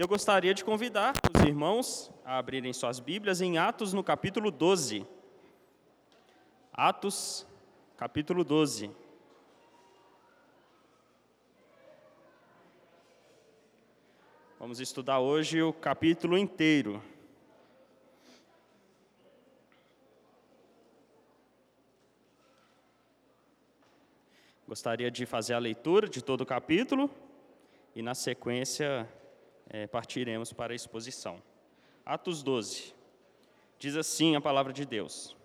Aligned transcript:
Eu 0.00 0.08
gostaria 0.08 0.54
de 0.54 0.64
convidar 0.64 1.12
os 1.36 1.42
irmãos 1.46 2.10
a 2.24 2.38
abrirem 2.38 2.72
suas 2.72 2.98
Bíblias 2.98 3.42
em 3.42 3.58
Atos, 3.58 3.92
no 3.92 4.02
capítulo 4.02 4.50
12. 4.50 5.06
Atos, 6.72 7.46
capítulo 7.98 8.42
12. 8.42 8.90
Vamos 14.58 14.80
estudar 14.80 15.20
hoje 15.20 15.60
o 15.60 15.70
capítulo 15.70 16.38
inteiro. 16.38 17.02
Gostaria 24.66 25.10
de 25.10 25.26
fazer 25.26 25.52
a 25.52 25.58
leitura 25.58 26.08
de 26.08 26.24
todo 26.24 26.40
o 26.40 26.46
capítulo 26.46 27.10
e, 27.94 28.00
na 28.00 28.14
sequência, 28.14 29.06
é, 29.70 29.86
partiremos 29.86 30.52
para 30.52 30.74
a 30.74 30.76
exposição. 30.76 31.40
Atos 32.04 32.42
12. 32.42 32.94
Diz 33.78 33.96
assim 33.96 34.36
a 34.36 34.40
palavra 34.40 34.72
de 34.72 34.84
Deus. 34.84 35.36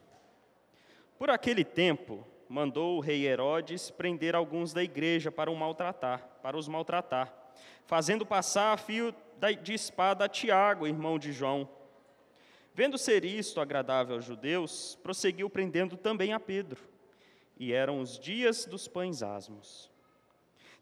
Por 1.18 1.30
aquele 1.30 1.64
tempo, 1.64 2.26
mandou 2.50 2.98
o 2.98 3.00
rei 3.00 3.26
Herodes 3.26 3.90
prender 3.90 4.36
alguns 4.36 4.74
da 4.74 4.84
igreja 4.84 5.32
para 5.32 5.50
o 5.50 5.56
maltratar, 5.56 6.28
para 6.42 6.58
os 6.58 6.68
maltratar, 6.68 7.34
fazendo 7.86 8.26
passar 8.26 8.74
a 8.74 8.78
fio 8.78 9.16
de 9.64 9.74
espada 9.74 10.26
a 10.26 10.30
Tiago, 10.30 10.88
irmão 10.88 11.18
de 11.18 11.32
João. 11.32 11.70
Vendo 12.74 12.98
ser 12.98 13.24
isto 13.24 13.62
agradável 13.62 14.16
aos 14.16 14.26
judeus, 14.26 14.98
prosseguiu 15.02 15.50
prendendo 15.50 15.96
também 15.96 16.34
a 16.34 16.40
Pedro 16.40 16.82
e 17.58 17.72
eram 17.72 18.02
os 18.02 18.20
dias 18.20 18.66
dos 18.66 18.88
pães 18.88 19.24
asmos. 19.24 19.90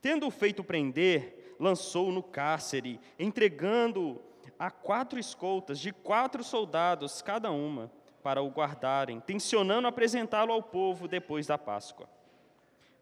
Tendo-o 0.02 0.32
feito 0.32 0.64
prender, 0.64 1.43
lançou-o 1.60 2.12
no 2.12 2.24
cárcere, 2.24 3.00
entregando-o 3.18 4.22
a 4.58 4.70
quatro 4.72 5.20
escoltas 5.20 5.80
de 5.80 5.92
quatro 5.92 6.44
soldados 6.44 7.22
cada 7.22 7.52
uma, 7.52 7.92
para 8.24 8.42
o 8.42 8.50
guardarem, 8.50 9.20
tensionando 9.20 9.88
apresentá-lo 9.88 10.54
ao 10.54 10.64
povo 10.64 11.08
depois 11.08 11.46
da 11.46 11.58
Páscoa. 11.58 12.08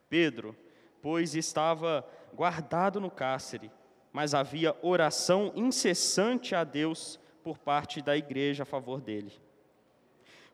Pedro, 0.09 0.57
pois 1.01 1.35
estava 1.35 2.05
guardado 2.33 2.99
no 2.99 3.11
cárcere, 3.11 3.71
mas 4.11 4.33
havia 4.33 4.75
oração 4.81 5.51
incessante 5.55 6.55
a 6.55 6.63
Deus 6.63 7.19
por 7.43 7.57
parte 7.57 8.01
da 8.01 8.17
igreja 8.17 8.63
a 8.63 8.65
favor 8.65 8.99
dele. 8.99 9.31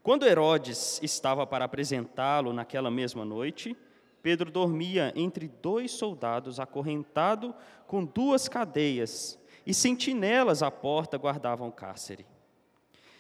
Quando 0.04 0.28
Herodes 0.28 1.00
estava 1.02 1.48
para 1.48 1.66
apresentá-lo 1.66 2.54
naquela 2.54 2.92
mesma 2.92 3.26
noite, 3.26 3.76
Pedro 4.28 4.52
dormia 4.52 5.14
entre 5.16 5.48
dois 5.48 5.90
soldados, 5.92 6.60
acorrentado 6.60 7.56
com 7.88 8.04
duas 8.04 8.50
cadeias, 8.50 9.40
e 9.66 9.74
sentinelas 9.74 10.62
à 10.62 10.70
porta 10.70 11.18
guardavam 11.18 11.72
cárcere. 11.72 12.26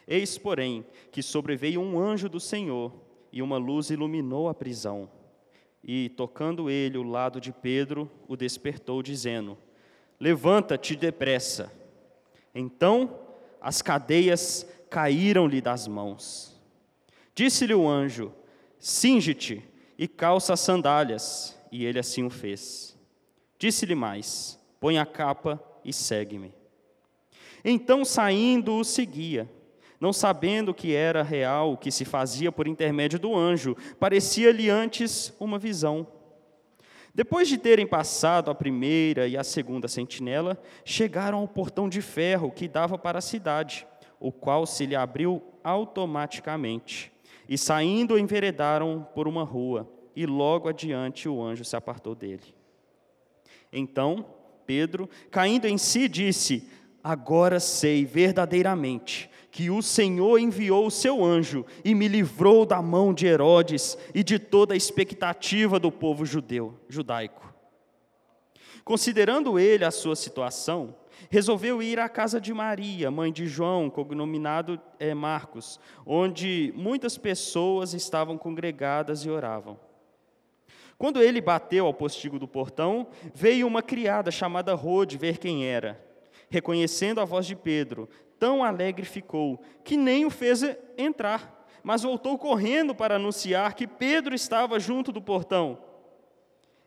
Eis, 0.06 0.38
porém, 0.38 0.86
que 1.10 1.24
sobreveio 1.24 1.80
um 1.80 1.98
anjo 1.98 2.28
do 2.28 2.42
Senhor, 2.42 2.92
e 3.32 3.42
uma 3.42 3.58
luz 3.58 3.90
iluminou 3.90 4.50
a 4.50 4.54
prisão. 4.54 5.10
E, 5.82 6.10
tocando 6.10 6.70
ele 6.70 6.98
o 6.98 7.04
lado 7.04 7.40
de 7.40 7.54
Pedro, 7.54 8.12
o 8.28 8.36
despertou, 8.36 9.02
dizendo: 9.02 9.58
Levanta-te 10.20 10.94
depressa. 10.94 11.72
Então 12.54 13.18
as 13.62 13.82
cadeias 13.82 14.70
caíram-lhe 14.90 15.62
das 15.62 15.88
mãos. 15.88 16.54
Disse-lhe 17.34 17.74
o 17.74 17.88
anjo: 17.88 18.34
Singe-te 18.78 19.64
e 19.98 20.08
calça 20.08 20.54
as 20.54 20.60
sandálias. 20.60 21.58
E 21.72 21.86
ele 21.86 22.00
assim 22.00 22.24
o 22.24 22.30
fez. 22.30 22.98
Disse-lhe 23.58 23.96
mais: 23.96 24.60
Põe 24.80 24.98
a 24.98 25.06
capa 25.06 25.62
e 25.84 25.92
segue-me. 25.92 26.54
Então, 27.64 28.06
saindo, 28.06 28.76
o 28.76 28.84
seguia. 28.84 29.50
Não 30.00 30.14
sabendo 30.14 30.74
que 30.74 30.94
era 30.94 31.24
real 31.24 31.74
o 31.74 31.78
que 31.78 31.92
se 31.92 32.06
fazia 32.06 32.52
por 32.52 32.68
intermédio 32.68 33.18
do 33.18 33.36
anjo, 33.36 33.76
parecia-lhe 34.00 34.70
antes 34.70 35.34
uma 35.40 35.58
visão. 35.58 36.06
Depois 37.16 37.48
de 37.48 37.58
terem 37.58 37.88
passado 37.88 38.52
a 38.52 38.56
primeira 38.56 39.28
e 39.28 39.36
a 39.36 39.44
segunda 39.44 39.88
sentinela, 39.88 40.62
chegaram 40.86 41.40
ao 41.40 41.48
portão 41.48 41.90
de 41.90 42.00
ferro 42.00 42.52
que 42.52 42.68
dava 42.68 42.96
para 42.96 43.18
a 43.18 43.24
cidade, 43.24 43.88
o 44.20 44.32
qual 44.32 44.68
se 44.68 44.86
lhe 44.86 44.96
abriu 44.96 45.42
automaticamente. 45.64 47.12
E 47.48 47.58
saindo, 47.58 48.18
enveredaram 48.18 49.08
por 49.14 49.28
uma 49.28 49.44
rua, 49.44 49.90
e 50.16 50.26
logo 50.26 50.68
adiante 50.68 51.30
o 51.30 51.42
anjo 51.42 51.64
se 51.64 51.76
apartou 51.76 52.16
dele. 52.16 52.56
Então, 53.72 54.26
Pedro, 54.66 55.10
caindo 55.32 55.66
em 55.66 55.78
si, 55.78 56.08
disse: 56.08 56.68
Agora 57.04 57.60
sei 57.60 58.06
verdadeiramente 58.06 59.30
que 59.50 59.70
o 59.70 59.82
Senhor 59.82 60.38
enviou 60.38 60.86
o 60.86 60.92
seu 60.92 61.24
anjo 61.24 61.66
e 61.84 61.96
me 61.96 62.08
livrou 62.08 62.66
da 62.66 62.82
mão 62.82 63.14
de 63.14 63.26
Herodes 63.26 63.98
e 64.14 64.24
de 64.24 64.38
toda 64.38 64.74
a 64.74 64.78
expectativa 64.78 65.80
do 65.80 65.92
povo 65.92 66.26
judeu, 66.26 66.76
judaico. 66.88 67.54
Considerando 68.84 69.58
ele 69.58 69.84
a 69.84 69.92
sua 69.92 70.16
situação, 70.16 70.96
resolveu 71.30 71.82
ir 71.82 72.00
à 72.00 72.08
casa 72.08 72.40
de 72.40 72.54
Maria, 72.54 73.12
mãe 73.12 73.32
de 73.32 73.48
João, 73.48 73.90
cognominado 73.90 74.80
é, 75.00 75.14
Marcos, 75.14 75.80
onde 76.06 76.74
muitas 76.76 77.18
pessoas 77.18 77.94
estavam 77.94 78.38
congregadas 78.38 79.26
e 79.26 79.30
oravam. 79.30 79.80
Quando 80.98 81.22
ele 81.22 81.40
bateu 81.40 81.86
ao 81.86 81.94
postigo 81.94 82.40
do 82.40 82.48
portão, 82.48 83.08
veio 83.34 83.68
uma 83.68 83.84
criada 83.84 84.32
chamada 84.32 84.74
Rode 84.74 85.18
ver 85.18 85.38
quem 85.38 85.66
era. 85.66 86.04
Reconhecendo 86.50 87.22
a 87.22 87.26
voz 87.26 87.46
de 87.46 87.56
Pedro, 87.56 88.10
tão 88.40 88.64
alegre 88.64 89.06
ficou 89.06 89.62
que 89.84 89.96
nem 89.96 90.26
o 90.26 90.30
fez 90.30 90.64
entrar, 90.98 91.68
mas 91.84 92.02
voltou 92.02 92.38
correndo 92.38 92.96
para 92.96 93.16
anunciar 93.16 93.76
que 93.76 93.86
Pedro 93.86 94.34
estava 94.34 94.80
junto 94.80 95.12
do 95.12 95.22
portão. 95.22 95.78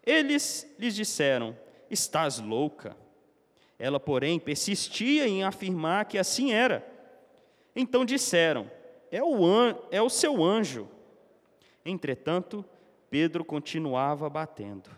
Eles 0.04 0.66
lhes 0.78 0.94
disseram: 0.94 1.56
Estás 1.88 2.38
louca? 2.38 2.96
Ela, 3.80 3.98
porém, 3.98 4.38
persistia 4.38 5.26
em 5.26 5.42
afirmar 5.42 6.04
que 6.04 6.18
assim 6.18 6.52
era. 6.52 6.86
Então 7.74 8.04
disseram: 8.04 8.70
É 9.10 9.24
o, 9.24 9.42
an 9.46 9.74
é 9.90 10.02
o 10.02 10.10
seu 10.10 10.44
anjo. 10.44 10.86
Entretanto, 11.82 12.62
Pedro 13.08 13.42
continuava 13.42 14.28
batendo. 14.28 14.90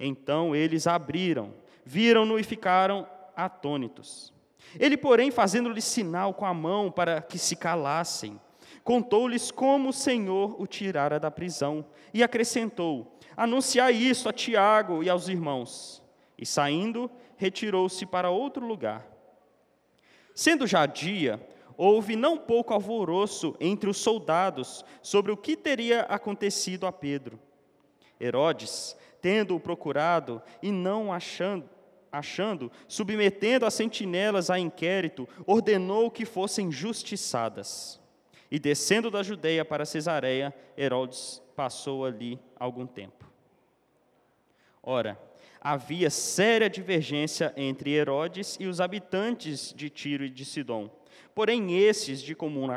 Então 0.00 0.56
eles 0.56 0.86
abriram, 0.86 1.52
viram-no 1.84 2.38
e 2.38 2.42
ficaram 2.42 3.06
atônitos. 3.36 4.32
Ele, 4.80 4.96
porém, 4.96 5.30
fazendo-lhe 5.30 5.82
sinal 5.82 6.32
com 6.32 6.46
a 6.46 6.54
mão 6.54 6.90
para 6.90 7.20
que 7.20 7.38
se 7.38 7.54
calassem, 7.54 8.40
contou-lhes 8.82 9.50
como 9.50 9.90
o 9.90 9.92
Senhor 9.92 10.56
o 10.58 10.66
tirara 10.66 11.20
da 11.20 11.30
prisão 11.30 11.84
e 12.14 12.22
acrescentou: 12.22 13.18
Anunciai 13.36 13.92
isso 13.92 14.30
a 14.30 14.32
Tiago 14.32 15.02
e 15.02 15.10
aos 15.10 15.28
irmãos. 15.28 16.02
E 16.36 16.44
saindo, 16.44 17.10
retirou-se 17.36 18.04
para 18.06 18.30
outro 18.30 18.66
lugar. 18.66 19.06
Sendo 20.34 20.66
já 20.66 20.84
dia, 20.86 21.40
houve 21.76 22.16
não 22.16 22.36
pouco 22.36 22.72
alvoroço 22.72 23.56
entre 23.60 23.88
os 23.88 23.98
soldados 23.98 24.84
sobre 25.02 25.32
o 25.32 25.36
que 25.36 25.56
teria 25.56 26.02
acontecido 26.02 26.86
a 26.86 26.92
Pedro. 26.92 27.38
Herodes, 28.20 28.96
tendo-o 29.20 29.60
procurado 29.60 30.42
e 30.62 30.70
não 30.70 31.12
achando, 31.12 31.68
achando, 32.10 32.70
submetendo 32.86 33.66
as 33.66 33.74
sentinelas 33.74 34.50
a 34.50 34.58
inquérito, 34.58 35.28
ordenou 35.46 36.10
que 36.10 36.24
fossem 36.24 36.70
justiçadas. 36.70 38.00
E 38.50 38.58
descendo 38.58 39.10
da 39.10 39.22
Judeia 39.22 39.64
para 39.64 39.84
Cesareia, 39.84 40.54
Herodes 40.76 41.42
passou 41.56 42.04
ali 42.04 42.38
algum 42.58 42.86
tempo. 42.86 43.24
Ora, 44.82 45.18
havia 45.64 46.10
séria 46.10 46.68
divergência 46.68 47.50
entre 47.56 47.90
Herodes 47.90 48.58
e 48.60 48.66
os 48.66 48.82
habitantes 48.82 49.72
de 49.74 49.88
Tiro 49.88 50.22
e 50.22 50.28
de 50.28 50.44
Sidom. 50.44 50.90
Porém, 51.34 51.78
esses, 51.78 52.20
de 52.20 52.34
comum, 52.34 52.68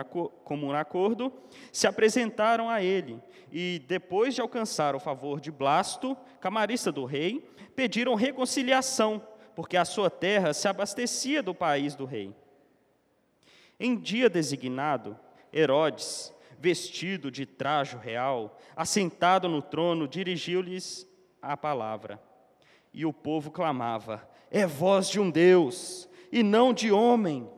comum 0.45 0.71
acordo, 0.71 1.31
se 1.71 1.85
apresentaram 1.85 2.69
a 2.69 2.81
ele 2.81 3.21
e, 3.51 3.83
depois 3.87 4.33
de 4.33 4.39
alcançar 4.39 4.95
o 4.95 5.01
favor 5.01 5.41
de 5.41 5.51
Blasto, 5.51 6.15
camarista 6.39 6.89
do 6.89 7.03
rei, 7.03 7.45
pediram 7.75 8.15
reconciliação, 8.15 9.21
porque 9.53 9.75
a 9.75 9.83
sua 9.83 10.09
terra 10.09 10.53
se 10.53 10.67
abastecia 10.67 11.43
do 11.43 11.53
país 11.53 11.93
do 11.93 12.05
rei. 12.05 12.33
Em 13.77 13.97
dia 13.97 14.29
designado, 14.29 15.19
Herodes, 15.53 16.33
vestido 16.57 17.29
de 17.29 17.45
trajo 17.45 17.97
real, 17.97 18.57
assentado 18.75 19.49
no 19.49 19.61
trono, 19.61 20.07
dirigiu-lhes 20.07 21.05
a 21.41 21.55
palavra 21.55 22.26
e 22.93 23.05
o 23.05 23.13
povo 23.13 23.51
clamava: 23.51 24.27
É 24.49 24.65
voz 24.65 25.09
de 25.09 25.19
um 25.19 25.29
Deus 25.29 26.07
e 26.31 26.43
não 26.43 26.73
de 26.73 26.91
homem. 26.91 27.49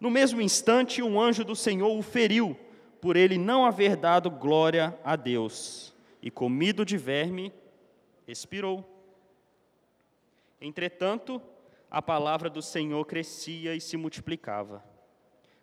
No 0.00 0.10
mesmo 0.10 0.40
instante, 0.40 1.02
um 1.02 1.20
anjo 1.20 1.44
do 1.44 1.54
Senhor 1.54 1.96
o 1.96 2.02
feriu, 2.02 2.58
por 3.00 3.16
ele 3.16 3.36
não 3.36 3.64
haver 3.64 3.96
dado 3.96 4.30
glória 4.30 4.98
a 5.04 5.16
Deus, 5.16 5.94
e 6.22 6.30
comido 6.30 6.84
de 6.84 6.96
verme, 6.96 7.52
expirou. 8.26 8.84
Entretanto, 10.60 11.40
a 11.90 12.00
palavra 12.00 12.48
do 12.48 12.62
Senhor 12.62 13.04
crescia 13.06 13.74
e 13.74 13.80
se 13.80 13.96
multiplicava. 13.96 14.84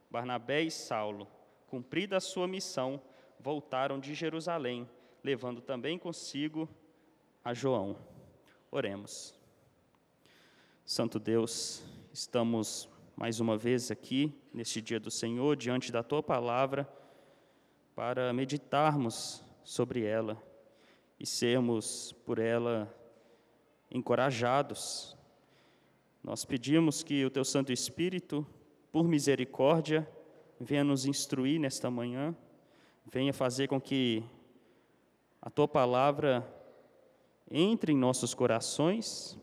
Barnabé 0.09 0.61
e 0.61 0.71
Saulo, 0.71 1.27
cumprida 1.67 2.17
a 2.17 2.21
sua 2.21 2.47
missão, 2.47 3.01
voltaram 3.39 3.99
de 3.99 4.13
Jerusalém, 4.13 4.89
levando 5.23 5.61
também 5.61 5.97
consigo 5.97 6.67
a 7.43 7.53
João. 7.53 7.95
Oremos. 8.69 9.33
Santo 10.85 11.19
Deus, 11.19 11.81
estamos 12.11 12.89
mais 13.15 13.39
uma 13.39 13.57
vez 13.57 13.89
aqui, 13.91 14.37
neste 14.53 14.81
dia 14.81 14.99
do 14.99 15.09
Senhor, 15.09 15.55
diante 15.55 15.89
da 15.89 16.03
tua 16.03 16.21
palavra, 16.21 16.85
para 17.95 18.33
meditarmos 18.33 19.41
sobre 19.63 20.03
ela 20.03 20.37
e 21.17 21.25
sermos 21.25 22.11
por 22.25 22.39
ela 22.39 22.93
encorajados. 23.89 25.17
Nós 26.21 26.43
pedimos 26.43 27.03
que 27.03 27.23
o 27.23 27.29
teu 27.29 27.45
Santo 27.45 27.71
Espírito, 27.71 28.45
por 28.91 29.07
misericórdia, 29.07 30.05
venha 30.59 30.83
nos 30.83 31.05
instruir 31.05 31.57
nesta 31.57 31.89
manhã, 31.89 32.35
venha 33.09 33.33
fazer 33.33 33.69
com 33.69 33.79
que 33.79 34.25
a 35.41 35.49
tua 35.49 35.69
palavra 35.69 36.45
entre 37.49 37.93
em 37.93 37.97
nossos 37.97 38.33
corações 38.33 39.37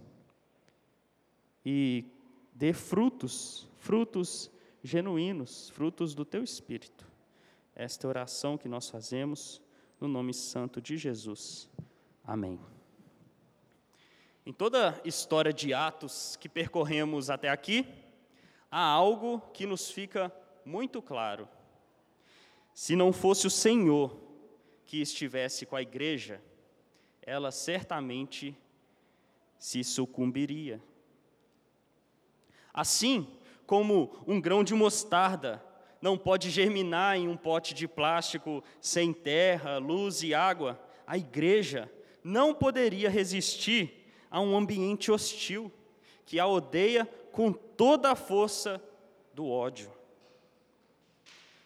e 1.65 2.05
dê 2.55 2.73
frutos, 2.73 3.69
frutos 3.79 4.51
genuínos, 4.83 5.71
frutos 5.71 6.15
do 6.15 6.25
teu 6.25 6.45
espírito. 6.45 7.07
Esta 7.75 8.07
é 8.07 8.09
oração 8.09 8.59
que 8.59 8.69
nós 8.69 8.89
fazemos 8.89 9.61
no 10.01 10.07
nome 10.07 10.35
santo 10.35 10.81
de 10.81 10.97
Jesus. 10.97 11.69
Amém. 12.23 12.61
Em 14.47 14.53
toda 14.53 14.91
a 14.91 15.09
história 15.09 15.53
de 15.53 15.73
Atos 15.73 16.37
que 16.37 16.49
percorremos 16.49 17.31
até 17.31 17.49
aqui, 17.49 17.87
há 18.71 18.85
algo 18.85 19.41
que 19.53 19.65
nos 19.65 19.91
fica 19.91 20.31
muito 20.65 21.01
claro. 21.01 21.49
Se 22.75 22.95
não 22.95 23.13
fosse 23.13 23.47
o 23.47 23.51
Senhor 23.51 24.15
que 24.85 25.01
estivesse 25.01 25.65
com 25.65 25.77
a 25.77 25.83
igreja, 25.83 26.43
ela 27.27 27.51
certamente 27.51 28.57
se 29.59 29.83
sucumbiria. 29.83 30.81
Assim 32.73 33.27
como 33.67 34.15
um 34.27 34.41
grão 34.41 34.63
de 34.63 34.75
mostarda 34.75 35.65
não 36.01 36.19
pode 36.19 36.51
germinar 36.51 37.17
em 37.17 37.29
um 37.29 37.37
pote 37.37 37.73
de 37.73 37.89
plástico 37.89 38.63
sem 38.81 39.13
terra, 39.13 39.79
luz 39.79 40.23
e 40.23 40.35
água, 40.35 40.79
a 41.07 41.17
igreja 41.17 41.91
não 42.23 42.53
poderia 42.53 43.09
resistir 43.09 44.07
a 44.31 44.41
um 44.41 44.57
ambiente 44.57 45.11
hostil 45.11 45.73
que 46.27 46.39
a 46.39 46.47
odeia 46.47 47.07
com 47.33 47.53
toda 47.53 48.11
a 48.11 48.17
força 48.17 48.83
do 49.33 49.49
ódio. 49.49 49.91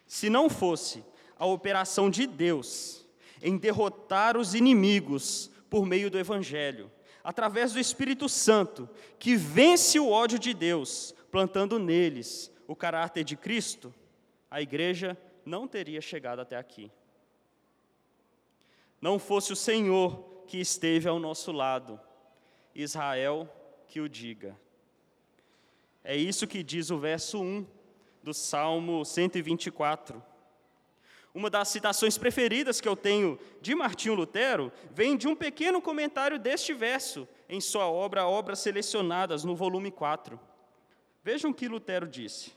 Se 0.06 0.30
não 0.30 0.48
fosse 0.48 1.04
a 1.36 1.46
operação 1.46 2.08
de 2.08 2.26
Deus 2.26 3.07
em 3.42 3.56
derrotar 3.56 4.36
os 4.36 4.54
inimigos 4.54 5.50
por 5.70 5.84
meio 5.86 6.10
do 6.10 6.18
Evangelho, 6.18 6.90
através 7.22 7.72
do 7.72 7.80
Espírito 7.80 8.28
Santo, 8.28 8.88
que 9.18 9.36
vence 9.36 9.98
o 9.98 10.10
ódio 10.10 10.38
de 10.38 10.54
Deus, 10.54 11.14
plantando 11.30 11.78
neles 11.78 12.50
o 12.66 12.76
caráter 12.76 13.24
de 13.24 13.36
Cristo, 13.36 13.94
a 14.50 14.60
igreja 14.60 15.16
não 15.44 15.66
teria 15.66 16.00
chegado 16.00 16.40
até 16.40 16.56
aqui. 16.56 16.90
Não 19.00 19.18
fosse 19.18 19.52
o 19.52 19.56
Senhor 19.56 20.44
que 20.46 20.58
esteve 20.58 21.08
ao 21.08 21.18
nosso 21.18 21.52
lado, 21.52 22.00
Israel 22.74 23.48
que 23.86 24.00
o 24.00 24.08
diga. 24.08 24.58
É 26.04 26.16
isso 26.16 26.46
que 26.46 26.62
diz 26.62 26.90
o 26.90 26.98
verso 26.98 27.40
1 27.40 27.66
do 28.22 28.34
Salmo 28.34 29.04
124. 29.04 30.22
Uma 31.34 31.50
das 31.50 31.68
citações 31.68 32.16
preferidas 32.16 32.80
que 32.80 32.88
eu 32.88 32.96
tenho 32.96 33.38
de 33.60 33.74
Martinho 33.74 34.14
Lutero 34.14 34.72
vem 34.90 35.16
de 35.16 35.28
um 35.28 35.36
pequeno 35.36 35.80
comentário 35.80 36.38
deste 36.38 36.72
verso 36.72 37.28
em 37.48 37.60
sua 37.60 37.86
obra 37.86 38.26
Obras 38.26 38.60
Selecionadas, 38.60 39.44
no 39.44 39.54
volume 39.54 39.90
4. 39.90 40.38
Vejam 41.22 41.50
o 41.50 41.54
que 41.54 41.68
Lutero 41.68 42.06
disse. 42.06 42.52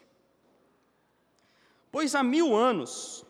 Pois 1.91 2.15
há 2.15 2.23
mil 2.23 2.55
anos, 2.55 3.25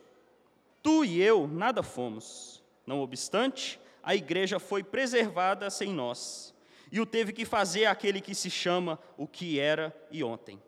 tu 0.83 1.03
e 1.03 1.21
eu 1.21 1.47
nada 1.47 1.81
fomos. 1.81 2.63
Não 2.85 3.01
obstante, 3.01 3.79
a 4.03 4.15
igreja 4.15 4.59
foi 4.59 4.83
preservada 4.83 5.69
sem 5.69 5.91
nós, 5.91 6.53
e 6.91 6.99
o 6.99 7.05
teve 7.05 7.31
que 7.31 7.45
fazer 7.45 7.85
aquele 7.85 8.21
que 8.21 8.35
se 8.35 8.49
chama 8.49 8.99
o 9.17 9.27
que 9.27 9.59
era 9.59 9.95
e 10.11 10.23
ontem. 10.23 10.61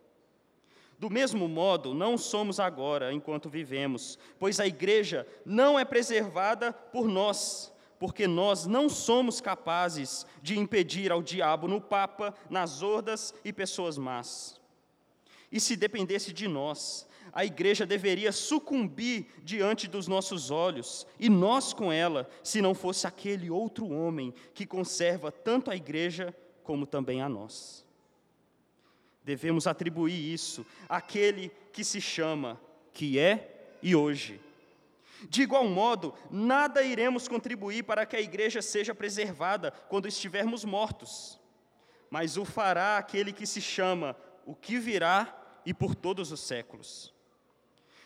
Do 0.98 1.10
mesmo 1.10 1.48
modo, 1.48 1.92
não 1.92 2.16
somos 2.16 2.60
agora 2.60 3.12
enquanto 3.12 3.48
vivemos, 3.48 4.18
pois 4.38 4.60
a 4.60 4.66
igreja 4.66 5.26
não 5.44 5.78
é 5.78 5.84
preservada 5.84 6.72
por 6.72 7.08
nós, 7.08 7.72
porque 7.98 8.26
nós 8.26 8.66
não 8.66 8.88
somos 8.88 9.40
capazes 9.40 10.26
de 10.42 10.58
impedir 10.58 11.10
ao 11.10 11.22
diabo 11.22 11.66
no 11.66 11.80
Papa, 11.80 12.34
nas 12.48 12.82
hordas 12.82 13.34
e 13.44 13.52
pessoas 13.52 13.98
más. 13.98 14.60
E 15.50 15.60
se 15.60 15.76
dependesse 15.76 16.32
de 16.32 16.48
nós, 16.48 17.06
a 17.32 17.44
igreja 17.44 17.84
deveria 17.84 18.30
sucumbir 18.30 19.26
diante 19.42 19.88
dos 19.88 20.06
nossos 20.06 20.50
olhos, 20.50 21.06
e 21.18 21.28
nós 21.28 21.72
com 21.72 21.92
ela, 21.92 22.28
se 22.42 22.62
não 22.62 22.74
fosse 22.74 23.06
aquele 23.06 23.50
outro 23.50 23.88
homem 23.90 24.32
que 24.54 24.64
conserva 24.64 25.32
tanto 25.32 25.70
a 25.70 25.76
igreja 25.76 26.34
como 26.62 26.86
também 26.86 27.20
a 27.20 27.28
nós. 27.28 27.83
Devemos 29.24 29.66
atribuir 29.66 30.32
isso 30.32 30.66
àquele 30.88 31.50
que 31.72 31.82
se 31.82 32.00
chama, 32.00 32.60
que 32.92 33.18
é 33.18 33.76
e 33.82 33.96
hoje. 33.96 34.40
De 35.28 35.42
igual 35.42 35.66
modo, 35.66 36.14
nada 36.30 36.82
iremos 36.82 37.26
contribuir 37.26 37.84
para 37.84 38.04
que 38.04 38.16
a 38.16 38.20
igreja 38.20 38.60
seja 38.60 38.94
preservada 38.94 39.70
quando 39.88 40.08
estivermos 40.08 40.64
mortos, 40.64 41.40
mas 42.10 42.36
o 42.36 42.44
fará 42.44 42.98
aquele 42.98 43.32
que 43.32 43.46
se 43.46 43.60
chama, 43.60 44.16
o 44.44 44.54
que 44.54 44.78
virá 44.78 45.34
e 45.64 45.72
por 45.72 45.94
todos 45.94 46.30
os 46.30 46.40
séculos. 46.40 47.14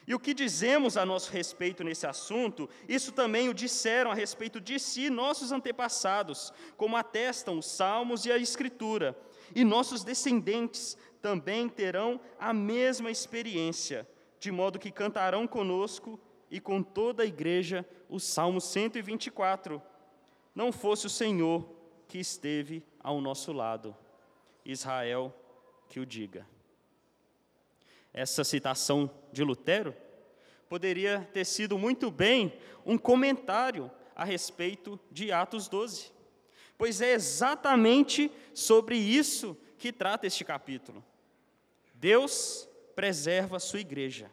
E 0.06 0.15
o 0.15 0.19
que 0.19 0.32
dizemos 0.32 0.97
a 0.97 1.05
nosso 1.05 1.31
respeito 1.31 1.85
nesse 1.85 2.06
assunto, 2.06 2.67
isso 2.88 3.12
também 3.12 3.50
o 3.50 3.55
disseram 3.55 4.11
a 4.11 4.15
respeito 4.15 4.59
de 4.59 4.79
si 4.79 5.11
nossos 5.11 5.53
antepassados, 5.53 6.51
como 6.79 6.96
atestam 6.96 7.58
os 7.58 7.67
Salmos 7.67 8.25
e 8.25 8.32
a 8.32 8.39
Escritura, 8.39 9.15
e 9.55 9.65
nossos 9.65 10.05
descendentes 10.05 10.96
também 11.20 11.69
terão 11.69 12.20
a 12.39 12.53
mesma 12.53 13.10
experiência, 13.10 14.08
de 14.39 14.51
modo 14.51 14.79
que 14.79 14.91
cantarão 14.91 15.46
conosco 15.46 16.19
e 16.51 16.60
com 16.60 16.82
toda 16.82 17.22
a 17.22 17.27
igreja 17.27 17.87
o 18.08 18.19
Salmo 18.19 18.60
124. 18.60 19.82
Não 20.55 20.72
fosse 20.72 21.06
o 21.06 21.10
Senhor 21.10 21.69
que 22.06 22.19
esteve 22.19 22.82
ao 23.01 23.20
nosso 23.20 23.53
lado. 23.53 23.96
Israel 24.65 25.34
que 25.89 26.01
o 26.01 26.06
diga. 26.06 26.46
Essa 28.13 28.44
citação 28.44 29.10
de 29.32 29.43
Lutero 29.43 29.94
poderia 30.69 31.29
ter 31.32 31.44
sido 31.44 31.79
muito 31.79 32.10
bem 32.10 32.53
um 32.84 32.98
comentário 32.98 33.91
a 34.15 34.25
respeito 34.25 34.98
de 35.10 35.32
Atos 35.32 35.69
12, 35.69 36.10
pois 36.77 37.01
é 37.01 37.13
exatamente 37.13 38.31
sobre 38.53 38.96
isso 38.96 39.56
que 39.79 39.93
trata 39.93 40.27
este 40.27 40.44
capítulo. 40.44 41.05
Deus 41.94 42.69
preserva 42.94 43.56
a 43.56 43.61
sua 43.61 43.81
igreja. 43.81 44.31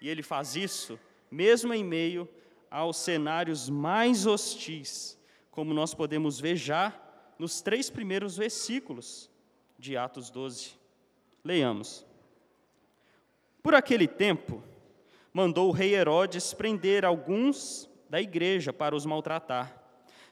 E 0.00 0.08
ele 0.08 0.22
faz 0.22 0.56
isso 0.56 0.98
mesmo 1.30 1.74
em 1.74 1.84
meio 1.84 2.28
aos 2.70 2.96
cenários 2.96 3.68
mais 3.68 4.26
hostis, 4.26 5.18
como 5.50 5.72
nós 5.72 5.94
podemos 5.94 6.40
ver 6.40 6.56
já 6.56 6.94
nos 7.38 7.60
três 7.60 7.90
primeiros 7.90 8.36
versículos 8.36 9.30
de 9.78 9.96
Atos 9.96 10.30
12. 10.30 10.72
Leiamos. 11.44 12.04
Por 13.62 13.74
aquele 13.74 14.06
tempo, 14.06 14.62
mandou 15.32 15.68
o 15.68 15.72
rei 15.72 15.94
Herodes 15.94 16.54
prender 16.54 17.04
alguns 17.04 17.88
da 18.08 18.20
igreja 18.20 18.72
para 18.72 18.94
os 18.94 19.04
maltratar, 19.04 19.82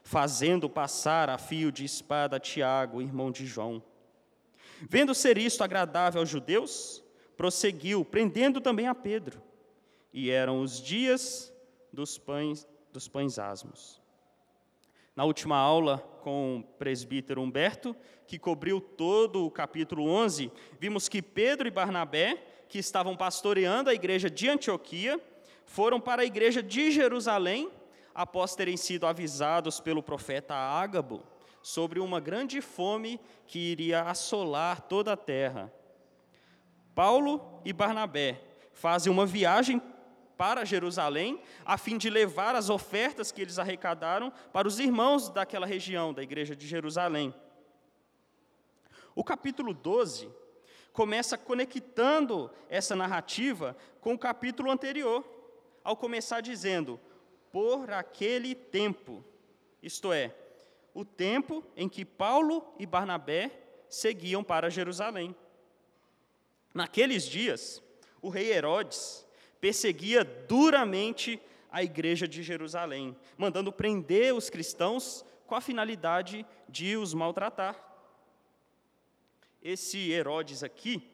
fazendo 0.03 0.69
passar 0.69 1.29
a 1.29 1.37
fio 1.37 1.71
de 1.71 1.83
espada 1.83 2.39
Tiago, 2.39 3.01
irmão 3.01 3.31
de 3.31 3.45
João. 3.45 3.83
Vendo 4.87 5.15
ser 5.15 5.37
isto 5.37 5.63
agradável 5.63 6.21
aos 6.21 6.29
judeus, 6.29 7.03
prosseguiu, 7.35 8.05
prendendo 8.05 8.61
também 8.61 8.87
a 8.87 8.95
Pedro. 8.95 9.41
E 10.13 10.29
eram 10.29 10.61
os 10.61 10.81
dias 10.81 11.53
dos 11.91 12.17
pães, 12.17 12.67
dos 12.93 13.07
pães 13.07 13.39
asmos. 13.39 14.01
Na 15.15 15.23
última 15.23 15.57
aula 15.57 15.97
com 16.21 16.57
o 16.57 16.63
presbítero 16.77 17.41
Humberto, 17.41 17.95
que 18.27 18.37
cobriu 18.37 18.79
todo 18.81 19.45
o 19.45 19.51
capítulo 19.51 20.07
11, 20.07 20.51
vimos 20.79 21.07
que 21.07 21.21
Pedro 21.21 21.67
e 21.67 21.71
Barnabé, 21.71 22.43
que 22.67 22.79
estavam 22.79 23.15
pastoreando 23.15 23.89
a 23.89 23.93
igreja 23.93 24.29
de 24.29 24.49
Antioquia, 24.49 25.19
foram 25.65 25.99
para 25.99 26.21
a 26.21 26.25
igreja 26.25 26.61
de 26.61 26.91
Jerusalém, 26.91 27.71
após 28.13 28.55
terem 28.55 28.77
sido 28.77 29.05
avisados 29.05 29.79
pelo 29.79 30.01
profeta 30.01 30.53
Ágabo 30.55 31.21
sobre 31.65 31.99
uma 31.99 32.19
grande 32.19 32.61
fome 32.61 33.19
que 33.47 33.57
iria 33.57 34.03
assolar 34.03 34.81
toda 34.81 35.13
a 35.13 35.17
terra. 35.17 35.73
Paulo 36.93 37.59
e 37.65 37.73
Barnabé 37.73 38.39
fazem 38.71 39.11
uma 39.11 39.25
viagem 39.25 39.81
para 40.37 40.63
Jerusalém, 40.63 41.41
a 41.65 41.75
fim 41.75 41.97
de 41.97 42.07
levar 42.07 42.53
as 42.53 42.69
ofertas 42.69 43.31
que 43.31 43.41
eles 43.41 43.57
arrecadaram 43.57 44.31
para 44.53 44.67
os 44.67 44.77
irmãos 44.77 45.27
daquela 45.27 45.65
região, 45.65 46.13
da 46.13 46.21
igreja 46.21 46.55
de 46.55 46.67
Jerusalém. 46.67 47.33
O 49.15 49.23
capítulo 49.23 49.73
12 49.73 50.29
começa 50.93 51.35
conectando 51.35 52.51
essa 52.69 52.95
narrativa 52.95 53.75
com 54.01 54.13
o 54.13 54.19
capítulo 54.19 54.69
anterior, 54.69 55.25
ao 55.83 55.97
começar 55.97 56.41
dizendo: 56.41 56.99
por 57.51 57.89
aquele 57.89 58.53
tempo, 58.53 59.25
isto 59.81 60.13
é, 60.13 60.44
o 60.95 61.03
tempo 61.03 61.61
em 61.75 61.89
que 61.89 62.05
Paulo 62.05 62.65
e 62.79 62.85
Barnabé 62.85 63.51
seguiam 63.89 64.43
para 64.43 64.69
Jerusalém. 64.69 65.35
Naqueles 66.73 67.27
dias, 67.27 67.83
o 68.21 68.29
rei 68.29 68.51
Herodes 68.51 69.27
perseguia 69.59 70.23
duramente 70.23 71.39
a 71.69 71.83
igreja 71.83 72.25
de 72.25 72.41
Jerusalém, 72.41 73.15
mandando 73.37 73.71
prender 73.71 74.33
os 74.33 74.49
cristãos 74.49 75.25
com 75.45 75.53
a 75.53 75.61
finalidade 75.61 76.45
de 76.69 76.95
os 76.95 77.13
maltratar. 77.13 77.77
Esse 79.61 80.11
Herodes 80.11 80.63
aqui 80.63 81.11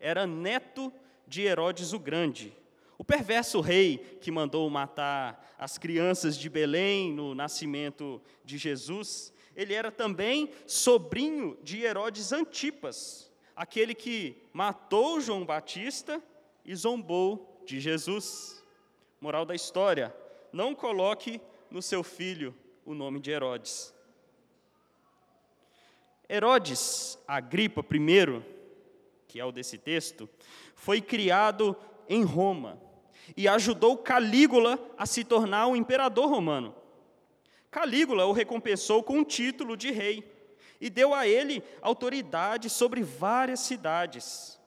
era 0.00 0.26
neto 0.26 0.92
de 1.26 1.42
Herodes 1.42 1.92
o 1.92 1.98
Grande, 1.98 2.52
o 3.00 3.04
perverso 3.04 3.62
rei 3.62 3.96
que 4.20 4.30
mandou 4.30 4.68
matar 4.68 5.54
as 5.58 5.78
crianças 5.78 6.36
de 6.36 6.50
Belém 6.50 7.10
no 7.10 7.34
nascimento 7.34 8.20
de 8.44 8.58
Jesus, 8.58 9.32
ele 9.56 9.72
era 9.72 9.90
também 9.90 10.50
sobrinho 10.66 11.56
de 11.62 11.80
Herodes 11.80 12.30
Antipas, 12.30 13.32
aquele 13.56 13.94
que 13.94 14.36
matou 14.52 15.18
João 15.18 15.46
Batista 15.46 16.22
e 16.62 16.76
zombou 16.76 17.62
de 17.64 17.80
Jesus. 17.80 18.62
Moral 19.18 19.46
da 19.46 19.54
história: 19.54 20.14
não 20.52 20.74
coloque 20.74 21.40
no 21.70 21.80
seu 21.80 22.02
filho 22.02 22.54
o 22.84 22.92
nome 22.92 23.18
de 23.18 23.30
Herodes. 23.30 23.94
Herodes 26.28 27.18
Agripa 27.26 27.80
I, 27.80 28.42
que 29.26 29.40
é 29.40 29.44
o 29.46 29.50
desse 29.50 29.78
texto, 29.78 30.28
foi 30.74 31.00
criado 31.00 31.74
em 32.06 32.24
Roma 32.24 32.89
e 33.36 33.48
ajudou 33.48 33.96
Calígula 33.96 34.78
a 34.96 35.06
se 35.06 35.24
tornar 35.24 35.66
o 35.66 35.76
imperador 35.76 36.28
romano. 36.28 36.74
Calígula 37.70 38.26
o 38.26 38.32
recompensou 38.32 39.02
com 39.02 39.18
um 39.18 39.24
título 39.24 39.76
de 39.76 39.90
rei 39.90 40.24
e 40.80 40.88
deu 40.90 41.14
a 41.14 41.26
ele 41.26 41.62
autoridade 41.80 42.68
sobre 42.68 43.02
várias 43.02 43.60
cidades. 43.60 44.58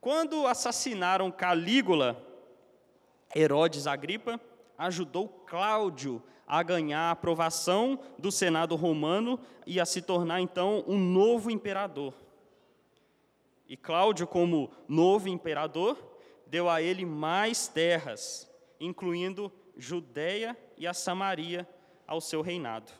Quando 0.00 0.46
assassinaram 0.46 1.30
Calígula, 1.30 2.20
Herodes 3.34 3.86
Agripa 3.86 4.40
ajudou 4.76 5.28
Cláudio 5.28 6.22
a 6.46 6.62
ganhar 6.62 7.00
a 7.00 7.10
aprovação 7.12 7.98
do 8.18 8.30
Senado 8.30 8.74
romano 8.76 9.38
e 9.66 9.80
a 9.80 9.86
se 9.86 10.02
tornar 10.02 10.40
então 10.40 10.84
um 10.86 10.98
novo 10.98 11.50
imperador. 11.50 12.14
E 13.68 13.76
Cláudio, 13.76 14.26
como 14.26 14.70
novo 14.86 15.28
imperador, 15.28 16.11
deu 16.52 16.68
a 16.68 16.82
ele 16.82 17.06
mais 17.06 17.66
terras, 17.66 18.46
incluindo 18.78 19.50
Judéia 19.74 20.54
e 20.76 20.86
a 20.86 20.92
Samaria 20.92 21.66
ao 22.06 22.20
seu 22.20 22.42
reinado. 22.42 22.92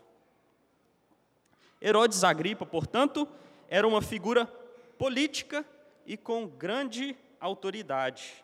Herodes 1.79 2.25
Agripa, 2.25 2.65
portanto, 2.65 3.29
era 3.69 3.87
uma 3.87 4.01
figura 4.01 4.47
política 4.97 5.67
e 6.07 6.17
com 6.17 6.47
grande 6.47 7.15
autoridade. 7.39 8.43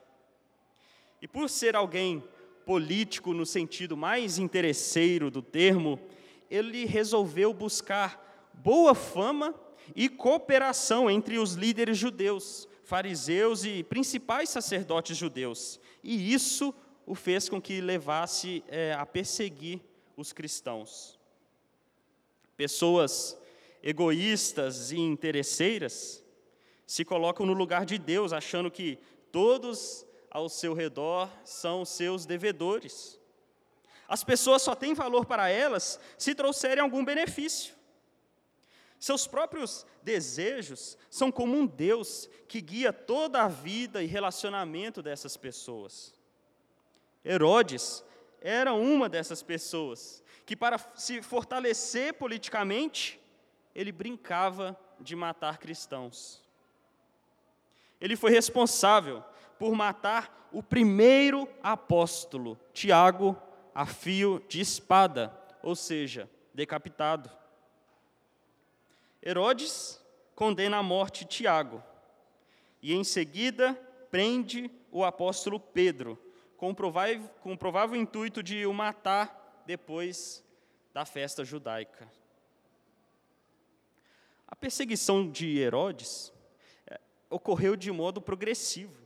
E 1.22 1.26
por 1.26 1.48
ser 1.48 1.74
alguém 1.74 2.22
político 2.66 3.32
no 3.32 3.46
sentido 3.46 3.96
mais 3.96 4.36
interesseiro 4.36 5.30
do 5.30 5.40
termo, 5.40 5.98
ele 6.50 6.84
resolveu 6.84 7.54
buscar 7.54 8.50
boa 8.52 8.94
fama 8.94 9.54
e 9.96 10.06
cooperação 10.06 11.10
entre 11.10 11.38
os 11.38 11.54
líderes 11.54 11.96
judeus, 11.96 12.67
fariseus 12.88 13.66
e 13.66 13.85
principais 13.85 14.49
sacerdotes 14.49 15.14
judeus. 15.14 15.78
E 16.02 16.33
isso 16.33 16.75
o 17.04 17.14
fez 17.14 17.47
com 17.47 17.61
que 17.61 17.83
levasse 17.83 18.64
é, 18.66 18.95
a 18.95 19.04
perseguir 19.04 19.78
os 20.16 20.33
cristãos. 20.33 21.18
Pessoas 22.57 23.37
egoístas 23.83 24.90
e 24.90 24.97
interesseiras 24.97 26.25
se 26.87 27.04
colocam 27.04 27.45
no 27.45 27.52
lugar 27.52 27.85
de 27.85 27.99
Deus, 27.99 28.33
achando 28.33 28.71
que 28.71 28.99
todos 29.30 30.07
ao 30.30 30.49
seu 30.49 30.73
redor 30.73 31.30
são 31.45 31.85
seus 31.85 32.25
devedores. 32.25 33.21
As 34.09 34.25
pessoas 34.25 34.62
só 34.62 34.75
têm 34.75 34.95
valor 34.95 35.26
para 35.26 35.50
elas 35.50 36.00
se 36.16 36.35
trouxerem 36.35 36.83
algum 36.83 37.04
benefício. 37.04 37.75
Seus 38.99 39.26
próprios 39.26 39.87
desejos 40.02 40.99
são 41.09 41.31
como 41.31 41.57
um 41.57 41.67
Deus 41.67 42.28
que 42.49 42.61
guia 42.61 42.93
toda 42.93 43.43
a 43.43 43.49
vida 43.49 44.02
e 44.02 44.07
relacionamento 44.07 45.02
dessas 45.02 45.37
pessoas. 45.37 46.14
Herodes 47.25 48.02
era 48.40 48.73
uma 48.73 49.09
dessas 49.09 49.43
pessoas 49.43 50.23
que, 50.45 50.57
para 50.57 50.78
se 50.97 51.23
fortalecer 51.23 52.14
politicamente, 52.14 53.21
ele 53.75 53.93
brincava 53.93 54.78
de 54.99 55.14
matar 55.14 55.59
cristãos. 55.59 56.43
Ele 58.00 58.17
foi 58.17 58.31
responsável 58.31 59.23
por 59.59 59.75
matar 59.75 60.49
o 60.52 60.62
primeiro 60.62 61.49
apóstolo, 61.62 62.59
Tiago, 62.73 63.37
a 63.75 63.87
fio 63.87 64.43
de 64.49 64.61
espada, 64.61 65.37
ou 65.62 65.76
seja, 65.76 66.28
decapitado. 66.55 67.31
Herodes 69.28 70.02
condena 70.35 70.78
à 70.78 70.82
morte 70.82 71.26
Tiago 71.26 71.85
e, 72.80 72.94
em 72.94 73.04
seguida, 73.04 73.75
prende 74.11 74.70
o 74.90 75.04
apóstolo 75.04 75.61
Pedro, 75.61 76.18
com 76.56 76.70
o 76.70 76.75
provável, 76.75 77.28
provável 77.58 77.94
intuito 77.94 78.42
de 78.42 78.64
o 78.64 78.73
matar 78.73 79.62
depois 79.66 80.42
da 80.94 81.04
festa 81.04 81.44
judaica. 81.44 82.11
A 84.47 84.56
perseguição 84.56 85.30
de 85.30 85.58
Herodes 85.58 86.32
ocorreu 87.28 87.76
de 87.76 87.92
modo 87.92 88.23
progressivo. 88.23 88.97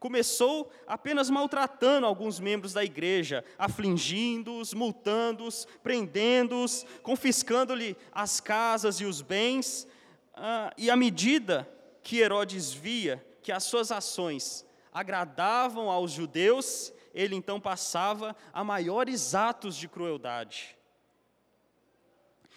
Começou 0.00 0.72
apenas 0.86 1.28
maltratando 1.28 2.06
alguns 2.06 2.40
membros 2.40 2.72
da 2.72 2.82
igreja, 2.82 3.44
afligindo-os, 3.58 4.72
multando-os, 4.72 5.68
prendendo-os, 5.82 6.86
confiscando-lhe 7.02 7.94
as 8.10 8.40
casas 8.40 8.98
e 8.98 9.04
os 9.04 9.20
bens, 9.20 9.86
ah, 10.34 10.72
e 10.78 10.90
à 10.90 10.96
medida 10.96 11.70
que 12.02 12.18
Herodes 12.18 12.72
via 12.72 13.22
que 13.42 13.52
as 13.52 13.64
suas 13.64 13.92
ações 13.92 14.66
agradavam 14.90 15.90
aos 15.90 16.12
judeus, 16.12 16.94
ele 17.12 17.36
então 17.36 17.60
passava 17.60 18.34
a 18.54 18.64
maiores 18.64 19.34
atos 19.34 19.76
de 19.76 19.86
crueldade. 19.86 20.78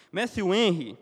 Matthew 0.09 0.53
Henry 0.53 0.97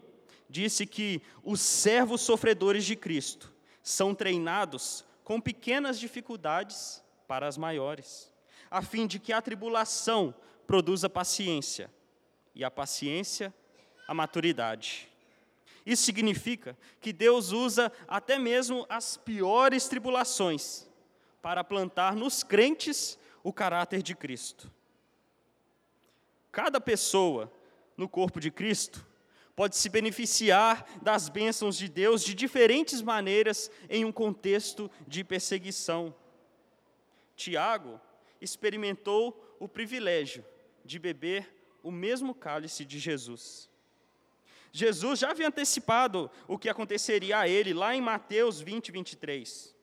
disse 0.49 0.87
que 0.87 1.21
os 1.43 1.61
servos 1.61 2.21
sofredores 2.21 2.83
de 2.83 2.95
Cristo 2.95 3.53
são 3.83 4.15
treinados 4.15 5.05
com 5.31 5.39
pequenas 5.39 5.97
dificuldades 5.97 7.01
para 7.25 7.47
as 7.47 7.57
maiores, 7.57 8.29
a 8.69 8.81
fim 8.81 9.07
de 9.07 9.17
que 9.17 9.31
a 9.31 9.41
tribulação 9.41 10.35
produza 10.67 11.09
paciência, 11.09 11.89
e 12.53 12.65
a 12.65 12.69
paciência, 12.69 13.53
a 14.05 14.13
maturidade. 14.13 15.07
Isso 15.85 16.03
significa 16.03 16.77
que 16.99 17.13
Deus 17.13 17.53
usa 17.53 17.89
até 18.09 18.37
mesmo 18.37 18.85
as 18.89 19.15
piores 19.15 19.87
tribulações 19.87 20.85
para 21.41 21.63
plantar 21.63 22.13
nos 22.13 22.43
crentes 22.43 23.17
o 23.41 23.53
caráter 23.53 24.03
de 24.03 24.13
Cristo. 24.13 24.69
Cada 26.51 26.81
pessoa 26.81 27.49
no 27.95 28.09
corpo 28.09 28.37
de 28.37 28.51
Cristo 28.51 29.07
pode 29.55 29.75
se 29.75 29.89
beneficiar 29.89 30.85
das 31.01 31.29
bênçãos 31.29 31.77
de 31.77 31.87
Deus 31.87 32.23
de 32.23 32.33
diferentes 32.33 33.01
maneiras 33.01 33.69
em 33.89 34.05
um 34.05 34.11
contexto 34.11 34.89
de 35.07 35.23
perseguição. 35.23 36.15
Tiago 37.35 37.99
experimentou 38.39 39.55
o 39.59 39.67
privilégio 39.67 40.43
de 40.83 40.97
beber 40.97 41.53
o 41.83 41.91
mesmo 41.91 42.33
cálice 42.33 42.85
de 42.85 42.99
Jesus. 42.99 43.69
Jesus 44.71 45.19
já 45.19 45.31
havia 45.31 45.47
antecipado 45.47 46.31
o 46.47 46.57
que 46.57 46.69
aconteceria 46.69 47.39
a 47.39 47.47
ele 47.47 47.73
lá 47.73 47.93
em 47.93 48.01
Mateus 48.01 48.61
20, 48.61 48.91
23. 48.91 49.75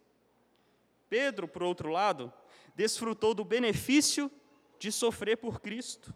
Pedro, 1.10 1.46
por 1.46 1.62
outro 1.62 1.90
lado, 1.90 2.32
desfrutou 2.74 3.34
do 3.34 3.44
benefício 3.44 4.30
de 4.78 4.90
sofrer 4.90 5.36
por 5.36 5.60
Cristo. 5.60 6.14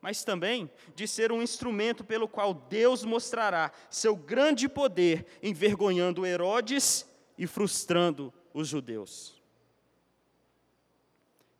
Mas 0.00 0.24
também 0.24 0.70
de 0.94 1.06
ser 1.06 1.30
um 1.30 1.42
instrumento 1.42 2.02
pelo 2.02 2.26
qual 2.26 2.54
Deus 2.54 3.04
mostrará 3.04 3.70
seu 3.90 4.16
grande 4.16 4.68
poder, 4.68 5.26
envergonhando 5.42 6.24
Herodes 6.24 7.06
e 7.36 7.46
frustrando 7.46 8.32
os 8.54 8.68
judeus. 8.68 9.40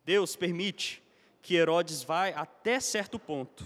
Deus 0.03 0.35
permite 0.35 1.03
que 1.41 1.55
Herodes 1.55 2.03
vá 2.03 2.27
até 2.29 2.79
certo 2.79 3.19
ponto. 3.19 3.65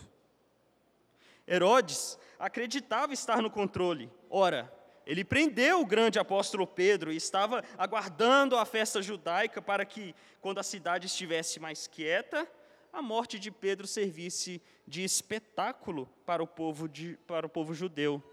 Herodes 1.48 2.18
acreditava 2.38 3.14
estar 3.14 3.42
no 3.42 3.50
controle. 3.50 4.12
Ora, 4.30 4.72
ele 5.06 5.24
prendeu 5.24 5.82
o 5.82 5.86
grande 5.86 6.20
apóstolo 6.20 6.66
Pedro 6.66 7.12
e 7.14 7.16
estava 7.16 7.64
aguardando 7.78 8.58
a 8.58 8.66
festa 8.66 9.02
judaica 9.02 9.62
para 9.62 9.86
que, 9.86 10.16
quando 10.42 10.60
a 10.60 10.64
cidade 10.64 11.06
estivesse 11.06 11.60
mais 11.60 11.88
quieta, 11.88 12.48
a 12.96 13.02
morte 13.02 13.38
de 13.38 13.52
Pedro 13.52 13.86
servisse 13.86 14.62
de 14.88 15.04
espetáculo 15.04 16.10
para 16.26 16.42
o 16.42 16.48
povo, 16.48 16.88
de, 16.88 17.18
para 17.28 17.46
o 17.46 17.50
povo 17.50 17.74
judeu. 17.74 18.24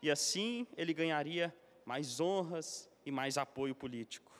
E 0.00 0.10
assim 0.10 0.64
ele 0.76 0.94
ganharia 0.94 1.52
mais 1.84 2.20
honras 2.20 2.88
e 3.04 3.10
mais 3.10 3.36
apoio 3.36 3.74
político. 3.74 4.30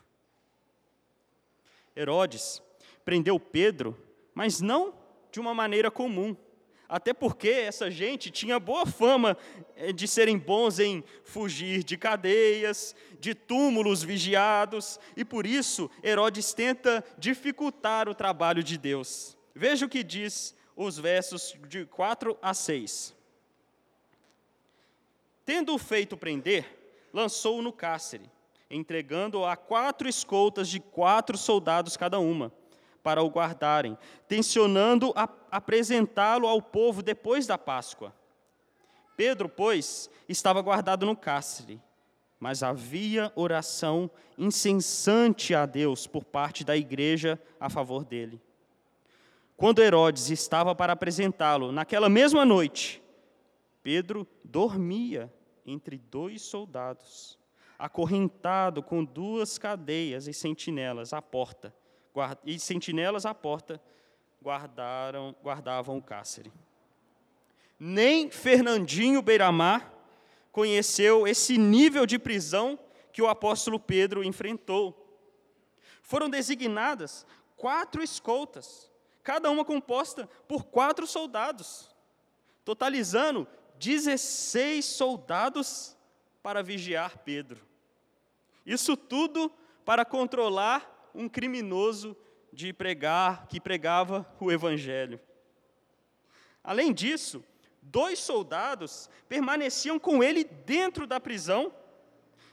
Herodes 1.97 2.63
prendeu 3.05 3.41
Pedro, 3.41 4.01
mas 4.33 4.61
não 4.61 4.95
de 5.33 5.41
uma 5.41 5.53
maneira 5.53 5.91
comum. 5.91 6.37
Até 6.89 7.13
porque 7.13 7.49
essa 7.49 7.91
gente 7.91 8.31
tinha 8.31 8.61
boa 8.61 8.87
fama 8.87 9.37
eh, 9.75 9.93
de 9.93 10.07
serem 10.07 10.39
bons 10.39 10.79
em 10.79 11.03
fugir 11.25 11.83
de 11.83 11.97
cadeias, 11.97 12.95
de 13.19 13.35
túmulos 13.35 14.03
vigiados, 14.03 15.01
e 15.17 15.25
por 15.25 15.45
isso 15.45 15.91
Herodes 16.05 16.53
tenta 16.53 17.05
dificultar 17.19 18.09
o 18.09 18.15
trabalho 18.15 18.63
de 18.63 18.79
Deus. 18.79 19.37
Veja 19.55 19.87
o 19.87 19.89
que 19.89 20.03
diz 20.03 20.55
os 20.77 20.99
versos 20.99 21.55
de 21.69 21.85
4 21.85 22.37
a 22.41 22.55
6. 22.55 23.15
Tendo-o 25.45 25.79
feito 25.79 26.17
prender, 26.17 26.67
lançou-o 27.13 27.63
no 27.63 27.73
cárcere, 27.73 28.31
entregando-o 28.71 29.45
a 29.45 29.57
quatro 29.57 30.09
escoltas 30.09 30.69
de 30.69 30.81
quatro 30.81 31.37
soldados 31.37 31.97
cada 31.97 32.19
uma 32.19 32.53
para 33.03 33.23
o 33.23 33.29
guardarem, 33.29 33.99
tensionando 34.29 35.13
apresentá-lo 35.51 36.47
ao 36.47 36.63
povo 36.63 37.03
depois 37.03 37.47
da 37.47 37.59
Páscoa. 37.59 38.15
Pedro, 39.17 39.49
pois, 39.49 40.09
estava 40.29 40.63
guardado 40.63 41.05
no 41.05 41.17
cárcere, 41.17 41.81
mas 42.39 42.63
havia 42.63 43.33
oração 43.35 44.11
incessante 44.39 45.55
a 45.55 45.67
Deus 45.67 46.07
por 46.07 46.25
parte 46.25 46.65
da 46.65 46.77
igreja 46.77 47.41
a 47.61 47.69
favor 47.69 48.05
dele. 48.05 48.41
Quando 49.57 49.83
Herodes 49.83 50.31
estava 50.31 50.75
para 50.75 50.93
apresentá-lo, 50.93 51.73
naquela 51.73 52.09
mesma 52.09 52.45
noite, 52.45 53.03
Pedro 53.83 54.27
dormia 54.45 55.33
entre 55.65 55.99
dois 55.99 56.43
soldados, 56.43 57.39
acorrentado 57.79 58.83
com 58.83 59.05
duas 59.05 59.59
cadeias 59.59 60.27
e 60.27 60.33
sentinelas 60.33 61.13
à 61.13 61.23
porta 61.23 61.75
e 62.45 62.59
sentinelas 62.59 63.25
à 63.25 63.35
porta 63.35 63.81
guardaram, 64.43 65.35
guardavam 65.43 65.97
o 65.97 66.03
cárcere. 66.03 66.53
Nem 67.79 68.31
Fernandinho 68.31 69.23
Beiramar 69.23 69.93
conheceu 70.51 71.27
esse 71.27 71.57
nível 71.57 72.05
de 72.05 72.19
prisão 72.19 72.79
que 73.13 73.23
o 73.23 73.29
apóstolo 73.29 73.81
Pedro 73.81 74.23
enfrentou. 74.23 74.99
Foram 76.03 76.29
designadas 76.29 77.27
quatro 77.57 78.03
escoltas, 78.03 78.92
cada 79.23 79.51
uma 79.51 79.65
composta 79.65 80.29
por 80.49 80.65
quatro 80.65 81.07
soldados, 81.07 81.95
totalizando 82.65 83.47
16 83.79 84.85
soldados 84.85 85.97
para 86.43 86.63
vigiar 86.63 87.19
Pedro. 87.19 87.67
Isso 88.65 88.97
tudo 88.97 89.53
para 89.85 90.05
controlar 90.05 91.11
um 91.15 91.29
criminoso 91.29 92.17
de 92.53 92.73
pregar, 92.73 93.47
que 93.47 93.61
pregava 93.61 94.27
o 94.39 94.53
evangelho. 94.53 95.21
Além 96.63 96.93
disso, 96.93 97.45
dois 97.81 98.19
soldados 98.19 99.09
permaneciam 99.29 99.99
com 99.99 100.23
ele 100.23 100.45
dentro 100.45 101.07
da 101.07 101.19
prisão, 101.19 101.75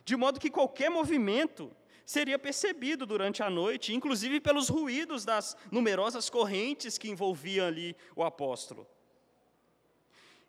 de 0.03 0.15
modo 0.15 0.39
que 0.39 0.49
qualquer 0.49 0.89
movimento 0.89 1.71
seria 2.09 2.39
percebido 2.39 3.05
durante 3.05 3.43
a 3.43 3.51
noite, 3.51 3.93
inclusive 3.93 4.39
pelos 4.39 4.67
ruídos 4.67 5.23
das 5.23 5.55
numerosas 5.69 6.27
correntes 6.27 6.97
que 6.97 7.07
envolviam 7.07 7.67
ali 7.67 7.95
o 8.15 8.23
apóstolo. 8.23 8.87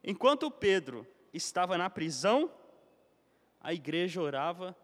Enquanto 0.02 0.50
Pedro 0.50 1.06
estava 1.34 1.76
na 1.76 1.90
prisão, 1.90 2.50
a 3.60 3.74
igreja 3.74 4.22
orava 4.22 4.74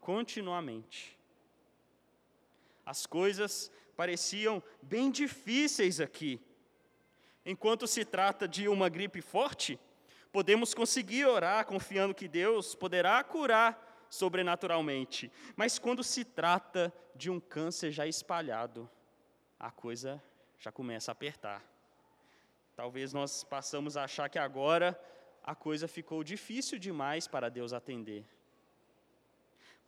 continuamente. 0.00 1.18
As 2.86 3.04
coisas 3.04 3.70
pareciam 3.94 4.62
bem 4.80 5.10
difíceis 5.10 6.00
aqui. 6.00 6.40
Enquanto 7.44 7.86
se 7.86 8.06
trata 8.06 8.48
de 8.48 8.68
uma 8.68 8.88
gripe 8.88 9.20
forte, 9.20 9.78
podemos 10.32 10.72
conseguir 10.72 11.26
orar 11.26 11.66
confiando 11.66 12.14
que 12.14 12.26
Deus 12.26 12.74
poderá 12.74 13.22
curar 13.22 13.91
sobrenaturalmente. 14.12 15.32
Mas 15.56 15.78
quando 15.78 16.04
se 16.04 16.22
trata 16.22 16.92
de 17.16 17.30
um 17.30 17.40
câncer 17.40 17.90
já 17.90 18.06
espalhado, 18.06 18.88
a 19.58 19.70
coisa 19.70 20.22
já 20.58 20.70
começa 20.70 21.10
a 21.10 21.14
apertar. 21.14 21.64
Talvez 22.76 23.14
nós 23.14 23.42
passamos 23.42 23.96
a 23.96 24.04
achar 24.04 24.28
que 24.28 24.38
agora 24.38 25.00
a 25.42 25.54
coisa 25.54 25.88
ficou 25.88 26.22
difícil 26.22 26.78
demais 26.78 27.26
para 27.26 27.48
Deus 27.48 27.72
atender. 27.72 28.26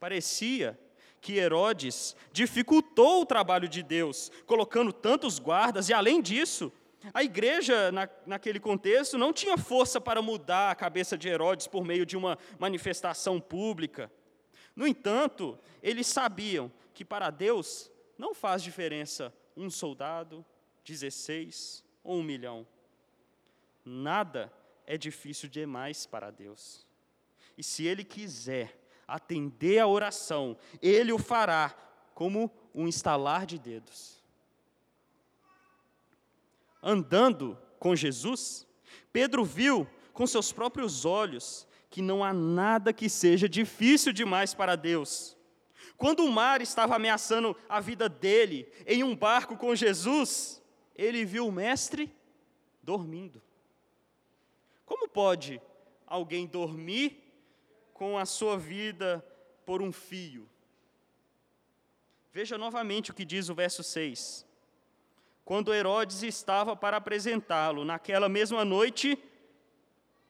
Parecia 0.00 0.78
que 1.20 1.37
Herodes 1.37 2.16
dificultou 2.32 3.20
o 3.20 3.26
trabalho 3.26 3.68
de 3.68 3.82
Deus, 3.82 4.32
colocando 4.46 4.90
tantos 4.90 5.38
guardas, 5.38 5.90
e 5.90 5.92
além 5.92 6.22
disso, 6.22 6.72
a 7.12 7.23
igreja, 7.23 7.93
na, 7.93 8.09
naquele 8.27 8.59
contexto, 8.59 9.19
não 9.19 9.33
tinha 9.33 9.59
força 9.59 10.01
para 10.01 10.23
mudar 10.23 10.71
a 10.71 10.75
cabeça 10.75 11.19
de 11.19 11.29
Herodes 11.29 11.67
por 11.67 11.85
meio 11.85 12.07
de 12.07 12.17
uma 12.17 12.38
manifestação 12.59 13.40
pública. 13.40 14.11
No 14.75 14.87
entanto, 14.87 15.59
eles 15.83 16.07
sabiam 16.07 16.73
que 16.93 17.05
para 17.05 17.31
Deus 17.31 17.90
não 18.17 18.35
faz 18.35 18.62
diferença 18.62 19.33
um 19.57 19.69
soldado, 19.69 20.45
16 20.85 21.85
ou 22.03 22.19
um 22.19 22.23
milhão. 22.23 22.67
Nada 23.85 24.53
é 24.87 24.97
difícil 24.97 25.49
demais 25.49 26.07
para 26.07 26.31
Deus. 26.31 26.87
E 27.57 27.62
se 27.62 27.87
Ele 27.87 28.03
quiser, 28.03 28.85
atender 29.07 29.79
a 29.79 29.87
oração, 29.87 30.57
ele 30.81 31.12
o 31.12 31.19
fará 31.19 31.75
como 32.14 32.51
um 32.75 32.88
estalar 32.88 33.47
de 33.47 33.59
dedos. 33.59 34.13
Andando 36.87 37.59
com 37.79 37.97
Jesus, 37.97 38.66
Pedro 39.11 39.42
viu 39.42 39.88
com 40.12 40.27
seus 40.27 40.53
próprios 40.53 41.07
olhos 41.07 41.66
que 41.88 42.03
não 42.03 42.23
há 42.23 42.31
nada 42.31 42.92
que 42.92 43.09
seja 43.09 43.49
difícil 43.49 44.12
demais 44.12 44.53
para 44.53 44.77
Deus. 44.77 45.35
Quando 45.97 46.25
o 46.25 46.31
mar 46.31 46.61
estava 46.61 46.97
ameaçando 46.97 47.57
a 47.66 47.81
vida 47.81 48.07
dele 48.07 48.70
em 48.87 49.03
um 49.03 49.16
barco 49.16 49.57
com 49.57 49.75
Jesus, 49.75 50.62
ele 50.94 51.25
viu 51.25 51.47
o 51.47 51.53
mestre 51.53 52.14
dormindo. 52.83 53.40
Como 54.85 55.09
pode 55.09 55.62
alguém 56.07 56.47
dormir 56.47 57.25
com 57.94 58.18
a 58.18 58.27
sua 58.27 58.59
vida 58.59 59.25
por 59.64 59.81
um 59.81 59.90
fio. 59.90 60.47
Veja 62.31 62.59
novamente 62.59 63.11
o 63.11 63.14
que 63.14 63.25
diz 63.25 63.49
o 63.49 63.55
verso 63.55 63.83
6. 63.83 64.43
Quando 65.44 65.74
Herodes 65.74 66.22
estava 66.22 66.74
para 66.74 66.96
apresentá-lo, 66.96 67.85
naquela 67.85 68.28
mesma 68.28 68.64
noite, 68.64 69.18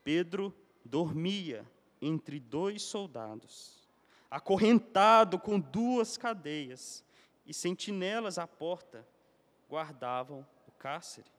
Pedro 0.03 0.53
dormia 0.83 1.65
entre 2.01 2.39
dois 2.39 2.81
soldados, 2.81 3.87
acorrentado 4.29 5.39
com 5.39 5.59
duas 5.59 6.17
cadeias, 6.17 7.03
e 7.45 7.53
sentinelas 7.53 8.37
à 8.37 8.47
porta 8.47 9.07
guardavam 9.69 10.45
o 10.67 10.71
cárcere. 10.71 11.29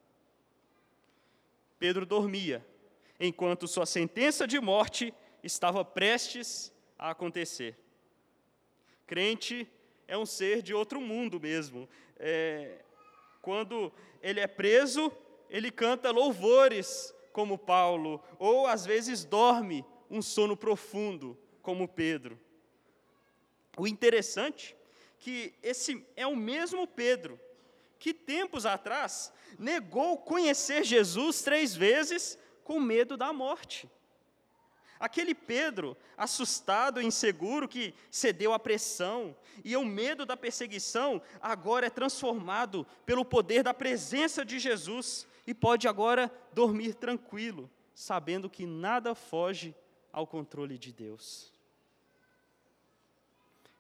Pedro 1.79 2.07
dormia, 2.07 2.65
enquanto 3.19 3.69
sua 3.69 3.85
sentença 3.85 4.47
de 4.47 4.59
morte 4.61 5.13
estava 5.43 5.85
prestes 5.85 6.73
a 6.99 7.11
acontecer. 7.11 7.77
Crente 9.07 9.69
é 10.09 10.17
um 10.17 10.25
ser 10.25 10.63
de 10.63 10.73
outro 10.73 11.01
mundo 11.01 11.41
mesmo. 11.41 11.89
É, 12.19 12.85
quando 13.47 13.93
ele 14.21 14.41
é 14.41 14.47
preso, 14.49 15.13
ele 15.49 15.71
canta 15.71 16.11
louvores, 16.11 17.15
como 17.33 17.57
Paulo, 17.57 18.21
ou 18.41 18.67
às 18.67 18.85
vezes 18.85 19.25
dorme 19.25 19.85
um 20.11 20.21
sono 20.21 20.57
profundo, 20.57 21.39
como 21.63 21.87
Pedro. 21.87 22.37
O 23.79 23.87
interessante 23.87 24.77
que 25.21 25.55
esse 25.63 26.05
é 26.17 26.27
o 26.27 26.35
mesmo 26.35 26.89
Pedro 26.89 27.39
que 28.01 28.13
tempos 28.13 28.67
atrás 28.67 29.33
negou 29.57 30.19
conhecer 30.19 30.83
Jesus 30.83 31.41
três 31.43 31.73
vezes 31.73 32.37
com 32.65 32.81
medo 32.81 33.17
da 33.17 33.33
morte. 33.33 33.89
Aquele 34.99 35.35
Pedro, 35.35 35.97
assustado 36.17 37.01
e 37.01 37.05
inseguro, 37.05 37.69
que 37.69 37.95
cedeu 38.11 38.53
à 38.53 38.59
pressão 38.59 39.37
e 39.65 39.75
ao 39.75 39.85
medo 39.85 40.25
da 40.25 40.37
perseguição, 40.37 41.21
agora 41.41 41.87
é 41.87 41.91
transformado 41.91 42.87
pelo 43.05 43.25
poder 43.25 43.63
da 43.63 43.75
presença 43.75 44.45
de 44.45 44.59
Jesus 44.59 45.27
e 45.47 45.53
pode 45.53 45.87
agora 45.87 46.33
dormir 46.53 46.95
tranquilo, 46.95 47.71
sabendo 47.95 48.49
que 48.49 48.67
nada 48.67 49.15
foge 49.15 49.75
ao 50.13 50.27
controle 50.27 50.79
de 50.79 50.93
Deus. 50.93 51.53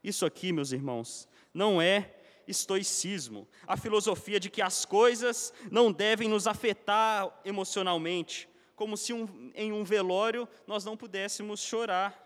Isso 0.05 0.24
aqui, 0.26 0.52
meus 0.52 0.70
irmãos, 0.70 1.29
não 1.52 1.81
é 1.81 2.14
estoicismo, 2.46 3.48
a 3.66 3.76
filosofia 3.76 4.38
de 4.38 4.48
que 4.48 4.62
as 4.62 4.85
coisas 4.85 5.52
não 5.70 5.90
devem 5.90 6.29
nos 6.29 6.46
afetar 6.46 7.40
emocionalmente, 7.44 8.48
como 8.76 8.96
se 8.96 9.12
um, 9.12 9.50
em 9.54 9.72
um 9.72 9.82
velório 9.82 10.46
nós 10.66 10.84
não 10.84 10.96
pudéssemos 10.96 11.60
chorar. 11.60 12.22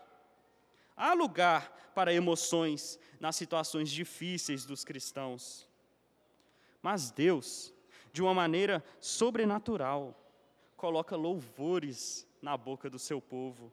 Há 0.95 1.13
lugar 1.13 1.91
para 1.95 2.13
emoções 2.13 2.99
nas 3.19 3.37
situações 3.37 3.89
difíceis 3.89 4.65
dos 4.65 4.83
cristãos. 4.83 5.67
Mas 6.81 7.09
Deus, 7.09 7.73
de 8.11 8.21
uma 8.21 8.33
maneira 8.33 8.83
sobrenatural, 8.99 10.17
coloca 10.75 11.15
louvores 11.15 12.27
na 12.41 12.57
boca 12.57 12.89
do 12.89 12.99
seu 12.99 13.21
povo, 13.21 13.71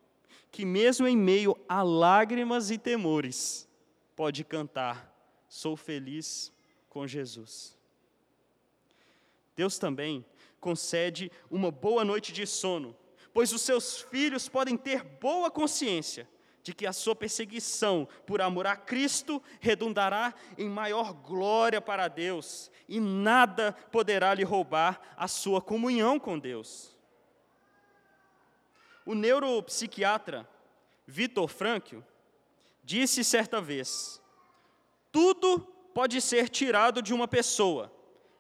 que 0.51 0.65
mesmo 0.65 1.07
em 1.07 1.17
meio 1.17 1.57
a 1.69 1.83
lágrimas 1.83 2.71
e 2.71 2.79
temores, 2.79 3.69
pode 4.15 4.45
cantar: 4.45 5.13
Sou 5.49 5.77
feliz 5.77 6.53
com 6.89 7.07
Jesus. 7.07 7.77
Deus 9.57 9.79
também 9.79 10.25
concede 10.61 11.31
uma 11.51 11.71
boa 11.71 12.05
noite 12.05 12.33
de 12.33 12.47
sono, 12.47 12.97
pois 13.33 13.53
os 13.53 13.63
seus 13.63 14.01
filhos 14.01 14.49
podem 14.49 14.77
ter 14.77 15.03
boa 15.03 15.51
consciência 15.51 16.29
de 16.63 16.75
que 16.75 16.87
a 16.87 16.93
sua 16.93 17.15
perseguição 17.15 18.07
por 18.27 18.43
amor 18.43 18.67
a 18.67 18.77
Cristo 18.77 19.43
redundará 19.61 20.35
em 20.59 20.69
maior 20.69 21.13
glória 21.13 21.81
para 21.81 22.09
Deus 22.09 22.71
e 22.89 23.01
nada 23.01 23.73
poderá 23.91 24.35
lhe 24.35 24.45
roubar 24.45 25.01
a 25.17 25.27
sua 25.27 25.63
comunhão 25.63 26.19
com 26.19 26.39
Deus. 26.39 26.97
O 29.07 29.15
neuropsiquiatra 29.15 30.47
Vitor 31.07 31.49
Frankl 31.49 32.01
disse 32.85 33.25
certa 33.25 33.63
vez: 33.63 34.21
tudo 35.11 35.61
pode 35.95 36.21
ser 36.21 36.49
tirado 36.49 37.01
de 37.01 37.15
uma 37.15 37.27
pessoa, 37.27 37.93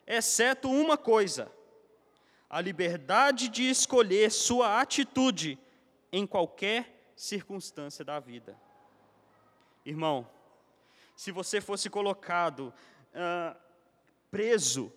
exceto 0.06 0.70
uma 0.70 0.96
coisa: 0.96 1.50
a 2.48 2.60
liberdade 2.60 3.48
de 3.48 3.68
escolher 3.68 4.30
sua 4.30 4.80
atitude 4.80 5.58
em 6.10 6.26
qualquer 6.26 7.12
circunstância 7.14 8.04
da 8.04 8.18
vida. 8.18 8.56
Irmão, 9.84 10.26
se 11.14 11.30
você 11.30 11.60
fosse 11.60 11.90
colocado 11.90 12.72
uh, 13.12 13.56
preso 14.30 14.92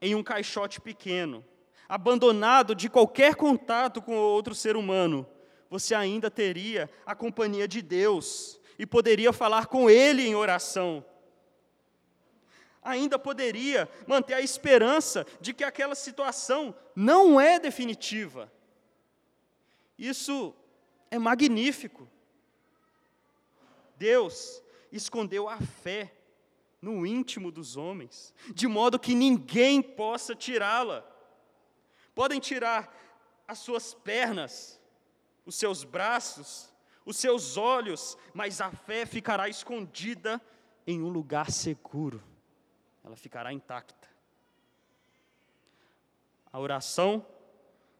em 0.00 0.14
um 0.14 0.22
caixote 0.22 0.80
pequeno, 0.80 1.44
abandonado 1.88 2.74
de 2.74 2.88
qualquer 2.88 3.34
contato 3.34 4.00
com 4.00 4.16
outro 4.16 4.54
ser 4.54 4.76
humano, 4.76 5.26
você 5.68 5.94
ainda 5.94 6.30
teria 6.30 6.88
a 7.04 7.14
companhia 7.14 7.66
de 7.66 7.82
Deus 7.82 8.60
e 8.78 8.86
poderia 8.86 9.32
falar 9.32 9.66
com 9.66 9.90
Ele 9.90 10.26
em 10.26 10.34
oração 10.34 11.04
ainda 12.84 13.18
poderia 13.18 13.88
manter 14.06 14.34
a 14.34 14.42
esperança 14.42 15.26
de 15.40 15.54
que 15.54 15.64
aquela 15.64 15.94
situação 15.94 16.74
não 16.94 17.40
é 17.40 17.58
definitiva. 17.58 18.52
Isso 19.98 20.54
é 21.10 21.18
magnífico. 21.18 22.08
Deus 23.96 24.62
escondeu 24.92 25.48
a 25.48 25.58
fé 25.58 26.14
no 26.82 27.06
íntimo 27.06 27.50
dos 27.50 27.76
homens, 27.76 28.34
de 28.52 28.68
modo 28.68 28.98
que 28.98 29.14
ninguém 29.14 29.80
possa 29.80 30.34
tirá-la. 30.34 31.02
Podem 32.14 32.38
tirar 32.38 32.94
as 33.48 33.58
suas 33.58 33.94
pernas, 33.94 34.78
os 35.46 35.54
seus 35.54 35.82
braços, 35.82 36.70
os 37.06 37.16
seus 37.16 37.56
olhos, 37.56 38.18
mas 38.34 38.60
a 38.60 38.70
fé 38.70 39.06
ficará 39.06 39.48
escondida 39.48 40.40
em 40.86 41.02
um 41.02 41.08
lugar 41.08 41.50
seguro 41.50 42.22
ela 43.04 43.16
ficará 43.16 43.52
intacta. 43.52 44.08
A 46.50 46.58
oração 46.58 47.24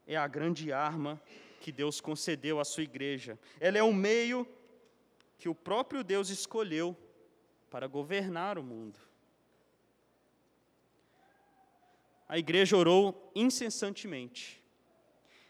é 0.06 0.16
a 0.16 0.26
grande 0.26 0.72
arma 0.72 1.20
que 1.60 1.70
Deus 1.70 2.00
concedeu 2.00 2.58
à 2.58 2.64
sua 2.64 2.84
igreja. 2.84 3.38
Ela 3.60 3.78
é 3.78 3.82
o 3.82 3.92
meio 3.92 4.48
que 5.38 5.48
o 5.48 5.54
próprio 5.54 6.02
Deus 6.02 6.30
escolheu 6.30 6.96
para 7.70 7.86
governar 7.86 8.58
o 8.58 8.62
mundo. 8.62 8.98
A 12.28 12.38
igreja 12.38 12.76
orou 12.76 13.30
incessantemente. 13.34 14.62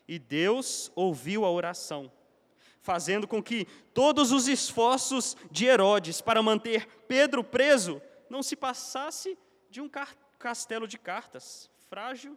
E 0.07 0.19
Deus 0.19 0.91
ouviu 0.95 1.45
a 1.45 1.51
oração, 1.51 2.11
fazendo 2.83 3.27
com 3.27 3.43
que 3.43 3.67
todos 3.95 4.33
os 4.33 4.49
esforços 4.49 5.37
de 5.51 5.67
Herodes 5.67 6.21
para 6.21 6.43
manter 6.43 6.87
Pedro 7.07 7.43
preso 7.43 8.03
não 8.29 8.43
se 8.43 8.57
passasse 8.57 9.39
de 9.71 9.81
um 9.81 9.91
castelo 10.39 10.87
de 10.87 10.99
cartas, 10.99 11.71
frágil 11.89 12.37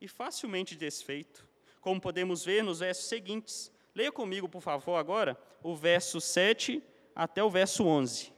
e 0.00 0.08
facilmente 0.08 0.76
desfeito, 0.76 1.48
como 1.80 2.00
podemos 2.00 2.44
ver 2.44 2.62
nos 2.62 2.80
versos 2.80 3.06
seguintes. 3.06 3.72
Leia 3.94 4.12
comigo, 4.12 4.48
por 4.48 4.60
favor, 4.60 4.96
agora, 4.96 5.38
o 5.62 5.74
verso 5.74 6.20
7 6.20 6.82
até 7.14 7.42
o 7.42 7.50
verso 7.50 7.84
11. 7.84 8.32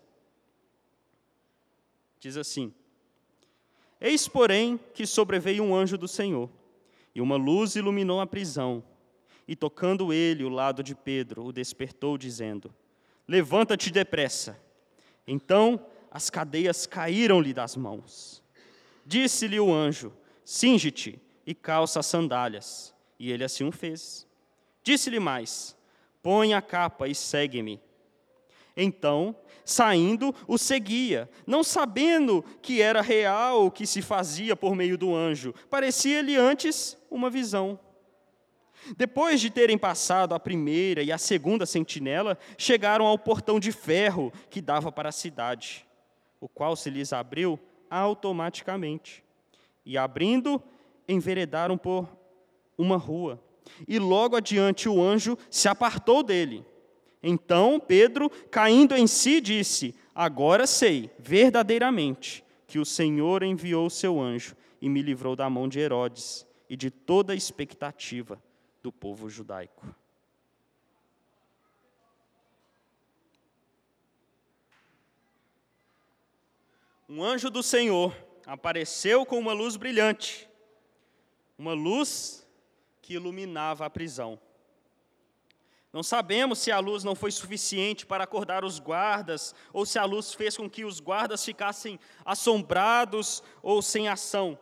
Diz 2.21 2.37
assim: 2.37 2.75
Eis, 4.01 4.29
porém, 4.29 4.79
que 4.95 5.07
sobreveio 5.07 5.65
um 5.65 5.75
anjo 5.75 5.97
do 5.97 6.09
Senhor, 6.09 6.51
e 7.15 7.21
uma 7.21 7.37
luz 7.37 7.77
iluminou 7.77 8.21
a 8.21 8.27
prisão. 8.27 8.85
E 9.49 9.55
tocando 9.55 10.13
ele 10.13 10.45
o 10.45 10.49
lado 10.49 10.83
de 10.83 10.95
Pedro, 10.95 11.45
o 11.45 11.53
despertou, 11.53 12.19
dizendo: 12.19 12.75
Levanta-te 13.27 13.91
depressa. 13.91 14.61
Então 15.27 15.85
as 16.17 16.31
cadeias 16.31 16.87
caíram-lhe 16.87 17.53
das 17.53 17.77
mãos. 17.77 18.43
Disse-lhe 19.05 19.61
o 19.61 19.71
anjo: 19.71 20.11
Singe-te 20.47 21.21
e 21.47 21.55
calça 21.55 22.01
as 22.01 22.07
sandálias. 22.07 22.95
E 23.19 23.31
ele 23.31 23.45
assim 23.45 23.65
o 23.65 23.71
fez. 23.71 24.27
Disse-lhe 24.83 25.21
mais: 25.21 25.77
Põe 26.23 26.55
a 26.55 26.63
capa 26.63 27.07
e 27.07 27.15
segue-me. 27.15 27.79
Então, 28.75 29.37
saindo, 29.63 30.35
o 30.49 30.57
seguia, 30.57 31.29
não 31.47 31.63
sabendo 31.63 32.43
que 32.63 32.81
era 32.81 33.03
real 33.03 33.67
o 33.67 33.71
que 33.71 33.87
se 33.87 34.01
fazia 34.01 34.57
por 34.57 34.75
meio 34.75 34.97
do 34.97 35.15
anjo. 35.15 35.55
Parecia-lhe 35.69 36.35
antes 36.35 36.97
uma 37.11 37.29
visão. 37.29 37.79
Depois 38.97 39.39
de 39.39 39.51
terem 39.51 39.77
passado 39.77 40.35
a 40.35 40.41
primeira 40.41 41.03
e 41.03 41.13
a 41.13 41.19
segunda 41.19 41.67
sentinela, 41.67 42.39
chegaram 42.57 43.05
ao 43.05 43.19
portão 43.19 43.61
de 43.61 43.71
ferro 43.71 44.33
que 44.49 44.63
dava 44.63 44.91
para 44.91 45.11
a 45.11 45.13
cidade 45.13 45.87
o 46.41 46.49
qual 46.49 46.77
se 46.77 46.91
lhes 46.91 47.13
abriu 47.13 47.59
automaticamente. 47.91 49.23
E 49.85 49.97
abrindo, 49.97 50.63
enveredaram 51.09 51.79
por 51.79 52.09
uma 52.77 52.97
rua. 52.97 53.41
E 53.87 53.99
logo 53.99 54.37
adiante 54.37 54.89
o 54.89 55.03
anjo 55.03 55.37
se 55.51 55.69
apartou 55.69 56.23
dele. 56.23 56.65
Então 57.23 57.81
Pedro, 57.81 58.31
caindo 58.51 58.95
em 58.95 59.07
si, 59.07 59.41
disse: 59.41 59.95
Agora 60.15 60.67
sei, 60.67 61.11
verdadeiramente, 61.19 62.45
que 62.67 62.79
o 62.79 62.85
Senhor 62.85 63.43
enviou 63.43 63.87
o 63.87 63.91
seu 63.91 64.21
anjo 64.21 64.57
e 64.81 64.89
me 64.89 65.03
livrou 65.03 65.35
da 65.35 65.49
mão 65.49 65.69
de 65.69 65.81
Herodes 65.81 66.47
e 66.69 66.77
de 66.77 66.91
toda 66.91 67.33
a 67.33 67.37
expectativa 67.37 68.41
do 68.83 68.93
povo 68.93 69.29
judaico. 69.29 69.87
Um 77.09 77.23
anjo 77.23 77.51
do 77.51 77.63
Senhor 77.63 78.17
apareceu 78.45 79.25
com 79.25 79.39
uma 79.39 79.53
luz 79.53 79.77
brilhante, 79.77 80.49
uma 81.57 81.73
luz 81.73 82.47
que 83.01 83.15
iluminava 83.15 83.87
a 83.87 83.91
prisão. 83.91 84.41
Não 85.93 86.03
sabemos 86.03 86.59
se 86.59 86.71
a 86.71 86.79
luz 86.79 87.05
não 87.05 87.15
foi 87.15 87.31
suficiente 87.31 88.05
para 88.05 88.25
acordar 88.25 88.65
os 88.65 88.79
guardas, 88.79 89.55
ou 89.73 89.87
se 89.87 89.99
a 89.99 90.05
luz 90.05 90.35
fez 90.35 90.57
com 90.57 90.69
que 90.69 90.85
os 90.85 91.01
guardas 91.01 91.45
ficassem 91.45 91.99
assombrados 92.25 93.43
ou 93.63 93.81
sem 93.81 94.09
ação. 94.09 94.59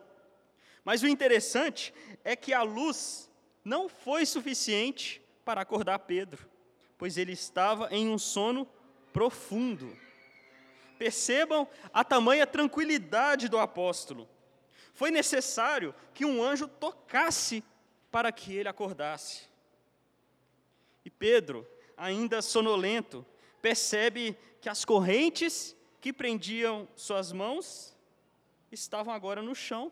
Mas 0.83 1.01
o 1.01 1.07
interessante 1.07 1.93
é 2.23 2.35
que 2.35 2.53
a 2.53 2.61
luz 2.61 3.29
não 3.63 3.89
foi 3.89 4.25
suficiente 4.25 5.21
para 5.43 5.61
acordar 5.61 5.99
Pedro, 5.99 6.47
pois 6.97 7.17
ele 7.17 7.33
estava 7.33 7.89
em 7.91 8.07
um 8.07 8.17
sono 8.17 8.67
profundo. 9.11 10.04
Percebam 10.97 11.67
a 11.93 12.03
tamanha 12.03 12.47
tranquilidade 12.47 13.47
do 13.47 13.57
apóstolo. 13.57 14.27
Foi 14.93 15.11
necessário 15.11 15.93
que 16.13 16.25
um 16.25 16.41
anjo 16.41 16.67
tocasse 16.67 17.63
para 18.09 18.31
que 18.31 18.53
ele 18.55 18.69
acordasse. 18.69 19.43
E 21.03 21.09
Pedro, 21.09 21.67
ainda 21.97 22.41
sonolento, 22.41 23.25
percebe 23.61 24.37
que 24.61 24.69
as 24.69 24.85
correntes 24.85 25.75
que 25.99 26.13
prendiam 26.13 26.87
suas 26.95 27.31
mãos 27.31 27.95
estavam 28.71 29.13
agora 29.13 29.41
no 29.41 29.53
chão. 29.53 29.91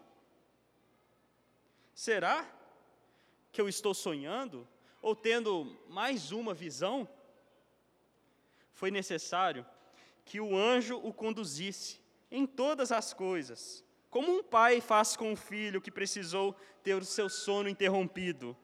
Será 1.94 2.50
que 3.52 3.60
eu 3.60 3.68
estou 3.68 3.94
sonhando 3.94 4.68
ou 5.02 5.16
tendo 5.16 5.78
mais 5.90 6.32
uma 6.32 6.54
visão? 6.54 7.08
Foi 8.74 8.90
necessário 8.90 9.66
que 10.26 10.40
o 10.40 10.56
anjo 10.56 11.00
o 11.04 11.14
conduzisse 11.14 12.00
em 12.32 12.46
todas 12.46 12.92
as 12.92 13.14
coisas, 13.14 13.84
como 14.10 14.32
um 14.32 14.44
pai 14.44 14.82
faz 14.82 15.16
com 15.16 15.34
o 15.34 15.36
filho 15.36 15.82
que 15.82 15.92
precisou 15.92 16.56
ter 16.82 16.96
o 16.96 17.06
seu 17.06 17.30
sono 17.30 17.70
interrompido. 17.70 18.56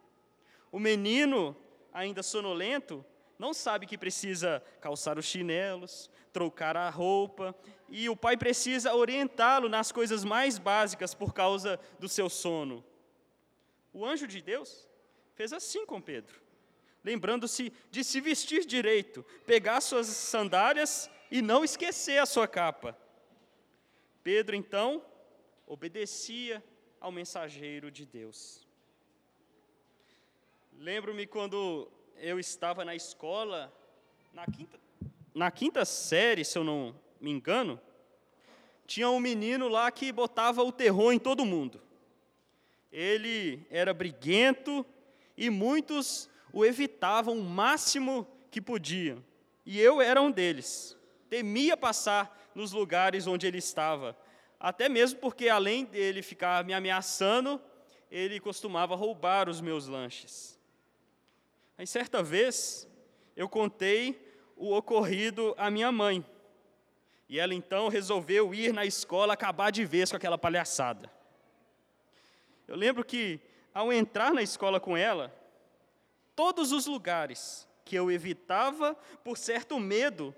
O 0.71 0.79
menino, 0.79 1.55
ainda 1.93 2.21
sonolento, 2.21 3.05
não 3.37 3.53
sabe 3.53 3.85
que 3.85 3.97
precisa 3.97 4.61
calçar 4.81 5.17
os 5.17 5.25
chinelos, 5.25 6.09
trocar 6.33 6.75
a 6.75 6.89
roupa, 6.89 7.55
e 7.87 8.09
o 8.09 8.15
pai 8.15 8.37
precisa 8.37 8.93
orientá-lo 8.93 9.69
nas 9.69 9.91
coisas 9.91 10.23
mais 10.23 10.59
básicas 10.59 11.13
por 11.13 11.33
causa 11.33 11.79
do 11.99 12.09
seu 12.09 12.29
sono. 12.29 12.83
O 13.93 14.05
anjo 14.05 14.27
de 14.27 14.41
Deus 14.41 14.87
fez 15.33 15.53
assim 15.53 15.85
com 15.85 16.01
Pedro, 16.01 16.39
lembrando-se 17.03 17.71
de 17.89 18.03
se 18.03 18.19
vestir 18.19 18.65
direito, 18.65 19.25
pegar 19.45 19.81
suas 19.81 20.07
sandálias 20.07 21.09
e 21.31 21.41
não 21.41 21.63
esquecer 21.63 22.19
a 22.19 22.25
sua 22.25 22.47
capa. 22.47 22.97
Pedro, 24.23 24.55
então, 24.55 25.03
obedecia 25.65 26.63
ao 26.99 27.11
mensageiro 27.11 27.91
de 27.91 28.05
Deus. 28.05 28.67
Lembro-me 30.73 31.27
quando 31.27 31.89
eu 32.17 32.39
estava 32.39 32.83
na 32.83 32.95
escola, 32.95 33.73
na 34.33 34.45
quinta, 34.45 34.79
na 35.33 35.51
quinta 35.51 35.85
série, 35.85 36.43
se 36.43 36.57
eu 36.57 36.63
não 36.63 36.95
me 37.19 37.31
engano, 37.31 37.79
tinha 38.85 39.09
um 39.09 39.19
menino 39.19 39.67
lá 39.67 39.91
que 39.91 40.11
botava 40.11 40.63
o 40.63 40.71
terror 40.71 41.13
em 41.13 41.19
todo 41.19 41.45
mundo. 41.45 41.81
Ele 42.91 43.65
era 43.69 43.93
briguento 43.93 44.85
e 45.37 45.49
muitos 45.49 46.29
o 46.51 46.65
evitavam 46.65 47.37
o 47.37 47.43
máximo 47.43 48.27
que 48.49 48.59
podiam. 48.59 49.23
E 49.65 49.79
eu 49.79 50.01
era 50.01 50.21
um 50.21 50.31
deles. 50.31 50.97
Temia 51.29 51.77
passar 51.77 52.49
nos 52.55 52.71
lugares 52.71 53.27
onde 53.27 53.45
ele 53.45 53.59
estava, 53.59 54.17
até 54.59 54.89
mesmo 54.89 55.19
porque, 55.19 55.47
além 55.47 55.85
dele 55.85 56.21
ficar 56.21 56.65
me 56.65 56.73
ameaçando, 56.73 57.61
ele 58.11 58.39
costumava 58.39 58.95
roubar 58.95 59.47
os 59.47 59.61
meus 59.61 59.87
lanches. 59.87 60.59
Aí, 61.77 61.87
certa 61.87 62.21
vez, 62.21 62.87
eu 63.35 63.47
contei 63.47 64.19
o 64.57 64.75
ocorrido 64.75 65.55
à 65.57 65.71
minha 65.71 65.91
mãe. 65.91 66.25
E 67.29 67.39
ela 67.39 67.53
então 67.53 67.87
resolveu 67.87 68.53
ir 68.53 68.73
na 68.73 68.85
escola 68.85 69.33
acabar 69.33 69.71
de 69.71 69.85
vez 69.85 70.09
com 70.09 70.17
aquela 70.17 70.37
palhaçada. 70.37 71.09
Eu 72.67 72.75
lembro 72.75 73.05
que, 73.05 73.39
ao 73.73 73.93
entrar 73.93 74.33
na 74.33 74.41
escola 74.41 74.79
com 74.79 74.97
ela, 74.97 75.33
todos 76.35 76.71
os 76.71 76.85
lugares 76.85 77.67
que 77.85 77.95
eu 77.95 78.11
evitava 78.11 78.93
por 79.23 79.37
certo 79.37 79.79
medo 79.79 80.35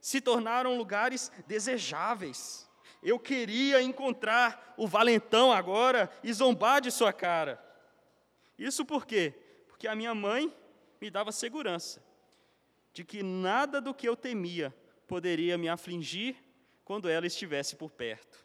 se 0.00 0.20
tornaram 0.20 0.76
lugares 0.76 1.30
desejáveis. 1.46 2.68
Eu 3.02 3.18
queria 3.18 3.80
encontrar 3.82 4.74
o 4.76 4.86
valentão 4.86 5.52
agora 5.52 6.10
e 6.22 6.32
zombar 6.32 6.80
de 6.80 6.90
sua 6.90 7.12
cara. 7.12 7.62
Isso 8.58 8.84
por 8.84 9.06
quê? 9.06 9.34
Porque 9.68 9.86
a 9.86 9.94
minha 9.94 10.14
mãe 10.14 10.52
me 11.00 11.10
dava 11.10 11.30
segurança 11.30 12.02
de 12.92 13.04
que 13.04 13.22
nada 13.22 13.80
do 13.80 13.94
que 13.94 14.08
eu 14.08 14.16
temia 14.16 14.74
poderia 15.06 15.56
me 15.56 15.68
afligir 15.68 16.36
quando 16.84 17.08
ela 17.08 17.26
estivesse 17.26 17.76
por 17.76 17.90
perto. 17.90 18.44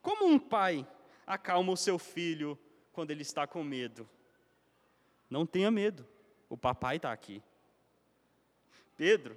Como 0.00 0.26
um 0.26 0.38
pai 0.38 0.86
acalma 1.26 1.72
o 1.72 1.76
seu 1.76 1.98
filho 1.98 2.58
quando 2.92 3.10
ele 3.10 3.22
está 3.22 3.46
com 3.46 3.62
medo? 3.62 4.08
Não 5.28 5.44
tenha 5.44 5.70
medo, 5.70 6.06
o 6.48 6.56
papai 6.56 6.96
está 6.96 7.12
aqui. 7.12 7.42
Pedro 8.96 9.36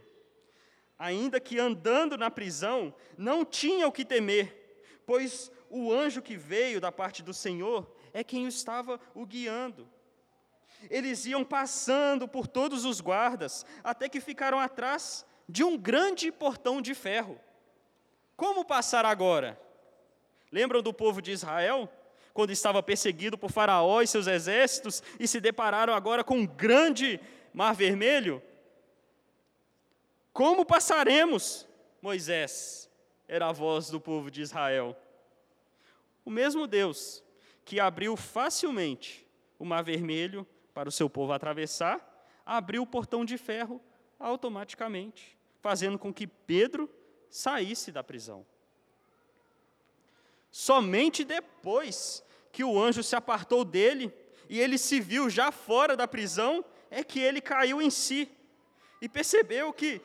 ainda 0.98 1.40
que 1.40 1.60
andando 1.60 2.18
na 2.18 2.32
prisão, 2.32 2.94
não 3.18 3.44
tinha 3.44 3.88
o 3.88 3.92
que 3.92 4.06
temer, 4.06 4.80
pois 5.06 5.52
o 5.70 5.92
anjo 5.92 6.22
que 6.22 6.38
veio 6.38 6.80
da 6.80 6.92
parte 6.92 7.22
do 7.22 7.34
Senhor 7.34 7.90
é 8.14 8.24
quem 8.24 8.48
estava 8.48 9.00
o 9.14 9.26
guiando. 9.26 9.88
Eles 10.90 11.26
iam 11.26 11.44
passando 11.44 12.28
por 12.28 12.48
todos 12.48 12.86
os 12.86 13.02
guardas, 13.02 13.66
até 13.84 14.08
que 14.08 14.20
ficaram 14.20 14.60
atrás 14.60 15.26
de 15.48 15.64
um 15.64 15.78
grande 15.78 16.32
portão 16.32 16.82
de 16.82 16.94
ferro. 16.94 17.40
Como 18.36 18.66
passar 18.66 19.06
agora? 19.06 19.60
Lembram 20.52 20.82
do 20.82 20.94
povo 20.94 21.22
de 21.22 21.32
Israel? 21.32 21.90
Quando 22.34 22.52
estava 22.52 22.84
perseguido 22.84 23.38
por 23.38 23.52
Faraó 23.52 24.02
e 24.02 24.08
seus 24.08 24.28
exércitos 24.28 25.02
e 25.20 25.28
se 25.28 25.40
depararam 25.40 25.94
agora 25.94 26.24
com 26.24 26.38
um 26.40 26.46
grande 26.46 27.20
mar 27.54 27.74
vermelho? 27.74 28.42
Como 30.36 30.66
passaremos, 30.66 31.66
Moisés? 32.02 32.92
Era 33.26 33.48
a 33.48 33.52
voz 33.54 33.90
do 33.90 34.02
povo 34.02 34.30
de 34.30 34.42
Israel. 34.42 34.94
O 36.26 36.30
mesmo 36.30 36.68
Deus 36.68 37.24
que 37.64 37.80
abriu 37.80 38.18
facilmente 38.18 39.26
o 39.58 39.64
mar 39.64 39.82
vermelho 39.82 40.46
para 40.74 40.90
o 40.90 40.92
seu 40.92 41.10
povo 41.10 41.32
atravessar, 41.32 42.28
abriu 42.46 42.82
o 42.82 42.86
portão 42.86 43.24
de 43.24 43.38
ferro 43.38 43.82
automaticamente, 44.20 45.38
fazendo 45.62 45.98
com 45.98 46.14
que 46.14 46.28
Pedro 46.28 46.94
saísse 47.30 47.90
da 47.90 48.04
prisão. 48.04 48.46
Somente 50.52 51.24
depois 51.24 52.22
que 52.52 52.62
o 52.62 52.78
anjo 52.78 53.02
se 53.04 53.16
apartou 53.16 53.64
dele 53.64 54.14
e 54.50 54.60
ele 54.60 54.78
se 54.78 55.00
viu 55.00 55.30
já 55.30 55.50
fora 55.50 55.96
da 55.96 56.10
prisão, 56.10 56.66
é 56.92 57.06
que 57.06 57.22
ele 57.22 57.40
caiu 57.40 57.82
em 57.82 57.90
si 57.90 58.30
e 59.02 59.08
percebeu 59.08 59.72
que 59.72 60.02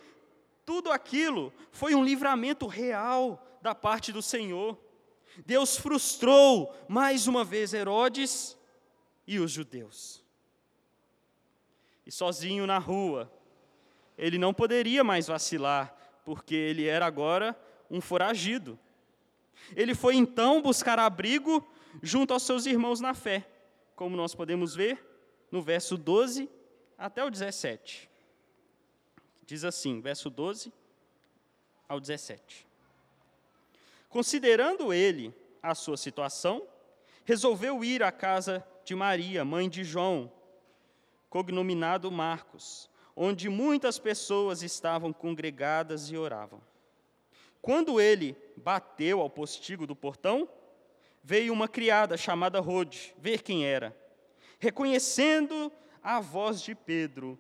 tudo 0.71 0.93
aquilo 0.93 1.53
foi 1.73 1.97
um 1.97 2.05
livramento 2.05 2.69
real 2.69 3.45
da 3.61 3.75
parte 3.75 4.13
do 4.13 4.23
Senhor. 4.23 4.79
Deus 5.45 5.77
frustrou 5.77 6.73
mais 6.89 7.27
uma 7.27 7.43
vez 7.43 7.75
Herodes 7.75 8.57
e 9.27 9.41
os 9.41 9.51
judeus. 9.51 10.25
E 12.07 12.13
sozinho 12.13 12.69
na 12.69 12.79
rua, 12.79 13.29
ele 14.17 14.39
não 14.39 14.55
poderia 14.55 15.03
mais 15.03 15.27
vacilar, 15.27 15.93
porque 16.25 16.55
ele 16.55 16.87
era 16.87 17.05
agora 17.05 17.61
um 17.91 18.01
foragido. 18.01 18.79
Ele 19.75 19.93
foi 19.93 20.15
então 20.15 20.63
buscar 20.63 21.01
abrigo 21.01 21.69
junto 22.01 22.33
aos 22.33 22.45
seus 22.45 22.65
irmãos 22.65 23.01
na 23.01 23.13
fé, 23.13 23.45
como 23.97 24.17
nós 24.17 24.37
podemos 24.37 24.77
ver 24.77 25.05
no 25.51 25.61
verso 25.61 25.97
12 25.97 26.49
até 26.97 27.25
o 27.25 27.29
17. 27.29 28.10
Diz 29.51 29.65
assim, 29.65 30.01
verso 30.01 30.31
12 30.31 30.73
ao 31.89 31.99
17. 31.99 32.69
Considerando 34.09 34.93
ele 34.93 35.35
a 35.61 35.75
sua 35.75 35.97
situação, 35.97 36.63
resolveu 37.25 37.83
ir 37.83 38.01
à 38.01 38.13
casa 38.13 38.65
de 38.85 38.95
Maria, 38.95 39.45
mãe 39.45 39.69
de 39.69 39.83
João, 39.83 40.31
cognominado 41.29 42.13
Marcos, 42.13 42.89
onde 43.17 43.49
muitas 43.49 43.99
pessoas 43.99 44.63
estavam 44.63 45.13
congregadas 45.13 46.13
e 46.13 46.17
oravam. 46.17 46.63
Quando 47.61 48.01
ele 48.01 48.37
bateu 48.57 49.21
ao 49.21 49.29
postigo 49.29 49.85
do 49.85 49.97
portão, 49.97 50.49
veio 51.25 51.53
uma 51.53 51.67
criada 51.67 52.17
chamada 52.17 52.61
Rode 52.61 53.17
ver 53.19 53.43
quem 53.43 53.67
era. 53.67 53.97
Reconhecendo 54.61 55.73
a 56.01 56.21
voz 56.21 56.63
de 56.63 56.73
Pedro, 56.73 57.37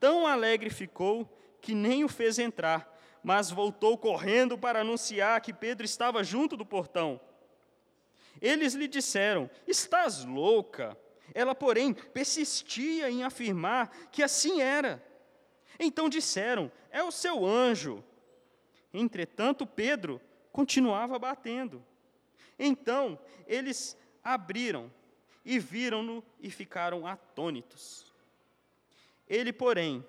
Tão 0.00 0.26
alegre 0.26 0.70
ficou 0.70 1.30
que 1.60 1.74
nem 1.74 2.02
o 2.02 2.08
fez 2.08 2.38
entrar, 2.38 2.98
mas 3.22 3.50
voltou 3.50 3.98
correndo 3.98 4.56
para 4.56 4.80
anunciar 4.80 5.40
que 5.42 5.52
Pedro 5.52 5.84
estava 5.84 6.24
junto 6.24 6.56
do 6.56 6.64
portão. 6.64 7.20
Eles 8.40 8.72
lhe 8.72 8.88
disseram: 8.88 9.50
Estás 9.68 10.24
louca? 10.24 10.96
Ela, 11.34 11.54
porém, 11.54 11.92
persistia 11.92 13.10
em 13.10 13.22
afirmar 13.22 13.90
que 14.10 14.22
assim 14.22 14.62
era. 14.62 15.04
Então 15.78 16.08
disseram: 16.08 16.72
É 16.90 17.02
o 17.02 17.10
seu 17.10 17.44
anjo. 17.44 18.02
Entretanto, 18.92 19.66
Pedro 19.66 20.20
continuava 20.50 21.18
batendo. 21.18 21.84
Então 22.58 23.18
eles 23.46 23.96
abriram 24.22 24.90
e 25.44 25.58
viram-no 25.58 26.24
e 26.40 26.50
ficaram 26.50 27.06
atônitos. 27.06 28.09
Ele, 29.30 29.52
porém, 29.52 30.04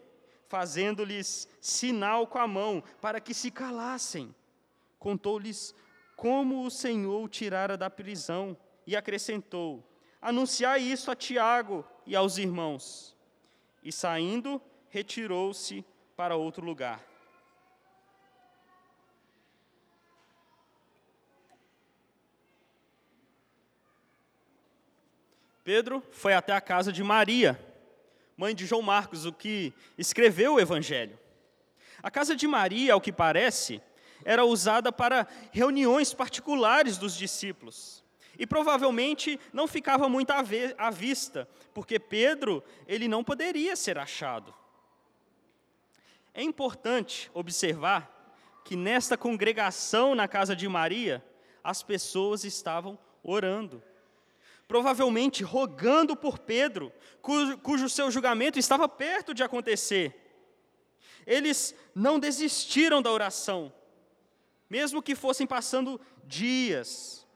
fazendo-lhes 0.47 1.47
sinal 1.61 2.25
com 2.25 2.39
a 2.39 2.47
mão 2.47 2.83
para 2.99 3.21
que 3.21 3.35
se 3.35 3.51
calassem, 3.51 4.33
contou-lhes 4.97 5.75
como 6.15 6.65
o 6.65 6.71
Senhor 6.71 7.23
o 7.23 7.29
tirara 7.29 7.77
da 7.77 7.87
prisão, 7.87 8.57
e 8.85 8.95
acrescentou: 8.95 9.87
Anunciai 10.19 10.81
isso 10.81 11.11
a 11.11 11.15
Tiago 11.15 11.85
e 12.05 12.15
aos 12.15 12.39
irmãos. 12.39 13.15
E 13.83 13.91
saindo, 13.91 14.59
retirou-se 14.89 15.85
para 16.15 16.35
outro 16.35 16.65
lugar. 16.65 16.99
Pedro 25.63 26.03
foi 26.11 26.33
até 26.33 26.53
a 26.53 26.61
casa 26.61 26.91
de 26.91 27.03
Maria, 27.03 27.59
mãe 28.41 28.55
de 28.55 28.65
João 28.65 28.81
Marcos, 28.81 29.27
o 29.27 29.31
que 29.31 29.71
escreveu 29.99 30.55
o 30.55 30.59
Evangelho. 30.59 31.15
A 32.01 32.09
casa 32.09 32.35
de 32.35 32.47
Maria, 32.47 32.93
ao 32.93 32.99
que 32.99 33.11
parece, 33.11 33.79
era 34.25 34.43
usada 34.43 34.91
para 34.91 35.27
reuniões 35.51 36.11
particulares 36.11 36.97
dos 36.97 37.15
discípulos. 37.15 38.03
E 38.39 38.47
provavelmente 38.47 39.39
não 39.53 39.67
ficava 39.67 40.09
muito 40.09 40.31
à 40.31 40.89
vista, 40.89 41.47
porque 41.71 41.99
Pedro, 41.99 42.63
ele 42.87 43.07
não 43.07 43.23
poderia 43.23 43.75
ser 43.75 43.99
achado. 43.99 44.51
É 46.33 46.41
importante 46.41 47.29
observar 47.35 48.33
que 48.65 48.75
nesta 48.75 49.15
congregação 49.15 50.15
na 50.15 50.27
casa 50.27 50.55
de 50.55 50.67
Maria, 50.67 51.23
as 51.63 51.83
pessoas 51.83 52.43
estavam 52.43 52.97
orando 53.21 53.83
provavelmente 54.71 55.43
rogando 55.43 56.15
por 56.15 56.39
Pedro, 56.39 56.93
cujo, 57.21 57.57
cujo 57.57 57.89
seu 57.89 58.09
julgamento 58.09 58.57
estava 58.57 58.87
perto 58.87 59.33
de 59.33 59.43
acontecer. 59.43 60.15
Eles 61.27 61.75
não 61.93 62.17
desistiram 62.17 63.01
da 63.01 63.11
oração, 63.11 63.73
mesmo 64.69 65.01
que 65.01 65.13
fossem 65.13 65.45
passando 65.45 65.99
dias. 66.23 67.27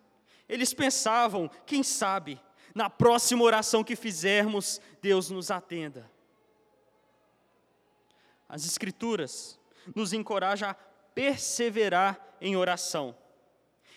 Eles 0.47 0.73
pensavam, 0.73 1.51
quem 1.65 1.83
sabe, 1.83 2.39
na 2.73 2.89
próxima 2.89 3.43
oração 3.43 3.83
que 3.83 3.97
fizermos, 3.97 4.79
Deus 5.01 5.29
nos 5.29 5.51
atenda. 5.51 6.09
As 8.47 8.65
Escrituras 8.65 9.59
nos 9.93 10.13
encorajam 10.13 10.69
a 10.69 10.73
perseverar 10.73 12.37
em 12.39 12.55
oração. 12.55 13.13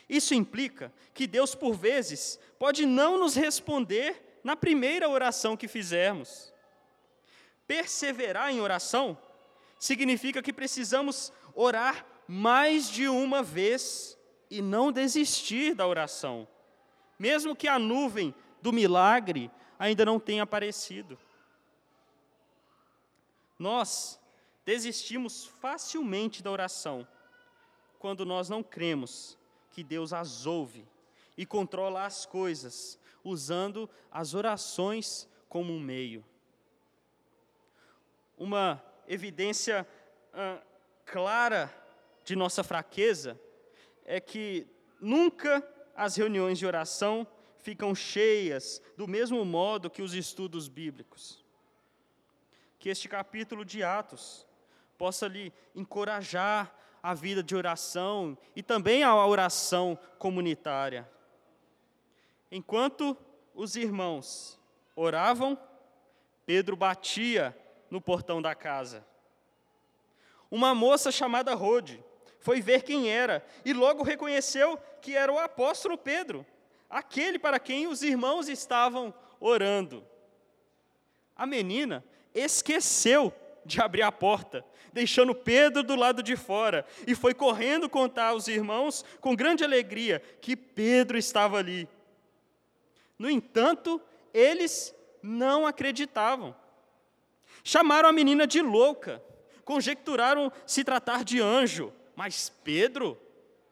Isso 0.08 0.34
implica 0.34 0.92
que 1.12 1.26
Deus, 1.26 1.54
por 1.54 1.74
vezes, 1.74 2.38
pode 2.58 2.86
não 2.86 3.18
nos 3.18 3.34
responder 3.34 4.40
na 4.42 4.56
primeira 4.56 5.08
oração 5.08 5.56
que 5.56 5.68
fizermos. 5.68 6.52
Perseverar 7.66 8.50
em 8.50 8.60
oração 8.60 9.18
significa 9.78 10.42
que 10.42 10.52
precisamos 10.52 11.32
orar 11.54 12.06
mais 12.26 12.88
de 12.88 13.08
uma 13.08 13.42
vez 13.42 14.18
e 14.50 14.62
não 14.62 14.90
desistir 14.90 15.74
da 15.74 15.86
oração, 15.86 16.48
mesmo 17.18 17.54
que 17.54 17.68
a 17.68 17.78
nuvem 17.78 18.34
do 18.62 18.72
milagre 18.72 19.50
ainda 19.78 20.04
não 20.04 20.18
tenha 20.18 20.42
aparecido. 20.42 21.18
Nós 23.58 24.18
desistimos 24.64 25.44
facilmente 25.44 26.42
da 26.42 26.50
oração 26.50 27.06
quando 27.98 28.24
nós 28.24 28.48
não 28.48 28.62
cremos 28.62 29.37
que 29.78 29.84
Deus 29.84 30.12
as 30.12 30.44
ouve 30.44 30.84
e 31.36 31.46
controla 31.46 32.04
as 32.04 32.26
coisas, 32.26 32.98
usando 33.22 33.88
as 34.10 34.34
orações 34.34 35.28
como 35.48 35.72
um 35.72 35.78
meio. 35.78 36.24
Uma 38.36 38.82
evidência 39.06 39.86
ah, 40.34 40.60
clara 41.06 41.72
de 42.24 42.34
nossa 42.34 42.64
fraqueza 42.64 43.40
é 44.04 44.18
que 44.18 44.66
nunca 45.00 45.64
as 45.94 46.16
reuniões 46.16 46.58
de 46.58 46.66
oração 46.66 47.24
ficam 47.58 47.94
cheias 47.94 48.82
do 48.96 49.06
mesmo 49.06 49.44
modo 49.44 49.88
que 49.88 50.02
os 50.02 50.12
estudos 50.12 50.66
bíblicos. 50.66 51.44
Que 52.80 52.88
este 52.88 53.08
capítulo 53.08 53.64
de 53.64 53.84
Atos 53.84 54.44
possa 54.98 55.28
lhe 55.28 55.52
encorajar 55.72 56.76
a 57.08 57.14
vida 57.14 57.42
de 57.42 57.56
oração 57.56 58.36
e 58.54 58.62
também 58.62 59.02
a 59.02 59.24
oração 59.24 59.98
comunitária. 60.18 61.10
Enquanto 62.52 63.16
os 63.54 63.76
irmãos 63.76 64.60
oravam, 64.94 65.58
Pedro 66.44 66.76
batia 66.76 67.56
no 67.90 67.98
portão 67.98 68.42
da 68.42 68.54
casa. 68.54 69.06
Uma 70.50 70.74
moça 70.74 71.10
chamada 71.10 71.54
Rode 71.54 72.04
foi 72.40 72.60
ver 72.60 72.82
quem 72.82 73.08
era 73.08 73.42
e 73.64 73.72
logo 73.72 74.02
reconheceu 74.02 74.78
que 75.00 75.16
era 75.16 75.32
o 75.32 75.38
apóstolo 75.38 75.96
Pedro, 75.96 76.44
aquele 76.90 77.38
para 77.38 77.58
quem 77.58 77.86
os 77.86 78.02
irmãos 78.02 78.50
estavam 78.50 79.14
orando. 79.40 80.06
A 81.34 81.46
menina 81.46 82.04
esqueceu 82.34 83.32
de 83.68 83.80
abrir 83.80 84.02
a 84.02 84.10
porta, 84.10 84.64
deixando 84.92 85.34
Pedro 85.34 85.82
do 85.82 85.94
lado 85.94 86.22
de 86.22 86.34
fora, 86.34 86.84
e 87.06 87.14
foi 87.14 87.34
correndo 87.34 87.88
contar 87.88 88.28
aos 88.28 88.48
irmãos, 88.48 89.04
com 89.20 89.36
grande 89.36 89.62
alegria, 89.62 90.20
que 90.40 90.56
Pedro 90.56 91.16
estava 91.16 91.58
ali. 91.58 91.88
No 93.18 93.30
entanto, 93.30 94.00
eles 94.32 94.94
não 95.22 95.66
acreditavam. 95.66 96.56
Chamaram 97.62 98.08
a 98.08 98.12
menina 98.12 98.46
de 98.46 98.60
louca, 98.62 99.22
conjecturaram 99.64 100.50
se 100.66 100.82
tratar 100.82 101.22
de 101.22 101.40
anjo, 101.40 101.92
mas 102.16 102.50
Pedro, 102.64 103.18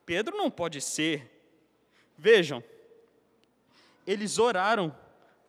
Pedro 0.05 0.37
não 0.37 0.51
pode 0.51 0.81
ser. 0.81 1.33
Vejam, 2.17 2.63
eles 4.07 4.39
oraram 4.39 4.95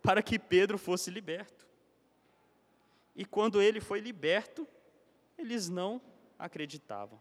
para 0.01 0.21
que 0.21 0.39
Pedro 0.39 0.77
fosse 0.77 1.12
liberto. 1.12 1.57
E 3.17 3.25
quando 3.25 3.60
ele 3.60 3.82
foi 3.82 3.99
liberto, 3.99 4.67
eles 5.39 5.67
não 5.67 5.99
acreditavam. 6.38 7.19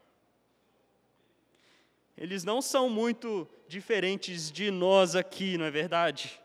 Eles 2.18 2.44
não 2.44 2.60
são 2.60 2.90
muito 2.90 3.48
diferentes 3.66 4.52
de 4.52 4.70
nós 4.70 5.16
aqui, 5.16 5.56
não 5.56 5.64
é 5.64 5.70
verdade? 5.70 6.38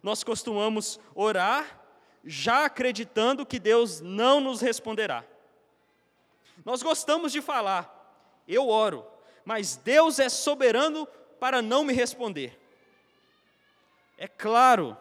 Nós 0.00 0.22
costumamos 0.22 1.00
orar 1.12 1.80
já 2.24 2.66
acreditando 2.66 3.44
que 3.44 3.58
Deus 3.58 4.00
não 4.00 4.40
nos 4.40 4.60
responderá. 4.60 5.24
Nós 6.64 6.80
gostamos 6.80 7.32
de 7.32 7.42
falar, 7.42 7.94
eu 8.46 8.68
oro, 8.68 9.04
mas 9.44 9.76
Deus 9.76 10.20
é 10.20 10.28
soberano 10.28 11.06
para 11.40 11.60
não 11.60 11.82
me 11.82 11.92
responder. 11.92 12.58
É 14.16 14.28
claro 14.28 14.96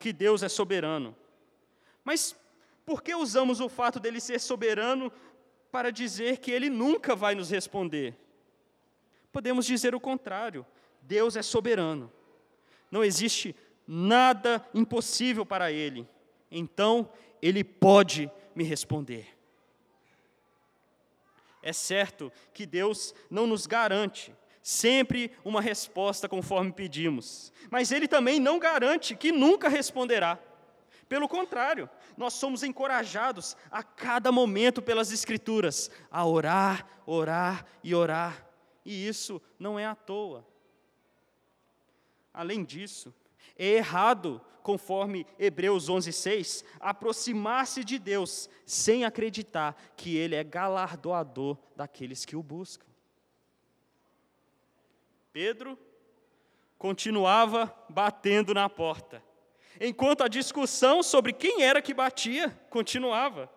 que 0.00 0.12
Deus 0.12 0.42
é 0.42 0.48
soberano, 0.48 1.14
mas 2.04 2.36
por 2.84 3.02
que 3.02 3.14
usamos 3.14 3.60
o 3.60 3.68
fato 3.68 4.00
dele 4.00 4.20
ser 4.20 4.40
soberano 4.40 5.12
para 5.70 5.90
dizer 5.90 6.38
que 6.38 6.50
ele 6.50 6.68
nunca 6.68 7.14
vai 7.14 7.34
nos 7.34 7.50
responder? 7.50 8.16
Podemos 9.32 9.64
dizer 9.64 9.94
o 9.94 10.00
contrário: 10.00 10.66
Deus 11.02 11.36
é 11.36 11.42
soberano. 11.42 12.12
Não 12.90 13.04
existe 13.04 13.54
nada 13.86 14.64
impossível 14.74 15.46
para 15.46 15.70
ele. 15.70 16.08
Então, 16.50 17.08
ele 17.40 17.62
pode 17.62 18.30
me 18.54 18.64
responder. 18.64 19.28
É 21.62 21.72
certo 21.72 22.32
que 22.52 22.64
Deus 22.66 23.14
não 23.30 23.46
nos 23.46 23.66
garante 23.66 24.34
sempre 24.62 25.30
uma 25.44 25.60
resposta 25.60 26.28
conforme 26.28 26.72
pedimos, 26.72 27.52
mas 27.70 27.90
Ele 27.90 28.06
também 28.06 28.38
não 28.38 28.58
garante 28.58 29.14
que 29.14 29.32
nunca 29.32 29.68
responderá. 29.68 30.38
Pelo 31.08 31.28
contrário, 31.28 31.88
nós 32.20 32.34
somos 32.34 32.62
encorajados 32.62 33.56
a 33.70 33.82
cada 33.82 34.30
momento 34.30 34.82
pelas 34.82 35.10
Escrituras 35.10 35.90
a 36.10 36.26
orar, 36.26 36.86
orar 37.06 37.64
e 37.82 37.94
orar. 37.94 38.46
E 38.84 39.08
isso 39.08 39.40
não 39.58 39.78
é 39.78 39.86
à 39.86 39.94
toa. 39.94 40.46
Além 42.30 42.62
disso, 42.62 43.14
é 43.56 43.68
errado, 43.68 44.38
conforme 44.62 45.26
Hebreus 45.38 45.88
11:6, 45.88 46.62
aproximar-se 46.78 47.82
de 47.82 47.98
Deus 47.98 48.50
sem 48.66 49.06
acreditar 49.06 49.74
que 49.96 50.14
Ele 50.14 50.34
é 50.34 50.44
galardoador 50.44 51.56
daqueles 51.74 52.26
que 52.26 52.36
o 52.36 52.42
buscam. 52.42 52.86
Pedro 55.32 55.78
continuava 56.76 57.74
batendo 57.88 58.52
na 58.52 58.68
porta 58.68 59.29
enquanto 59.78 60.22
a 60.22 60.28
discussão 60.28 61.02
sobre 61.02 61.32
quem 61.32 61.62
era 61.62 61.82
que 61.82 61.92
batia 61.92 62.50
continuava. 62.70 63.50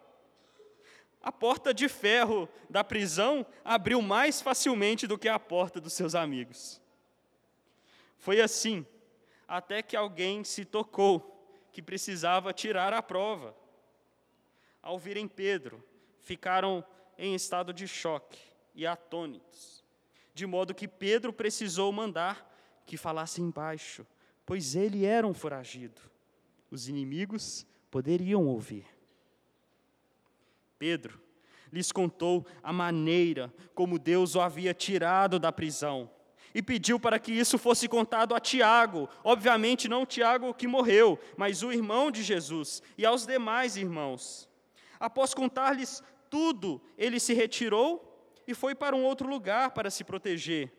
A 1.21 1.31
porta 1.31 1.73
de 1.73 1.87
ferro 1.87 2.49
da 2.69 2.83
prisão 2.83 3.45
abriu 3.63 4.01
mais 4.01 4.41
facilmente 4.41 5.07
do 5.07 5.17
que 5.17 5.29
a 5.29 5.39
porta 5.39 5.79
dos 5.79 5.93
seus 5.93 6.15
amigos. 6.15 6.81
Foi 8.17 8.41
assim, 8.41 8.85
até 9.47 9.81
que 9.81 9.95
alguém 9.95 10.43
se 10.43 10.65
tocou 10.65 11.29
que 11.71 11.81
precisava 11.81 12.53
tirar 12.53 12.93
a 12.93 13.01
prova. 13.01 13.55
Ao 14.81 14.99
virem 14.99 15.27
Pedro, 15.27 15.83
ficaram 16.19 16.83
em 17.17 17.33
estado 17.35 17.73
de 17.73 17.87
choque 17.87 18.39
e 18.75 18.85
atônitos. 18.85 19.83
de 20.33 20.47
modo 20.47 20.73
que 20.73 20.87
Pedro 20.87 21.31
precisou 21.31 21.91
mandar 21.91 22.51
que 22.85 22.97
falassem 22.97 23.49
baixo, 23.49 24.05
pois 24.45 24.75
ele 24.75 25.05
era 25.05 25.25
um 25.25 25.33
foragido. 25.33 26.01
Os 26.69 26.87
inimigos 26.87 27.65
poderiam 27.89 28.45
ouvir. 28.45 28.85
Pedro 30.77 31.21
lhes 31.71 31.91
contou 31.91 32.45
a 32.61 32.71
maneira 32.71 33.53
como 33.73 33.97
Deus 33.97 34.35
o 34.35 34.41
havia 34.41 34.73
tirado 34.73 35.39
da 35.39 35.51
prisão 35.51 36.09
e 36.53 36.61
pediu 36.61 36.99
para 36.99 37.17
que 37.17 37.31
isso 37.31 37.57
fosse 37.57 37.87
contado 37.87 38.35
a 38.35 38.39
Tiago, 38.39 39.09
obviamente 39.23 39.89
não 39.89 40.05
Tiago 40.05 40.53
que 40.53 40.67
morreu, 40.67 41.19
mas 41.35 41.63
o 41.63 41.71
irmão 41.71 42.11
de 42.11 42.21
Jesus, 42.21 42.83
e 42.97 43.05
aos 43.05 43.25
demais 43.25 43.75
irmãos. 43.75 44.47
Após 44.99 45.33
contar-lhes 45.33 46.03
tudo, 46.29 46.81
ele 46.97 47.19
se 47.19 47.33
retirou 47.33 48.09
e 48.47 48.53
foi 48.53 48.75
para 48.75 48.95
um 48.95 49.03
outro 49.03 49.27
lugar 49.27 49.71
para 49.71 49.89
se 49.89 50.03
proteger. 50.03 50.71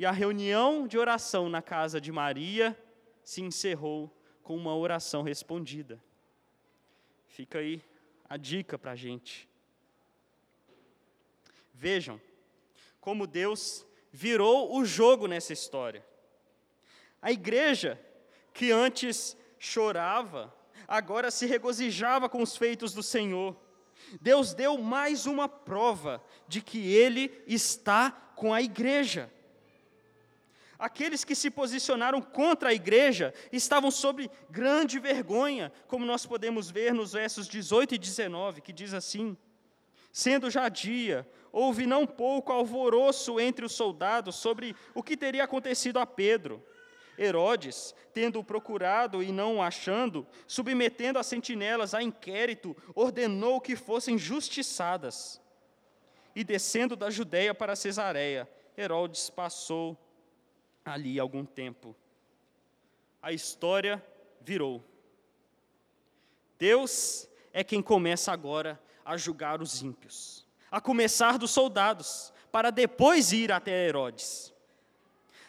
E 0.00 0.06
a 0.06 0.12
reunião 0.12 0.86
de 0.86 0.96
oração 0.96 1.50
na 1.50 1.60
casa 1.60 2.00
de 2.00 2.10
Maria 2.10 2.74
se 3.22 3.42
encerrou 3.42 4.10
com 4.42 4.56
uma 4.56 4.74
oração 4.74 5.20
respondida. 5.22 6.02
Fica 7.26 7.58
aí 7.58 7.82
a 8.26 8.38
dica 8.38 8.78
para 8.78 8.92
a 8.92 8.96
gente. 8.96 9.46
Vejam 11.74 12.18
como 12.98 13.26
Deus 13.26 13.86
virou 14.10 14.74
o 14.74 14.86
jogo 14.86 15.26
nessa 15.26 15.52
história. 15.52 16.02
A 17.20 17.30
igreja, 17.30 18.00
que 18.54 18.72
antes 18.72 19.36
chorava, 19.58 20.50
agora 20.88 21.30
se 21.30 21.44
regozijava 21.44 22.26
com 22.26 22.40
os 22.40 22.56
feitos 22.56 22.94
do 22.94 23.02
Senhor. 23.02 23.54
Deus 24.18 24.54
deu 24.54 24.78
mais 24.78 25.26
uma 25.26 25.46
prova 25.46 26.24
de 26.48 26.62
que 26.62 26.90
Ele 26.90 27.30
está 27.46 28.10
com 28.34 28.54
a 28.54 28.62
igreja. 28.62 29.30
Aqueles 30.80 31.24
que 31.24 31.34
se 31.34 31.50
posicionaram 31.50 32.22
contra 32.22 32.70
a 32.70 32.74
igreja 32.74 33.34
estavam 33.52 33.90
sob 33.90 34.30
grande 34.48 34.98
vergonha, 34.98 35.70
como 35.86 36.06
nós 36.06 36.24
podemos 36.24 36.70
ver 36.70 36.94
nos 36.94 37.12
versos 37.12 37.46
18 37.46 37.96
e 37.96 37.98
19, 37.98 38.62
que 38.62 38.72
diz 38.72 38.94
assim: 38.94 39.36
Sendo 40.10 40.48
já 40.48 40.70
dia, 40.70 41.28
houve 41.52 41.86
não 41.86 42.06
pouco 42.06 42.50
alvoroço 42.50 43.38
entre 43.38 43.62
os 43.66 43.72
soldados 43.72 44.36
sobre 44.36 44.74
o 44.94 45.02
que 45.02 45.18
teria 45.18 45.44
acontecido 45.44 45.98
a 45.98 46.06
Pedro. 46.06 46.64
Herodes, 47.18 47.94
tendo-o 48.14 48.42
procurado 48.42 49.22
e 49.22 49.30
não 49.30 49.58
o 49.58 49.62
achando, 49.62 50.26
submetendo 50.46 51.18
as 51.18 51.26
sentinelas 51.26 51.92
a 51.92 52.02
inquérito, 52.02 52.74
ordenou 52.94 53.60
que 53.60 53.76
fossem 53.76 54.16
justiçadas. 54.16 55.42
E 56.34 56.42
descendo 56.42 56.96
da 56.96 57.10
Judéia 57.10 57.54
para 57.54 57.76
Cesareia, 57.76 58.48
Herodes 58.78 59.28
passou 59.28 59.98
ali 60.84 61.18
algum 61.18 61.44
tempo. 61.44 61.94
A 63.22 63.32
história 63.32 64.04
virou. 64.40 64.82
Deus 66.58 67.28
é 67.52 67.64
quem 67.64 67.82
começa 67.82 68.32
agora 68.32 68.80
a 69.04 69.16
julgar 69.16 69.60
os 69.60 69.82
ímpios, 69.82 70.46
a 70.70 70.80
começar 70.80 71.38
dos 71.38 71.50
soldados, 71.50 72.32
para 72.52 72.70
depois 72.70 73.32
ir 73.32 73.52
até 73.52 73.88
Herodes. 73.88 74.52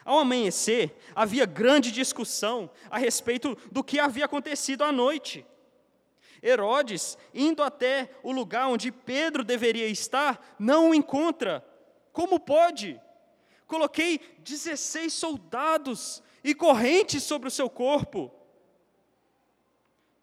Ao 0.03 0.19
amanhecer, 0.19 0.97
havia 1.15 1.45
grande 1.45 1.91
discussão 1.91 2.69
a 2.89 2.97
respeito 2.97 3.57
do 3.71 3.83
que 3.83 3.99
havia 3.99 4.25
acontecido 4.25 4.83
à 4.83 4.91
noite. 4.91 5.45
Herodes, 6.41 7.17
indo 7.33 7.61
até 7.61 8.09
o 8.23 8.31
lugar 8.31 8.67
onde 8.67 8.91
Pedro 8.91 9.43
deveria 9.43 9.87
estar, 9.87 10.55
não 10.57 10.89
o 10.89 10.95
encontra. 10.95 11.63
Como 12.11 12.39
pode? 12.39 12.99
Coloquei 13.71 14.19
16 14.39 15.13
soldados 15.13 16.21
e 16.43 16.53
correntes 16.53 17.23
sobre 17.23 17.47
o 17.47 17.51
seu 17.51 17.69
corpo. 17.69 18.29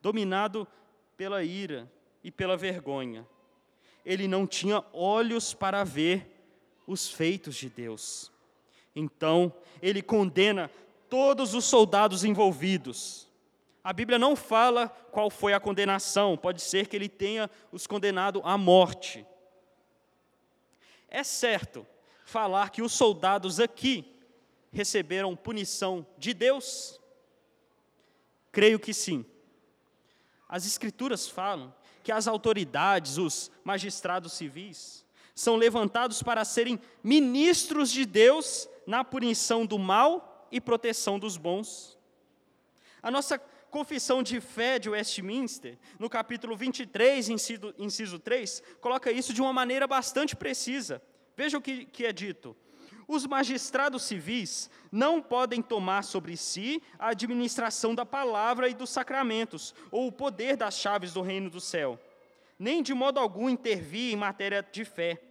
Dominado 0.03 0.69
pela 1.17 1.43
ira 1.43 1.91
e 2.23 2.31
pela 2.31 2.59
vergonha, 2.59 3.27
ele 4.05 4.29
não 4.29 4.47
tinha 4.47 4.85
olhos 4.93 5.55
para 5.55 5.83
ver 5.83 6.31
os 6.87 7.09
feitos 7.09 7.57
de 7.57 7.71
Deus. 7.71 8.31
Então, 8.95 9.51
ele 9.81 10.03
condena 10.03 10.71
todos 11.09 11.55
os 11.55 11.65
soldados 11.65 12.25
envolvidos. 12.25 13.27
A 13.83 13.95
Bíblia 13.95 14.19
não 14.19 14.37
fala 14.37 14.91
qual 15.11 15.31
foi 15.31 15.55
a 15.55 15.61
condenação, 15.61 16.37
pode 16.37 16.61
ser 16.61 16.87
que 16.87 16.95
ele 16.95 17.09
tenha 17.09 17.51
os 17.73 17.87
condenado 17.87 18.43
à 18.45 18.59
morte. 18.59 19.27
É 21.09 21.25
certo 21.25 21.87
falar 22.29 22.71
que 22.71 22.83
os 22.83 22.93
soldados 22.93 23.59
aqui 23.59 24.05
receberam 24.71 25.35
punição 25.35 26.07
de 26.19 26.35
Deus? 26.35 27.01
Creio 28.53 28.79
que 28.79 28.93
sim. 28.93 29.25
As 30.47 30.67
Escrituras 30.67 31.27
falam 31.27 31.75
que 32.05 32.13
as 32.13 32.29
autoridades, 32.29 33.17
os 33.17 33.51
magistrados 33.65 34.35
civis, 34.35 35.07
são 35.35 35.57
levantados 35.57 36.23
para 36.23 36.45
serem 36.45 36.79
ministros 37.03 37.91
de 37.91 38.05
Deus 38.05 38.69
na 38.87 39.03
punição 39.03 39.65
do 39.65 39.79
mal 39.79 40.47
e 40.53 40.61
proteção 40.61 41.19
dos 41.19 41.39
bons. 41.39 41.99
A 43.03 43.11
nossa 43.11 43.39
confissão 43.71 44.23
de 44.23 44.39
fé 44.39 44.79
de 44.79 44.91
Westminster, 44.91 45.79
no 45.99 46.11
capítulo 46.11 46.57
23, 46.57 47.31
inciso, 47.31 47.75
inciso 47.79 48.19
3, 48.19 48.63
coloca 48.83 49.11
isso 49.11 49.33
de 49.33 49.41
uma 49.41 49.53
maneira 49.53 49.87
bastante 49.87 50.37
precisa. 50.37 51.01
Veja 51.39 51.57
o 51.57 51.63
que, 51.63 51.85
que 51.85 52.05
é 52.05 52.13
dito. 52.13 52.57
Os 53.07 53.25
magistrados 53.25 54.03
civis 54.03 54.69
não 54.91 55.23
podem 55.23 55.63
tomar 55.63 56.03
sobre 56.03 56.37
si 56.37 56.83
a 56.99 57.11
administração 57.11 57.95
da 57.95 58.05
palavra 58.05 58.69
e 58.69 58.75
dos 58.75 58.91
sacramentos, 58.91 59.73
ou 59.93 60.09
o 60.09 60.13
poder 60.13 60.57
das 60.57 60.77
chaves 60.77 61.13
do 61.13 61.23
reino 61.23 61.49
do 61.49 61.61
céu, 61.61 61.97
nem 62.59 62.83
de 62.83 62.93
modo 62.93 63.21
algum 63.21 63.49
intervir 63.49 64.13
em 64.13 64.17
matéria 64.17 64.67
de 64.69 64.85
fé. 64.85 65.23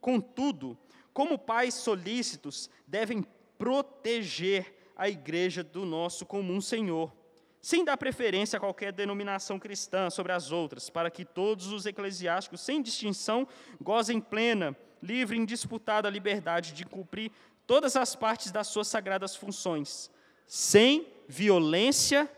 Contudo, 0.00 0.78
como 1.12 1.36
pais 1.36 1.74
solícitos, 1.74 2.70
devem 2.86 3.26
proteger 3.58 4.72
a 4.96 5.08
igreja 5.08 5.64
do 5.64 5.84
nosso 5.84 6.24
comum 6.24 6.60
Senhor, 6.60 7.12
sem 7.60 7.84
dar 7.84 7.96
preferência 7.96 8.56
a 8.56 8.60
qualquer 8.60 8.92
denominação 8.92 9.58
cristã 9.58 10.10
sobre 10.10 10.30
as 10.30 10.52
outras, 10.52 10.88
para 10.88 11.10
que 11.10 11.24
todos 11.24 11.72
os 11.72 11.86
eclesiásticos, 11.86 12.60
sem 12.60 12.80
distinção, 12.80 13.48
gozem 13.80 14.20
plena, 14.20 14.76
livre 15.02 15.36
e 15.36 15.40
indisputada 15.40 16.08
liberdade 16.10 16.72
de 16.72 16.84
cumprir 16.84 17.30
todas 17.66 17.96
as 17.96 18.14
partes 18.14 18.50
das 18.50 18.68
suas 18.68 18.88
sagradas 18.88 19.34
funções, 19.34 20.10
sem 20.46 21.06
violência 21.28 22.30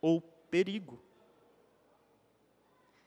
ou 0.00 0.20
perigo. 0.20 1.02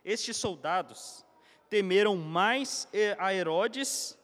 Estes 0.03 0.37
soldados 0.37 1.25
temeram 1.69 2.15
mais 2.15 2.87
a 3.17 3.33
Herodes 3.33 4.17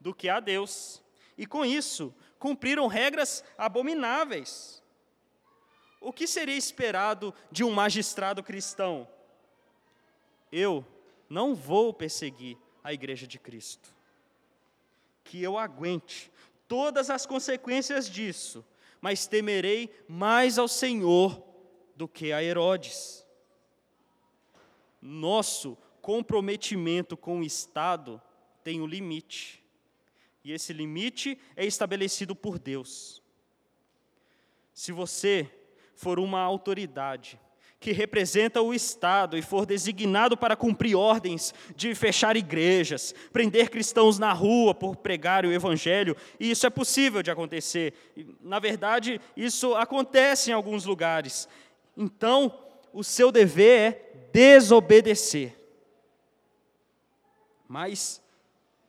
do 0.00 0.14
que 0.14 0.28
a 0.28 0.40
Deus. 0.40 1.02
E 1.36 1.46
com 1.46 1.64
isso, 1.64 2.14
cumpriram 2.38 2.86
regras 2.86 3.44
abomináveis. 3.56 4.82
O 6.00 6.12
que 6.12 6.26
seria 6.26 6.56
esperado 6.56 7.34
de 7.50 7.64
um 7.64 7.70
magistrado 7.70 8.42
cristão? 8.42 9.08
Eu 10.50 10.86
não 11.28 11.54
vou 11.54 11.92
perseguir 11.92 12.56
a 12.82 12.92
igreja 12.92 13.26
de 13.26 13.38
Cristo. 13.38 13.88
Que 15.24 15.42
eu 15.42 15.58
aguente 15.58 16.30
todas 16.66 17.10
as 17.10 17.26
consequências 17.26 18.08
disso, 18.08 18.64
mas 19.00 19.26
temerei 19.26 19.90
mais 20.08 20.58
ao 20.58 20.68
Senhor 20.68 21.42
do 21.96 22.06
que 22.06 22.32
a 22.32 22.42
Herodes. 22.42 23.26
Nosso 25.00 25.76
comprometimento 26.00 27.16
com 27.16 27.40
o 27.40 27.44
Estado 27.44 28.20
tem 28.62 28.80
um 28.80 28.86
limite. 28.86 29.64
E 30.44 30.52
esse 30.52 30.72
limite 30.72 31.38
é 31.56 31.66
estabelecido 31.66 32.34
por 32.34 32.58
Deus. 32.58 33.22
Se 34.72 34.92
você 34.92 35.50
for 35.94 36.18
uma 36.18 36.40
autoridade 36.40 37.40
que 37.80 37.92
representa 37.92 38.60
o 38.60 38.74
Estado 38.74 39.38
e 39.38 39.42
for 39.42 39.64
designado 39.64 40.36
para 40.36 40.56
cumprir 40.56 40.96
ordens 40.96 41.54
de 41.76 41.94
fechar 41.94 42.36
igrejas, 42.36 43.14
prender 43.32 43.70
cristãos 43.70 44.18
na 44.18 44.32
rua 44.32 44.74
por 44.74 44.96
pregar 44.96 45.46
o 45.46 45.52
Evangelho, 45.52 46.16
e 46.40 46.50
isso 46.50 46.66
é 46.66 46.70
possível 46.70 47.22
de 47.22 47.30
acontecer. 47.30 47.94
Na 48.40 48.58
verdade, 48.58 49.20
isso 49.36 49.74
acontece 49.76 50.50
em 50.50 50.54
alguns 50.54 50.84
lugares. 50.84 51.48
Então, 51.96 52.52
o 52.92 53.04
seu 53.04 53.30
dever 53.30 53.92
é 53.92 54.08
desobedecer. 54.32 55.56
Mas 57.68 58.20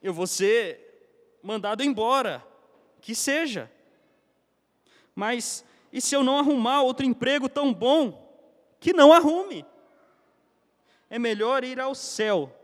eu 0.02 0.14
vou 0.14 0.26
ser 0.26 1.38
mandado 1.44 1.84
embora, 1.84 2.44
que 3.02 3.14
seja. 3.14 3.70
Mas 5.14 5.64
e 5.92 6.00
se 6.00 6.16
eu 6.16 6.24
não 6.24 6.38
arrumar 6.38 6.82
outro 6.82 7.06
emprego 7.06 7.50
tão 7.50 7.74
bom? 7.74 8.29
Que 8.80 8.94
não 8.94 9.12
arrume. 9.12 9.66
É 11.10 11.18
melhor 11.18 11.64
ir 11.64 11.80
ao 11.80 11.96
céu 11.96 12.56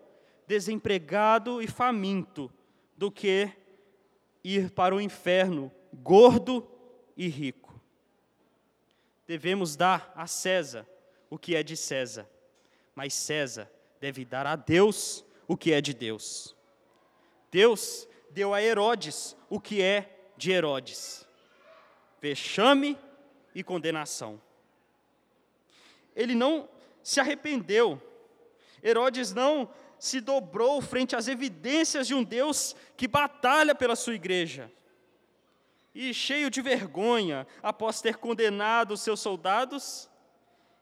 desempregado 0.48 1.62
e 1.62 1.68
faminto 1.68 2.52
do 2.96 3.12
que 3.12 3.52
ir 4.44 4.70
para 4.72 4.96
o 4.96 5.02
inferno 5.02 5.72
gordo 5.94 6.68
e 7.18 7.28
rico. 7.28 7.82
Devemos 9.28 9.76
dar 9.76 10.14
a 10.16 10.28
César 10.28 10.88
o 11.30 11.38
que 11.38 11.56
é 11.56 11.64
de 11.64 11.76
César, 11.76 12.30
mas 12.94 13.14
César 13.14 13.70
deve 14.00 14.24
dar 14.24 14.46
a 14.46 14.56
Deus 14.56 15.26
o 15.48 15.58
que 15.58 15.74
é 15.74 15.82
de 15.82 15.94
Deus. 15.94 16.56
Deus 17.50 18.08
deu 18.30 18.54
a 18.54 18.62
Herodes 18.62 19.36
o 19.50 19.60
que 19.60 19.82
é 19.82 20.32
de 20.38 20.52
Herodes: 20.52 21.28
vexame 22.22 22.98
e 23.54 23.64
condenação. 23.64 24.40
Ele 26.16 26.34
não 26.34 26.70
se 27.04 27.20
arrependeu, 27.20 28.02
Herodes 28.84 29.34
não 29.34 29.70
se 29.98 30.22
dobrou 30.22 30.82
frente 30.82 31.16
às 31.16 31.28
evidências 31.28 32.06
de 32.06 32.14
um 32.14 32.24
Deus 32.24 32.76
que 32.96 33.08
batalha 33.08 33.74
pela 33.74 33.96
sua 33.96 34.14
igreja. 34.14 34.72
E 35.94 36.14
cheio 36.14 36.50
de 36.50 36.62
vergonha, 36.62 37.48
após 37.64 38.02
ter 38.02 38.18
condenado 38.18 38.92
os 38.92 39.02
seus 39.02 39.20
soldados, 39.20 40.10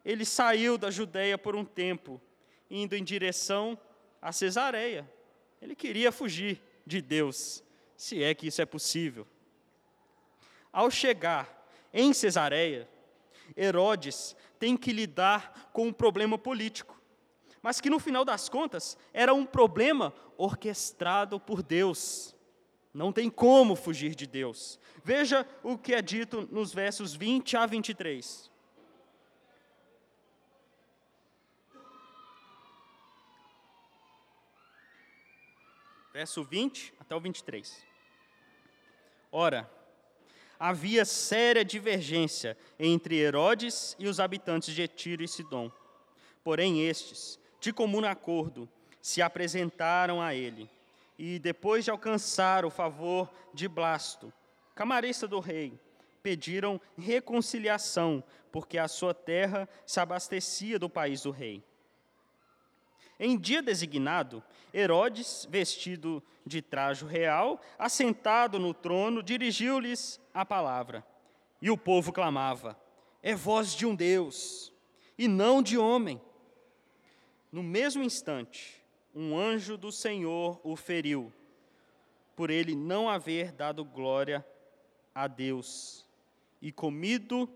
ele 0.03 0.25
saiu 0.25 0.77
da 0.77 0.89
Judéia 0.89 1.37
por 1.37 1.55
um 1.55 1.63
tempo, 1.63 2.21
indo 2.69 2.95
em 2.95 3.03
direção 3.03 3.79
a 4.21 4.31
Cesareia. 4.31 5.09
Ele 5.61 5.75
queria 5.75 6.11
fugir 6.11 6.61
de 6.85 7.01
Deus, 7.01 7.63
se 7.95 8.21
é 8.21 8.33
que 8.33 8.47
isso 8.47 8.61
é 8.61 8.65
possível. 8.65 9.25
Ao 10.71 10.89
chegar 10.89 11.69
em 11.93 12.11
Cesareia, 12.11 12.89
Herodes 13.55 14.35
tem 14.63 14.77
que 14.77 14.93
lidar 14.93 15.69
com 15.73 15.87
um 15.87 15.93
problema 15.93 16.37
político 16.37 17.03
mas 17.63 17.79
que 17.79 17.89
no 17.89 17.97
final 17.97 18.25
das 18.25 18.49
contas 18.49 18.97
era 19.13 19.33
um 19.33 19.45
problema 19.45 20.13
orquestrado 20.37 21.39
por 21.39 21.63
Deus. 21.63 22.35
Não 22.93 23.13
tem 23.13 23.29
como 23.29 23.73
fugir 23.73 24.13
de 24.13 24.27
Deus. 24.27 24.77
Veja 25.01 25.47
o 25.63 25.77
que 25.77 25.93
é 25.95 26.01
dito 26.01 26.45
nos 26.51 26.73
versos 26.73 27.15
20 27.15 27.55
a 27.55 27.65
23. 27.65 28.51
Verso 36.11 36.43
20 36.43 36.93
até 36.99 37.15
o 37.15 37.21
23. 37.21 37.81
Ora, 39.31 39.71
havia 40.59 41.05
séria 41.05 41.63
divergência 41.63 42.57
entre 42.79 43.17
Herodes 43.17 43.95
e 43.99 44.07
os 44.07 44.19
habitantes 44.19 44.73
de 44.73 44.87
Tiro 44.87 45.23
e 45.23 45.27
Sidom. 45.27 45.71
Porém, 46.43 46.87
estes, 46.87 47.39
de 47.59 47.71
comum 47.71 48.05
acordo, 48.05 48.69
se 49.01 49.21
apresentaram 49.21 50.21
a 50.21 50.33
ele. 50.33 50.69
E 51.17 51.39
depois 51.39 51.85
de 51.85 51.91
alcançar 51.91 52.65
o 52.65 52.69
favor 52.69 53.29
de 53.53 53.67
Blasto, 53.67 54.31
camarista 54.73 55.27
do 55.27 55.39
rei, 55.39 55.79
pediram 56.21 56.79
reconciliação, 56.97 58.23
porque 58.51 58.77
a 58.77 58.87
sua 58.87 59.13
terra 59.13 59.67
se 59.85 59.99
abastecia 59.99 60.79
do 60.79 60.89
país 60.89 61.23
do 61.23 61.31
rei. 61.31 61.63
Em 63.19 63.37
dia 63.37 63.61
designado, 63.61 64.43
Herodes, 64.73 65.47
vestido 65.49 66.23
de 66.45 66.61
trajo 66.61 67.05
real, 67.05 67.61
assentado 67.77 68.59
no 68.59 68.73
trono, 68.73 69.23
dirigiu-lhes 69.23 70.19
a 70.33 70.45
palavra. 70.45 71.05
E 71.61 71.69
o 71.69 71.77
povo 71.77 72.11
clamava: 72.11 72.77
É 73.21 73.33
voz 73.35 73.73
de 73.73 73.85
um 73.85 73.95
Deus, 73.95 74.73
e 75.17 75.27
não 75.27 75.61
de 75.61 75.77
homem. 75.77 76.21
No 77.51 77.63
mesmo 77.63 78.03
instante, 78.03 78.83
um 79.13 79.37
anjo 79.37 79.77
do 79.77 79.91
Senhor 79.91 80.59
o 80.63 80.75
feriu, 80.75 81.31
por 82.35 82.49
ele 82.49 82.75
não 82.75 83.07
haver 83.07 83.51
dado 83.51 83.85
glória 83.85 84.45
a 85.13 85.27
Deus, 85.27 86.05
e 86.61 86.71
comido 86.71 87.49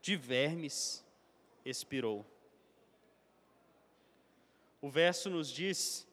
de 0.00 0.16
vermes, 0.16 1.04
expirou. 1.64 2.24
O 4.80 4.88
verso 4.88 5.30
nos 5.30 5.48
diz 5.48 6.06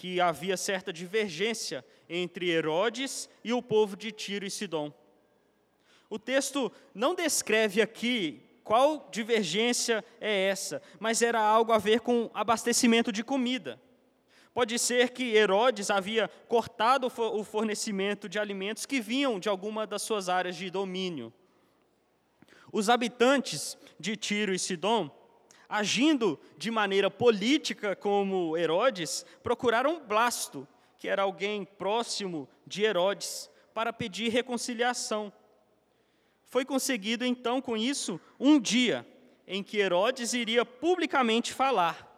que 0.00 0.18
havia 0.18 0.56
certa 0.56 0.90
divergência 0.90 1.84
entre 2.08 2.48
Herodes 2.48 3.28
e 3.44 3.52
o 3.52 3.60
povo 3.60 3.98
de 3.98 4.10
Tiro 4.10 4.46
e 4.46 4.50
Sidom. 4.50 4.90
O 6.08 6.18
texto 6.18 6.72
não 6.94 7.14
descreve 7.14 7.82
aqui 7.82 8.42
qual 8.64 9.10
divergência 9.12 10.02
é 10.18 10.48
essa? 10.48 10.80
Mas 10.98 11.20
era 11.20 11.38
algo 11.38 11.70
a 11.70 11.76
ver 11.76 12.00
com 12.00 12.30
abastecimento 12.32 13.12
de 13.12 13.22
comida. 13.22 13.78
Pode 14.54 14.78
ser 14.78 15.10
que 15.10 15.34
Herodes 15.34 15.90
havia 15.90 16.30
cortado 16.48 17.08
o 17.08 17.44
fornecimento 17.44 18.26
de 18.26 18.38
alimentos 18.38 18.86
que 18.86 19.02
vinham 19.02 19.38
de 19.38 19.50
alguma 19.50 19.86
das 19.86 20.00
suas 20.00 20.30
áreas 20.30 20.56
de 20.56 20.70
domínio. 20.70 21.30
Os 22.72 22.88
habitantes 22.88 23.76
de 23.98 24.16
Tiro 24.16 24.54
e 24.54 24.58
Sidom, 24.58 25.10
agindo 25.70 26.38
de 26.58 26.68
maneira 26.68 27.08
política 27.08 27.94
como 27.94 28.56
Herodes, 28.56 29.24
procuraram 29.40 30.04
Blasto, 30.04 30.66
que 30.98 31.06
era 31.06 31.22
alguém 31.22 31.64
próximo 31.64 32.48
de 32.66 32.82
Herodes, 32.82 33.48
para 33.72 33.92
pedir 33.92 34.30
reconciliação. 34.30 35.32
Foi 36.44 36.64
conseguido 36.64 37.24
então 37.24 37.62
com 37.62 37.76
isso 37.76 38.20
um 38.38 38.58
dia 38.58 39.06
em 39.46 39.62
que 39.62 39.78
Herodes 39.78 40.32
iria 40.34 40.64
publicamente 40.64 41.52
falar, 41.52 42.08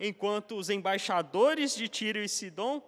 enquanto 0.00 0.56
os 0.56 0.68
embaixadores 0.68 1.76
de 1.76 1.86
Tiro 1.86 2.18
e 2.18 2.28
Sidom 2.28 2.82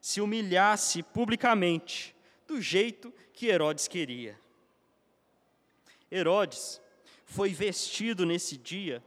se 0.00 0.20
humilhasse 0.20 1.02
publicamente, 1.02 2.14
do 2.46 2.60
jeito 2.60 3.12
que 3.32 3.48
Herodes 3.48 3.88
queria. 3.88 4.38
Herodes 6.10 6.80
foi 7.24 7.50
vestido 7.50 8.24
nesse 8.24 8.56
dia 8.56 9.02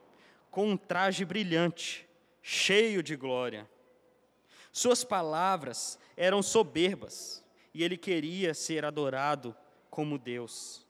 com 0.58 0.72
um 0.72 0.76
traje 0.76 1.24
brilhante, 1.24 2.10
cheio 2.42 3.04
de 3.04 3.16
glória. 3.16 3.70
Suas 4.72 5.04
palavras 5.04 6.00
eram 6.18 6.42
soberbas 6.42 7.46
e 7.76 7.84
ele 7.84 7.96
queria 7.96 8.56
ser 8.56 8.84
adorado 8.84 9.56
como 9.88 10.18
Deus. 10.18 10.84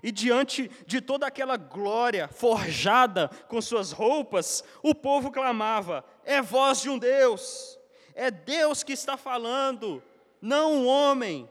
E 0.00 0.12
diante 0.12 0.70
de 0.86 1.00
toda 1.00 1.26
aquela 1.26 1.56
glória 1.56 2.28
forjada 2.28 3.26
com 3.48 3.60
suas 3.60 3.90
roupas, 3.90 4.62
o 4.80 4.94
povo 4.94 5.32
clamava: 5.32 6.04
É 6.24 6.40
voz 6.40 6.80
de 6.80 6.88
um 6.88 7.00
Deus, 7.00 7.76
é 8.14 8.30
Deus 8.30 8.84
que 8.84 8.92
está 8.92 9.16
falando, 9.16 10.00
não 10.40 10.72
um 10.74 10.86
homem. 10.86 11.50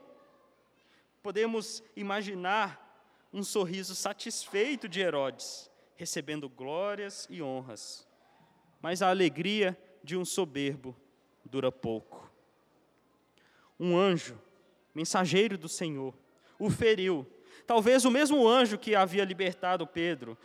Podemos 1.21 1.83
imaginar 1.93 3.05
um 3.33 3.43
sorriso 3.43 3.95
satisfeito 3.95 4.87
de 4.87 5.01
Herodes, 5.01 5.69
recebendo 5.97 6.47
glórias 6.47 7.27
e 7.29 7.41
honras. 7.41 8.07
Mas 8.81 9.01
a 9.01 9.09
alegria 9.09 9.77
de 10.03 10.15
um 10.15 10.23
soberbo 10.23 10.95
dura 11.43 11.71
pouco. 11.71 12.31
Um 13.79 13.97
anjo, 13.97 14.39
mensageiro 14.95 15.57
do 15.57 15.67
Senhor, 15.67 16.13
o 16.57 16.69
feriu 16.69 17.27
Talvez 17.67 18.05
o 18.05 18.11
mesmo 18.11 18.47
anjo 18.47 18.77
que 18.77 18.95
havia 18.95 19.25
libertado 19.25 19.85
Pedro, 19.85 20.37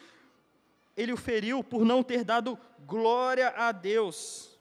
ele 0.96 1.12
o 1.12 1.16
feriu 1.16 1.62
por 1.62 1.84
não 1.84 2.02
ter 2.02 2.24
dado 2.24 2.58
glória 2.84 3.50
a 3.50 3.70
Deus. 3.70 4.58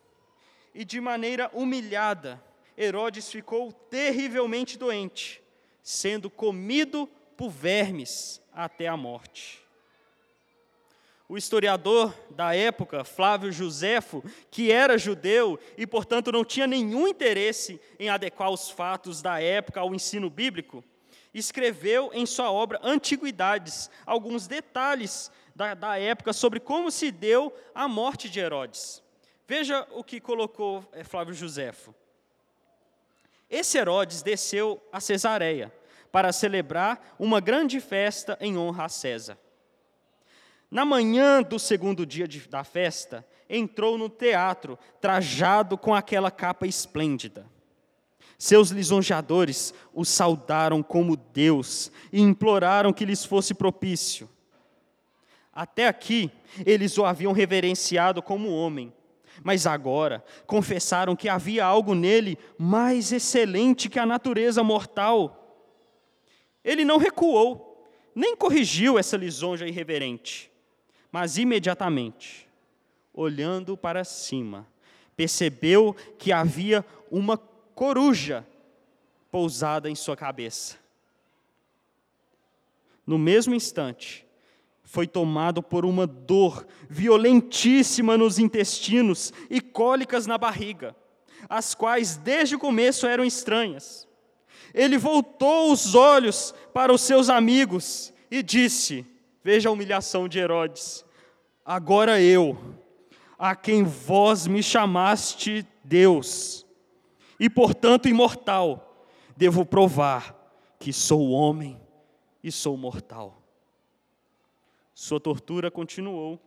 E 0.74 0.86
de 0.86 1.02
maneira 1.02 1.50
humilhada, 1.54 2.42
Herodes 2.78 3.32
ficou 3.32 3.72
terrivelmente 3.72 4.78
doente, 4.78 5.42
sendo 5.82 6.30
comido 6.30 7.08
por 7.36 7.50
vermes 7.50 8.40
até 8.54 8.88
a 8.88 8.96
morte. 8.96 9.60
O 11.32 11.38
historiador 11.38 12.14
da 12.32 12.54
época, 12.54 13.06
Flávio 13.06 13.54
Josefo, 13.54 14.22
que 14.52 14.70
era 14.70 14.98
judeu 14.98 15.58
e, 15.78 15.88
portanto, 15.88 16.30
não 16.30 16.44
tinha 16.44 16.68
nenhum 16.68 17.08
interesse 17.08 17.80
em 17.98 18.10
adequar 18.10 18.50
os 18.50 18.70
fatos 18.70 19.22
da 19.22 19.42
época 19.42 19.80
ao 19.80 19.96
ensino 19.96 20.30
bíblico, 20.30 20.84
escreveu 21.34 22.12
em 22.14 22.26
sua 22.26 22.52
obra 22.52 22.82
Antiguidades 22.84 23.90
alguns 24.06 24.46
detalhes 24.46 25.32
da, 25.56 25.74
da 25.74 25.98
época 25.98 26.34
sobre 26.34 26.60
como 26.60 26.92
se 26.92 27.10
deu 27.10 27.56
a 27.74 27.88
morte 27.88 28.30
de 28.30 28.42
Herodes. 28.42 29.02
Veja 29.48 29.88
o 29.92 30.04
que 30.04 30.20
colocou 30.20 30.86
é, 30.92 31.02
Flávio 31.02 31.34
Josefo. 31.34 31.96
Esse 33.50 33.78
Herodes 33.78 34.22
desceu 34.22 34.86
a 34.92 35.00
Cesareia 35.00 35.72
para 36.12 36.34
celebrar 36.34 37.16
uma 37.18 37.40
grande 37.40 37.80
festa 37.80 38.38
em 38.42 38.58
honra 38.58 38.84
a 38.84 38.90
César. 38.90 39.38
Na 40.72 40.86
manhã 40.86 41.44
do 41.44 41.60
segundo 41.60 42.06
dia 42.06 42.26
de, 42.26 42.48
da 42.48 42.64
festa, 42.64 43.28
entrou 43.50 43.98
no 43.98 44.08
teatro, 44.08 44.80
trajado 45.02 45.78
com 45.78 45.94
aquela 45.94 46.32
capa 46.32 46.66
esplêndida. 46.66 47.46
Seus 48.38 48.70
lisonjeadores 48.70 49.74
o 49.94 50.06
saudaram 50.06 50.82
como 50.82 51.18
Deus 51.18 51.92
e 52.12 52.22
imploraram 52.22 52.94
que 52.94 53.06
lhes 53.06 53.26
fosse 53.26 53.54
propício. 53.54 54.30
Até 55.54 55.88
aqui, 55.88 56.32
eles 56.66 56.98
o 56.98 57.04
haviam 57.04 57.34
reverenciado 57.34 58.22
como 58.22 58.50
homem, 58.50 58.94
Mas 59.44 59.66
agora 59.66 60.24
confessaram 60.46 61.16
que 61.16 61.30
havia 61.30 61.66
algo 61.66 61.96
nele 61.96 62.38
mais 62.58 63.12
excelente 63.12 63.90
que 63.90 63.98
a 63.98 64.06
natureza 64.06 64.64
mortal. 64.64 65.66
Ele 66.64 66.86
não 66.86 66.98
recuou, 66.98 67.90
nem 68.14 68.36
corrigiu 68.36 69.00
essa 69.00 69.18
lisonja 69.18 69.68
irreverente, 69.68 70.51
mas 71.12 71.38
imediatamente, 71.38 72.48
olhando 73.14 73.76
para 73.76 74.04
cima, 74.04 74.68
percebeu 75.16 75.96
que 76.18 76.32
havia 76.32 76.86
uma 77.12 77.38
coruja 77.38 78.48
pousada 79.30 79.90
em 79.90 79.96
sua 79.96 80.16
cabeça. 80.16 80.78
No 83.06 83.18
mesmo 83.18 83.54
instante, 83.54 84.26
foi 84.84 85.08
tomado 85.08 85.62
por 85.62 85.86
uma 85.86 86.06
dor 86.06 86.66
violentíssima 86.90 88.18
nos 88.18 88.40
intestinos 88.40 89.34
e 89.50 89.60
cólicas 89.60 90.26
na 90.26 90.38
barriga, 90.38 90.96
as 91.50 91.74
quais 91.74 92.18
desde 92.18 92.56
o 92.56 92.60
começo 92.60 93.08
eram 93.08 93.26
estranhas. 93.26 94.08
Ele 94.74 94.98
voltou 94.98 95.72
os 95.72 95.96
olhos 95.96 96.54
para 96.74 96.94
os 96.94 97.02
seus 97.02 97.30
amigos 97.30 98.14
e 98.30 98.42
disse: 98.44 99.06
Veja 99.44 99.70
a 99.70 99.72
humilhação 99.72 100.28
de 100.28 100.40
Herodes. 100.40 101.06
Agora 101.66 102.22
eu, 102.22 102.58
a 103.38 103.56
quem 103.56 103.84
vós 103.84 104.46
me 104.46 104.62
chamaste 104.62 105.66
Deus, 105.84 106.66
e 107.40 107.50
portanto 107.50 108.08
imortal, 108.08 109.08
devo 109.36 109.66
provar 109.66 110.36
que 110.80 110.94
sou 110.94 111.32
homem 111.32 111.80
e 112.44 112.52
sou 112.52 112.78
mortal. 112.78 113.42
Sua 114.94 115.20
tortura 115.20 115.72
continuou, 115.72 116.40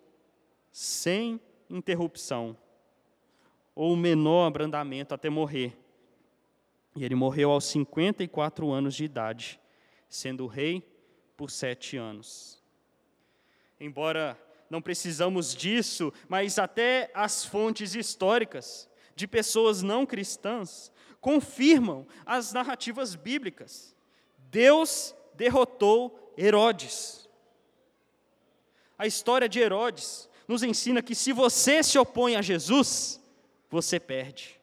sem 0.70 1.40
interrupção, 1.68 2.56
ou 3.74 3.96
menor 3.96 4.46
abrandamento 4.46 5.12
até 5.14 5.28
morrer. 5.28 5.76
E 6.94 7.04
ele 7.04 7.16
morreu 7.16 7.50
aos 7.50 7.64
54 7.64 8.70
anos 8.70 8.94
de 8.94 9.04
idade, 9.04 9.60
sendo 10.08 10.46
rei 10.46 10.80
por 11.36 11.50
sete 11.50 11.96
anos. 11.96 12.63
Embora 13.78 14.38
não 14.70 14.80
precisamos 14.80 15.54
disso, 15.54 16.12
mas 16.28 16.58
até 16.58 17.10
as 17.14 17.44
fontes 17.44 17.94
históricas 17.94 18.88
de 19.14 19.26
pessoas 19.26 19.82
não 19.82 20.04
cristãs 20.04 20.90
confirmam 21.20 22.06
as 22.26 22.52
narrativas 22.52 23.14
bíblicas. 23.14 23.94
Deus 24.50 25.14
derrotou 25.34 26.32
Herodes. 26.36 27.28
A 28.98 29.06
história 29.06 29.48
de 29.48 29.60
Herodes 29.60 30.28
nos 30.46 30.62
ensina 30.62 31.02
que 31.02 31.14
se 31.14 31.32
você 31.32 31.82
se 31.82 31.98
opõe 31.98 32.36
a 32.36 32.42
Jesus, 32.42 33.20
você 33.70 33.98
perde. 33.98 34.60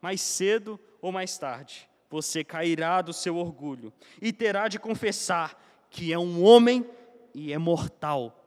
Mais 0.00 0.20
cedo 0.20 0.78
ou 1.00 1.10
mais 1.10 1.38
tarde, 1.38 1.88
você 2.10 2.44
cairá 2.44 3.00
do 3.00 3.12
seu 3.12 3.36
orgulho 3.36 3.92
e 4.20 4.32
terá 4.32 4.68
de 4.68 4.78
confessar 4.78 5.60
que 5.90 6.12
é 6.12 6.18
um 6.18 6.44
homem 6.44 6.88
e 7.34 7.52
é 7.52 7.58
mortal 7.58 8.38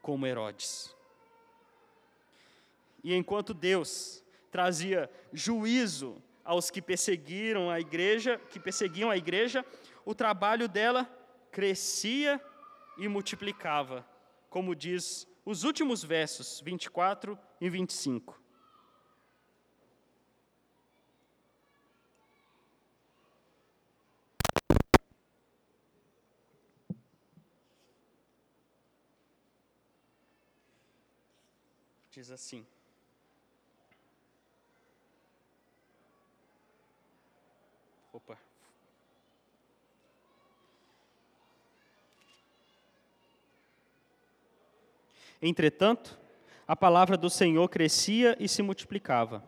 como 0.00 0.26
Herodes. 0.26 0.94
E 3.04 3.14
enquanto 3.14 3.54
Deus 3.54 4.24
trazia 4.50 5.10
juízo 5.32 6.22
aos 6.44 6.70
que 6.70 6.82
perseguiram 6.82 7.70
a 7.70 7.80
igreja, 7.80 8.40
que 8.50 8.58
perseguiam 8.58 9.10
a 9.10 9.16
igreja, 9.16 9.64
o 10.04 10.14
trabalho 10.14 10.68
dela 10.68 11.04
crescia 11.50 12.40
e 12.98 13.08
multiplicava, 13.08 14.06
como 14.50 14.74
diz 14.74 15.26
os 15.44 15.64
últimos 15.64 16.04
versos 16.04 16.60
24 16.60 17.38
e 17.60 17.68
25. 17.68 18.41
Diz 32.22 32.30
assim: 32.30 32.64
Opa, 38.12 38.38
Entretanto, 45.42 46.16
a 46.64 46.76
palavra 46.76 47.16
do 47.16 47.28
Senhor 47.28 47.68
crescia 47.68 48.36
e 48.38 48.46
se 48.46 48.62
multiplicava. 48.62 49.42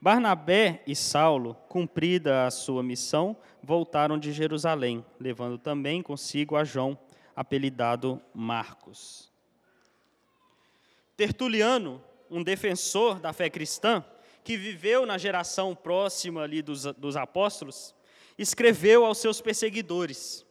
Barnabé 0.00 0.82
e 0.86 0.96
Saulo, 0.96 1.54
cumprida 1.68 2.46
a 2.46 2.50
sua 2.50 2.82
missão, 2.82 3.36
voltaram 3.62 4.18
de 4.18 4.32
Jerusalém, 4.32 5.04
levando 5.20 5.58
também 5.58 6.02
consigo 6.02 6.56
a 6.56 6.64
João, 6.64 6.98
apelidado 7.36 8.18
Marcos. 8.32 9.30
Tertuliano, 11.18 12.02
um 12.30 12.42
defensor 12.42 13.20
da 13.20 13.32
fé 13.32 13.48
cristã, 13.50 14.04
que 14.42 14.56
viveu 14.56 15.06
na 15.06 15.16
geração 15.18 15.74
próxima 15.74 16.42
ali 16.42 16.62
dos, 16.62 16.84
dos 16.94 17.16
apóstolos, 17.16 17.94
escreveu 18.38 19.04
aos 19.04 19.18
seus 19.18 19.40
perseguidores: 19.40 20.44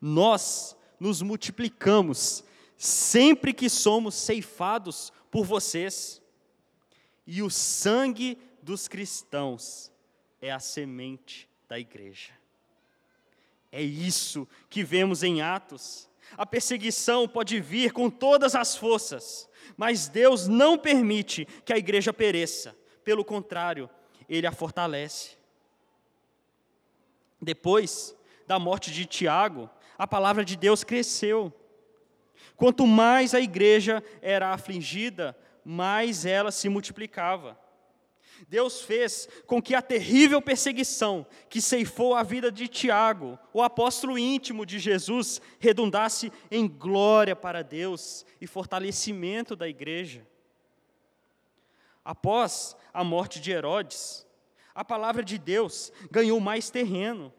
Nós 0.00 0.76
nos 0.98 1.20
multiplicamos 1.20 2.44
sempre 2.76 3.52
que 3.52 3.68
somos 3.68 4.14
ceifados 4.14 5.12
por 5.30 5.44
vocês. 5.44 6.20
E 7.26 7.42
o 7.42 7.48
sangue 7.48 8.36
dos 8.62 8.88
cristãos 8.88 9.92
é 10.40 10.50
a 10.50 10.58
semente 10.58 11.48
da 11.68 11.78
igreja. 11.78 12.32
É 13.70 13.80
isso 13.80 14.46
que 14.68 14.84
vemos 14.84 15.22
em 15.22 15.40
Atos. 15.40 16.08
A 16.36 16.44
perseguição 16.44 17.28
pode 17.28 17.60
vir 17.60 17.92
com 17.92 18.10
todas 18.10 18.54
as 18.54 18.76
forças, 18.76 19.48
mas 19.76 20.08
Deus 20.08 20.46
não 20.48 20.78
permite 20.78 21.46
que 21.64 21.72
a 21.72 21.78
igreja 21.78 22.12
pereça. 22.12 22.76
Pelo 23.04 23.24
contrário, 23.24 23.88
ele 24.28 24.46
a 24.46 24.52
fortalece. 24.52 25.36
Depois 27.40 28.16
da 28.46 28.58
morte 28.58 28.90
de 28.90 29.04
Tiago, 29.04 29.68
a 29.98 30.06
palavra 30.06 30.44
de 30.44 30.56
Deus 30.56 30.84
cresceu. 30.84 31.52
Quanto 32.56 32.86
mais 32.86 33.34
a 33.34 33.40
igreja 33.40 34.02
era 34.20 34.52
afligida, 34.52 35.36
mais 35.64 36.24
ela 36.24 36.50
se 36.50 36.68
multiplicava. 36.68 37.58
Deus 38.48 38.82
fez 38.82 39.28
com 39.46 39.62
que 39.62 39.74
a 39.74 39.82
terrível 39.82 40.40
perseguição 40.42 41.26
que 41.48 41.60
ceifou 41.60 42.14
a 42.14 42.22
vida 42.22 42.50
de 42.50 42.68
Tiago, 42.68 43.38
o 43.52 43.62
apóstolo 43.62 44.18
íntimo 44.18 44.66
de 44.66 44.78
Jesus, 44.78 45.40
redundasse 45.58 46.32
em 46.50 46.66
glória 46.66 47.36
para 47.36 47.62
Deus 47.62 48.26
e 48.40 48.46
fortalecimento 48.46 49.54
da 49.54 49.68
igreja. 49.68 50.26
Após 52.04 52.76
a 52.92 53.04
morte 53.04 53.40
de 53.40 53.52
Herodes, 53.52 54.26
a 54.74 54.84
palavra 54.84 55.22
de 55.22 55.38
Deus 55.38 55.92
ganhou 56.10 56.40
mais 56.40 56.70
terreno. 56.70 57.32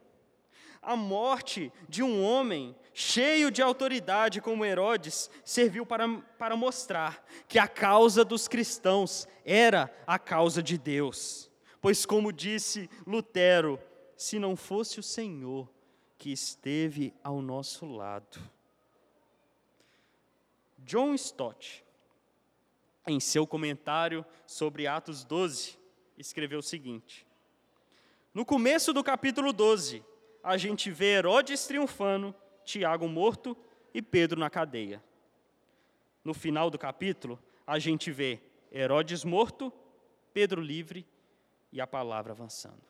A 0.81 0.95
morte 0.95 1.71
de 1.87 2.03
um 2.03 2.23
homem 2.23 2.75
cheio 2.93 3.49
de 3.49 3.61
autoridade 3.61 4.39
como 4.39 4.63
Herodes, 4.63 5.29
serviu 5.43 5.85
para, 5.85 6.07
para 6.37 6.55
mostrar 6.55 7.25
que 7.47 7.57
a 7.57 7.67
causa 7.67 8.23
dos 8.23 8.47
cristãos 8.47 9.27
era 9.43 9.93
a 10.05 10.19
causa 10.19 10.61
de 10.61 10.77
Deus. 10.77 11.49
Pois, 11.81 12.05
como 12.05 12.31
disse 12.31 12.89
Lutero, 13.05 13.79
se 14.15 14.39
não 14.39 14.55
fosse 14.55 14.99
o 14.99 15.03
Senhor 15.03 15.69
que 16.17 16.31
esteve 16.31 17.13
ao 17.23 17.41
nosso 17.41 17.85
lado. 17.85 18.39
John 20.77 21.13
Stott, 21.15 21.83
em 23.07 23.19
seu 23.19 23.45
comentário 23.47 24.25
sobre 24.45 24.87
Atos 24.87 25.23
12, 25.23 25.77
escreveu 26.17 26.59
o 26.59 26.63
seguinte: 26.63 27.25
No 28.33 28.45
começo 28.45 28.93
do 28.93 29.03
capítulo 29.03 29.51
12, 29.51 30.03
a 30.41 30.57
gente 30.57 30.91
vê 30.91 31.15
Herodes 31.15 31.65
triunfando 31.65 32.35
Tiago 32.63 33.07
morto 33.07 33.55
e 33.93 34.01
Pedro 34.01 34.39
na 34.39 34.49
cadeia. 34.49 35.03
No 36.23 36.33
final 36.33 36.69
do 36.69 36.77
capítulo, 36.77 37.39
a 37.65 37.79
gente 37.79 38.11
vê 38.11 38.39
Herodes 38.71 39.23
morto, 39.23 39.71
Pedro 40.33 40.61
livre 40.61 41.05
e 41.71 41.79
a 41.79 41.87
palavra 41.87 42.33
avançando. 42.33 42.81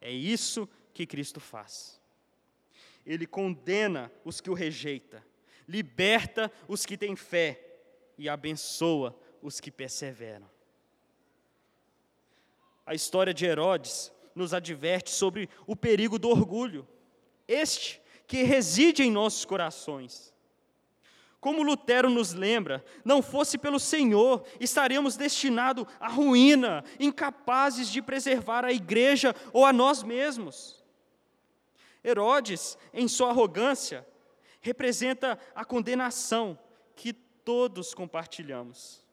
É 0.00 0.10
isso 0.10 0.68
que 0.92 1.06
Cristo 1.06 1.40
faz. 1.40 2.00
Ele 3.04 3.26
condena 3.26 4.10
os 4.24 4.40
que 4.40 4.50
o 4.50 4.54
rejeitam, 4.54 5.22
liberta 5.68 6.50
os 6.66 6.84
que 6.84 6.96
têm 6.96 7.14
fé 7.14 7.62
e 8.18 8.28
abençoa 8.28 9.16
os 9.42 9.60
que 9.60 9.70
perseveram. 9.70 10.50
A 12.84 12.94
história 12.94 13.34
de 13.34 13.44
Herodes 13.44 14.12
nos 14.34 14.52
adverte 14.54 15.10
sobre 15.10 15.48
o 15.66 15.74
perigo 15.74 16.18
do 16.18 16.28
orgulho. 16.28 16.86
Este 17.48 18.00
que 18.26 18.42
reside 18.42 19.02
em 19.02 19.10
nossos 19.10 19.44
corações. 19.44 20.34
Como 21.40 21.62
Lutero 21.62 22.10
nos 22.10 22.32
lembra, 22.32 22.84
não 23.04 23.22
fosse 23.22 23.56
pelo 23.56 23.78
Senhor, 23.78 24.44
estaríamos 24.58 25.16
destinados 25.16 25.86
à 26.00 26.08
ruína, 26.08 26.82
incapazes 26.98 27.88
de 27.88 28.02
preservar 28.02 28.64
a 28.64 28.72
igreja 28.72 29.34
ou 29.52 29.64
a 29.64 29.72
nós 29.72 30.02
mesmos. 30.02 30.84
Herodes, 32.02 32.76
em 32.92 33.06
sua 33.06 33.30
arrogância, 33.30 34.06
representa 34.60 35.38
a 35.54 35.64
condenação 35.64 36.58
que 36.96 37.12
todos 37.12 37.94
compartilhamos. 37.94 39.04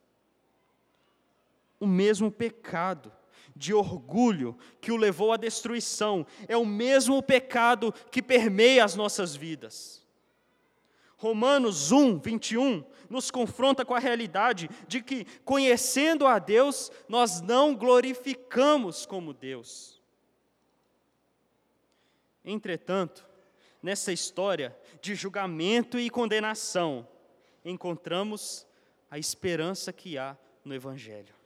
O 1.80 1.86
mesmo 1.86 2.32
pecado 2.32 3.12
de 3.56 3.74
orgulho 3.74 4.58
que 4.82 4.92
o 4.92 4.98
levou 4.98 5.32
à 5.32 5.38
destruição 5.38 6.26
é 6.48 6.58
o 6.58 6.66
mesmo 6.66 7.22
pecado 7.22 7.94
que 8.12 8.22
permeia 8.22 8.84
as 8.84 8.96
nossas 8.96 9.36
vidas. 9.36 10.04
Romanos 11.18 11.92
1, 11.92 12.20
21 12.20 12.84
nos 13.10 13.32
confronta 13.32 13.86
com 13.86 13.94
a 13.94 14.00
realidade 14.00 14.70
de 14.88 15.02
que, 15.02 15.26
conhecendo 15.46 16.26
a 16.28 16.40
Deus, 16.40 16.92
nós 17.08 17.42
não 17.42 17.76
glorificamos 17.76 19.06
como 19.06 19.34
Deus. 19.34 20.02
Entretanto, 22.44 23.26
nessa 23.82 24.12
história 24.12 24.76
de 25.02 25.16
julgamento 25.16 25.98
e 25.98 26.10
condenação, 26.10 27.08
encontramos 27.64 28.68
a 29.10 29.18
esperança 29.18 29.94
que 29.94 30.18
há 30.18 30.38
no 30.66 30.74
Evangelho. 30.74 31.43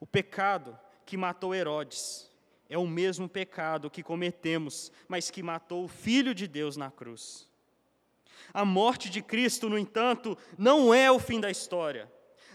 O 0.00 0.06
pecado 0.06 0.78
que 1.04 1.16
matou 1.16 1.54
Herodes 1.54 2.30
é 2.68 2.76
o 2.76 2.86
mesmo 2.86 3.28
pecado 3.28 3.90
que 3.90 4.02
cometemos, 4.02 4.92
mas 5.08 5.30
que 5.30 5.42
matou 5.42 5.84
o 5.84 5.88
Filho 5.88 6.34
de 6.34 6.46
Deus 6.46 6.76
na 6.76 6.90
cruz. 6.90 7.48
A 8.52 8.64
morte 8.64 9.10
de 9.10 9.22
Cristo, 9.22 9.68
no 9.68 9.78
entanto, 9.78 10.36
não 10.56 10.92
é 10.92 11.10
o 11.10 11.18
fim 11.18 11.40
da 11.40 11.50
história. 11.50 12.10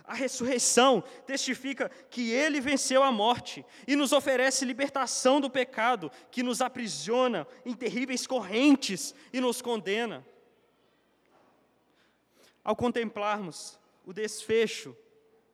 A 0.05 0.13
ressurreição 0.13 1.01
testifica 1.25 1.89
que 2.09 2.31
ele 2.31 2.59
venceu 2.59 3.01
a 3.03 3.11
morte 3.11 3.65
e 3.87 3.95
nos 3.95 4.11
oferece 4.11 4.65
libertação 4.65 5.39
do 5.39 5.49
pecado 5.49 6.11
que 6.29 6.43
nos 6.43 6.61
aprisiona 6.61 7.47
em 7.65 7.73
terríveis 7.73 8.27
correntes 8.27 9.15
e 9.31 9.39
nos 9.39 9.61
condena. 9.61 10.25
Ao 12.63 12.75
contemplarmos 12.75 13.79
o 14.05 14.11
desfecho 14.11 14.95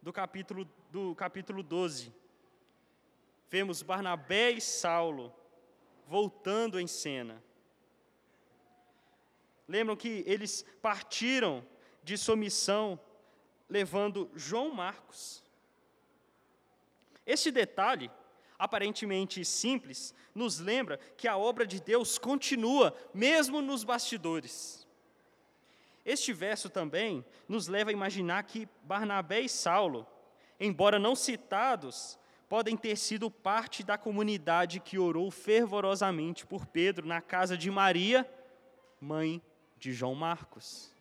do 0.01 0.11
capítulo, 0.11 0.67
do 0.89 1.13
capítulo 1.13 1.61
12, 1.61 2.11
vemos 3.49 3.81
Barnabé 3.81 4.51
e 4.51 4.61
Saulo 4.61 5.33
voltando 6.07 6.79
em 6.79 6.87
cena. 6.87 7.41
Lembram 9.67 9.95
que 9.95 10.23
eles 10.25 10.65
partiram 10.81 11.63
de 12.03 12.17
sua 12.17 12.35
missão 12.35 12.99
levando 13.69 14.31
João 14.33 14.73
Marcos. 14.73 15.43
Este 17.23 17.51
detalhe, 17.51 18.09
aparentemente 18.57 19.45
simples, 19.45 20.15
nos 20.33 20.57
lembra 20.57 20.97
que 21.15 21.27
a 21.27 21.37
obra 21.37 21.67
de 21.67 21.79
Deus 21.79 22.17
continua, 22.17 22.95
mesmo 23.13 23.61
nos 23.61 23.83
bastidores. 23.83 24.87
Este 26.03 26.33
verso 26.33 26.67
também 26.67 27.23
nos 27.47 27.67
leva 27.67 27.91
a 27.91 27.93
imaginar 27.93 28.41
que 28.43 28.67
Barnabé 28.81 29.41
e 29.41 29.49
Saulo, 29.49 30.07
embora 30.59 30.99
não 30.99 31.15
citados, 31.15 32.17
podem 32.49 32.75
ter 32.75 32.97
sido 32.97 33.29
parte 33.29 33.83
da 33.83 33.97
comunidade 33.97 34.79
que 34.79 34.97
orou 34.97 35.29
fervorosamente 35.29 36.45
por 36.45 36.65
Pedro 36.65 37.07
na 37.07 37.21
casa 37.21 37.57
de 37.57 37.69
Maria, 37.69 38.29
mãe 38.99 39.41
de 39.77 39.93
João 39.93 40.15
Marcos. 40.15 40.91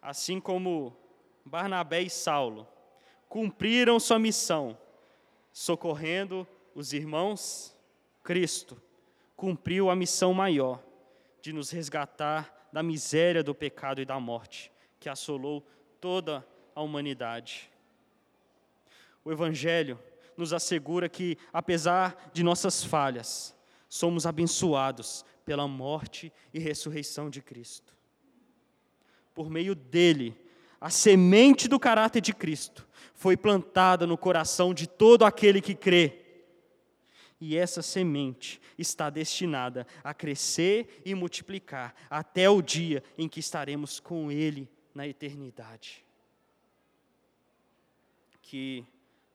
Assim 0.00 0.40
como 0.40 0.96
Barnabé 1.44 2.02
e 2.02 2.10
Saulo 2.10 2.66
cumpriram 3.28 4.00
sua 4.00 4.18
missão, 4.18 4.78
socorrendo 5.52 6.46
os 6.74 6.92
irmãos, 6.92 7.76
Cristo 8.22 8.80
cumpriu 9.36 9.90
a 9.90 9.96
missão 9.96 10.32
maior 10.32 10.82
de 11.40 11.52
nos 11.52 11.70
resgatar 11.70 12.68
da 12.72 12.82
miséria 12.82 13.42
do 13.42 13.54
pecado 13.54 14.00
e 14.00 14.04
da 14.04 14.18
morte 14.18 14.72
que 14.98 15.08
assolou 15.08 15.64
toda 16.00 16.38
a 16.38 16.42
humanidade. 16.82 17.70
O 19.24 19.32
Evangelho 19.32 19.98
nos 20.36 20.52
assegura 20.52 21.08
que, 21.08 21.36
apesar 21.52 22.30
de 22.32 22.42
nossas 22.42 22.84
falhas, 22.84 23.56
somos 23.88 24.26
abençoados 24.26 25.24
pela 25.44 25.66
morte 25.66 26.32
e 26.52 26.58
ressurreição 26.58 27.30
de 27.30 27.40
Cristo. 27.40 27.94
Por 29.34 29.50
meio 29.50 29.74
dele, 29.74 30.36
a 30.80 30.90
semente 30.90 31.68
do 31.68 31.80
caráter 31.80 32.20
de 32.20 32.32
Cristo 32.32 32.86
foi 33.14 33.36
plantada 33.36 34.06
no 34.06 34.16
coração 34.16 34.72
de 34.72 34.86
todo 34.86 35.24
aquele 35.24 35.60
que 35.60 35.74
crê. 35.74 36.22
E 37.40 37.56
essa 37.56 37.82
semente 37.82 38.60
está 38.78 39.10
destinada 39.10 39.86
a 40.02 40.14
crescer 40.14 41.02
e 41.04 41.14
multiplicar 41.14 41.94
até 42.08 42.48
o 42.48 42.62
dia 42.62 43.02
em 43.18 43.28
que 43.28 43.40
estaremos 43.40 44.00
com 44.00 44.30
Ele 44.30 44.70
na 44.94 45.06
eternidade. 45.06 46.05
Que 48.48 48.86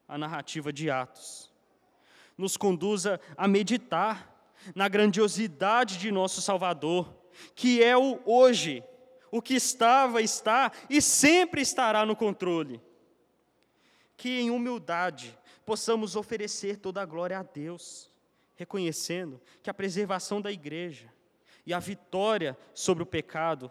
a 0.07 0.17
narrativa 0.17 0.71
de 0.71 0.89
Atos 0.89 1.51
nos 2.37 2.55
conduza 2.55 3.19
a 3.35 3.45
meditar 3.45 4.49
na 4.73 4.87
grandiosidade 4.87 5.97
de 5.97 6.09
nosso 6.11 6.41
Salvador, 6.41 7.13
que 7.53 7.83
é 7.83 7.97
o 7.97 8.21
hoje, 8.25 8.81
o 9.29 9.41
que 9.41 9.53
estava, 9.53 10.21
está 10.21 10.71
e 10.89 11.01
sempre 11.01 11.61
estará 11.61 12.05
no 12.05 12.15
controle. 12.15 12.81
Que 14.15 14.39
em 14.39 14.49
humildade 14.49 15.37
possamos 15.65 16.15
oferecer 16.15 16.77
toda 16.77 17.01
a 17.01 17.05
glória 17.05 17.37
a 17.37 17.43
Deus, 17.43 18.09
reconhecendo 18.55 19.41
que 19.61 19.69
a 19.69 19.73
preservação 19.73 20.41
da 20.41 20.53
igreja 20.53 21.11
e 21.65 21.73
a 21.73 21.79
vitória 21.79 22.57
sobre 22.73 23.03
o 23.03 23.05
pecado 23.05 23.69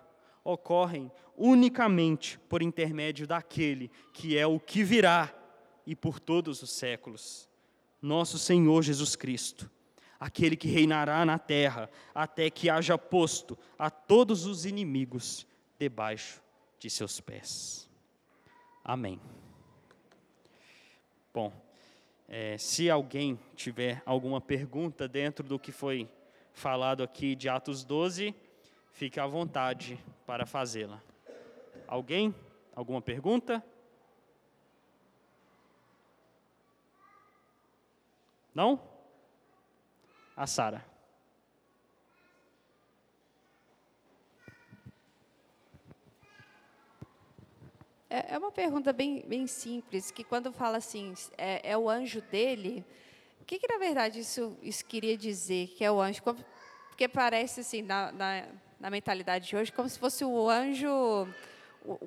ocorrem 0.52 1.10
unicamente 1.36 2.38
por 2.48 2.62
intermédio 2.62 3.26
daquele 3.26 3.90
que 4.12 4.36
é 4.36 4.46
o 4.46 4.60
que 4.60 4.84
virá 4.84 5.34
e 5.86 5.96
por 5.96 6.20
todos 6.20 6.62
os 6.62 6.70
séculos, 6.70 7.48
nosso 8.00 8.38
Senhor 8.38 8.82
Jesus 8.82 9.16
Cristo 9.16 9.70
aquele 10.20 10.54
que 10.54 10.68
reinará 10.68 11.24
na 11.24 11.38
terra, 11.38 11.90
até 12.14 12.50
que 12.50 12.68
haja 12.68 12.98
posto 12.98 13.58
a 13.78 13.88
todos 13.88 14.44
os 14.44 14.66
inimigos 14.66 15.46
debaixo 15.78 16.42
de 16.78 16.90
seus 16.90 17.20
pés. 17.22 17.88
Amém. 18.84 19.18
Bom, 21.32 21.50
é, 22.28 22.58
se 22.58 22.90
alguém 22.90 23.40
tiver 23.56 24.02
alguma 24.04 24.40
pergunta 24.42 25.08
dentro 25.08 25.46
do 25.46 25.58
que 25.58 25.72
foi 25.72 26.06
falado 26.52 27.02
aqui 27.02 27.34
de 27.34 27.48
Atos 27.48 27.82
12, 27.82 28.34
fique 29.00 29.18
à 29.18 29.26
vontade 29.26 29.98
para 30.26 30.44
fazê-la. 30.44 31.02
Alguém? 31.88 32.34
Alguma 32.76 33.00
pergunta? 33.00 33.64
Não? 38.54 38.78
a 40.36 40.46
Sara. 40.46 40.84
É, 48.10 48.34
é 48.34 48.38
uma 48.38 48.52
pergunta 48.52 48.92
bem, 48.92 49.24
bem 49.26 49.46
simples, 49.46 50.10
que 50.10 50.22
quando 50.22 50.52
fala 50.52 50.76
assim, 50.76 51.14
é, 51.38 51.70
é 51.70 51.78
o 51.78 51.88
anjo 51.88 52.20
dele, 52.20 52.84
o 53.40 53.46
que, 53.46 53.58
que 53.58 53.66
na 53.66 53.78
verdade 53.78 54.20
isso, 54.20 54.58
isso 54.60 54.84
queria 54.84 55.16
dizer, 55.16 55.68
que 55.68 55.82
é 55.82 55.90
o 55.90 55.98
anjo? 55.98 56.20
Porque 56.22 57.08
parece 57.08 57.60
assim, 57.60 57.80
na, 57.80 58.12
na, 58.12 58.46
na 58.80 58.88
mentalidade 58.88 59.46
de 59.46 59.56
hoje, 59.56 59.70
como 59.70 59.88
se 59.88 59.98
fosse 59.98 60.24
o 60.24 60.48
anjo 60.48 61.28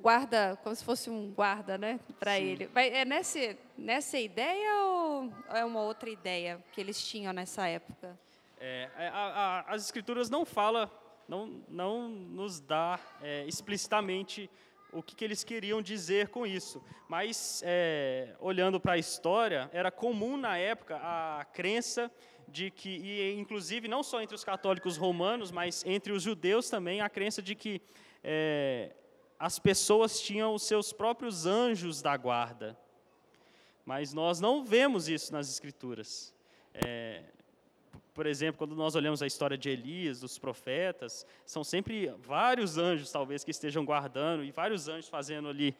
guarda, 0.01 0.57
como 0.63 0.75
se 0.75 0.83
fosse 0.83 1.09
um 1.09 1.31
guarda, 1.31 1.77
né, 1.77 1.99
para 2.19 2.39
ele. 2.39 2.69
É 2.75 3.05
nessa, 3.05 3.57
nessa 3.77 4.17
ideia 4.17 4.83
ou 4.85 5.33
é 5.49 5.63
uma 5.63 5.81
outra 5.81 6.09
ideia 6.09 6.63
que 6.71 6.81
eles 6.81 7.01
tinham 7.01 7.31
nessa 7.31 7.67
época? 7.67 8.17
É, 8.59 8.89
a, 8.95 9.63
a, 9.67 9.73
as 9.73 9.83
escrituras 9.83 10.29
não 10.29 10.45
falam, 10.45 10.89
não, 11.27 11.61
não 11.67 12.07
nos 12.09 12.59
dá 12.59 12.99
é, 13.21 13.45
explicitamente 13.45 14.49
o 14.91 15.01
que, 15.01 15.15
que, 15.15 15.25
eles 15.25 15.43
queriam 15.43 15.81
dizer 15.81 16.29
com 16.29 16.45
isso. 16.45 16.81
Mas, 17.07 17.61
é, 17.65 18.35
olhando 18.39 18.79
para 18.79 18.93
a 18.93 18.97
história, 18.97 19.69
era 19.73 19.91
comum 19.91 20.37
na 20.37 20.57
época 20.57 20.97
a 20.97 21.43
crença 21.51 22.11
de 22.47 22.71
que, 22.71 22.89
e 22.89 23.33
inclusive 23.39 23.87
não 23.87 24.03
só 24.03 24.21
entre 24.21 24.35
os 24.35 24.43
católicos 24.43 24.97
romanos, 24.97 25.51
mas 25.51 25.83
entre 25.85 26.11
os 26.11 26.23
judeus 26.23 26.69
também, 26.69 27.01
a 27.01 27.09
crença 27.09 27.41
de 27.41 27.55
que 27.55 27.81
é, 28.23 28.95
as 29.39 29.59
pessoas 29.59 30.21
tinham 30.21 30.53
os 30.53 30.63
seus 30.63 30.93
próprios 30.93 31.45
anjos 31.45 32.01
da 32.01 32.15
guarda. 32.15 32.77
Mas 33.85 34.13
nós 34.13 34.39
não 34.39 34.63
vemos 34.63 35.09
isso 35.09 35.33
nas 35.33 35.49
Escrituras. 35.49 36.33
É, 36.73 37.23
por 38.13 38.27
exemplo, 38.27 38.59
quando 38.59 38.75
nós 38.75 38.95
olhamos 38.95 39.23
a 39.23 39.27
história 39.27 39.57
de 39.57 39.69
Elias, 39.69 40.19
dos 40.19 40.37
profetas, 40.37 41.25
são 41.45 41.63
sempre 41.63 42.13
vários 42.19 42.77
anjos, 42.77 43.11
talvez, 43.11 43.43
que 43.43 43.51
estejam 43.51 43.83
guardando, 43.83 44.43
e 44.43 44.51
vários 44.51 44.87
anjos 44.87 45.09
fazendo 45.09 45.49
ali, 45.49 45.75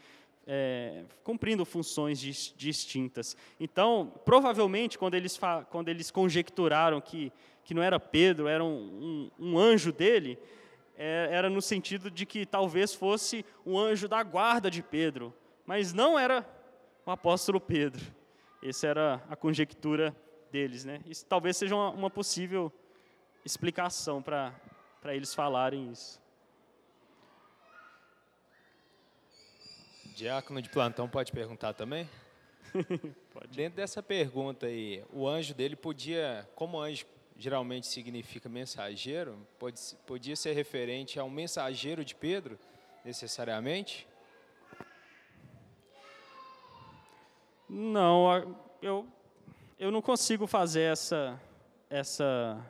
é, 0.48 1.04
cumprindo 1.24 1.66
funções 1.66 2.20
distintas. 2.20 3.36
Então, 3.60 4.14
provavelmente, 4.26 4.98
quando 4.98 5.16
eles, 5.16 5.40
quando 5.70 5.90
eles 5.90 6.12
conjecturaram 6.12 7.00
que, 7.00 7.32
que 7.64 7.74
não 7.74 7.82
era 7.82 8.00
Pedro, 8.00 8.48
era 8.48 8.64
um, 8.64 9.30
um, 9.40 9.52
um 9.52 9.58
anjo 9.58 9.92
dele, 9.92 10.38
é, 10.98 11.30
era 11.32 11.50
no 11.50 11.62
sentido 11.62 12.12
de 12.12 12.26
que 12.26 12.46
talvez 12.46 12.94
fosse 12.94 13.46
um 13.66 13.78
anjo 13.78 14.08
da 14.08 14.22
guarda 14.22 14.70
de 14.70 14.84
Pedro, 14.84 15.34
mas 15.66 15.94
não 15.94 16.18
era 16.20 16.46
o 17.06 17.12
apóstolo 17.12 17.60
Pedro. 17.60 18.04
Essa 18.62 18.88
era 18.88 19.24
a 19.30 19.36
conjectura 19.36 20.16
deles. 20.52 20.86
Né? 20.86 21.02
Isso 21.06 21.26
talvez 21.26 21.58
seja 21.58 21.76
uma, 21.76 21.90
uma 21.90 22.10
possível 22.10 22.72
explicação 23.44 24.22
para 24.22 24.54
eles 25.08 25.34
falarem 25.34 25.92
isso. 25.92 26.22
Diácono 30.14 30.62
de 30.62 30.70
plantão 30.70 31.10
pode 31.10 31.32
perguntar 31.32 31.74
também? 31.74 32.08
pode. 33.34 33.56
Dentro 33.56 33.78
dessa 33.78 34.02
pergunta 34.04 34.68
aí, 34.68 35.04
o 35.12 35.28
anjo 35.28 35.56
dele 35.56 35.76
podia, 35.76 36.48
como 36.56 36.80
anjo 36.80 37.06
geralmente 37.36 37.88
significa 37.88 38.48
mensageiro, 38.48 39.38
pode, 39.58 39.80
podia 40.06 40.36
ser 40.36 40.54
referente 40.54 41.20
a 41.20 41.24
um 41.24 41.32
mensageiro 41.32 42.06
de 42.06 42.14
Pedro, 42.14 42.60
necessariamente? 43.04 44.08
Não, 47.68 48.56
eu, 48.82 49.08
eu 49.80 49.90
não 49.90 50.02
consigo 50.02 50.46
fazer 50.46 50.92
essa, 50.92 51.42
essa, 51.90 52.64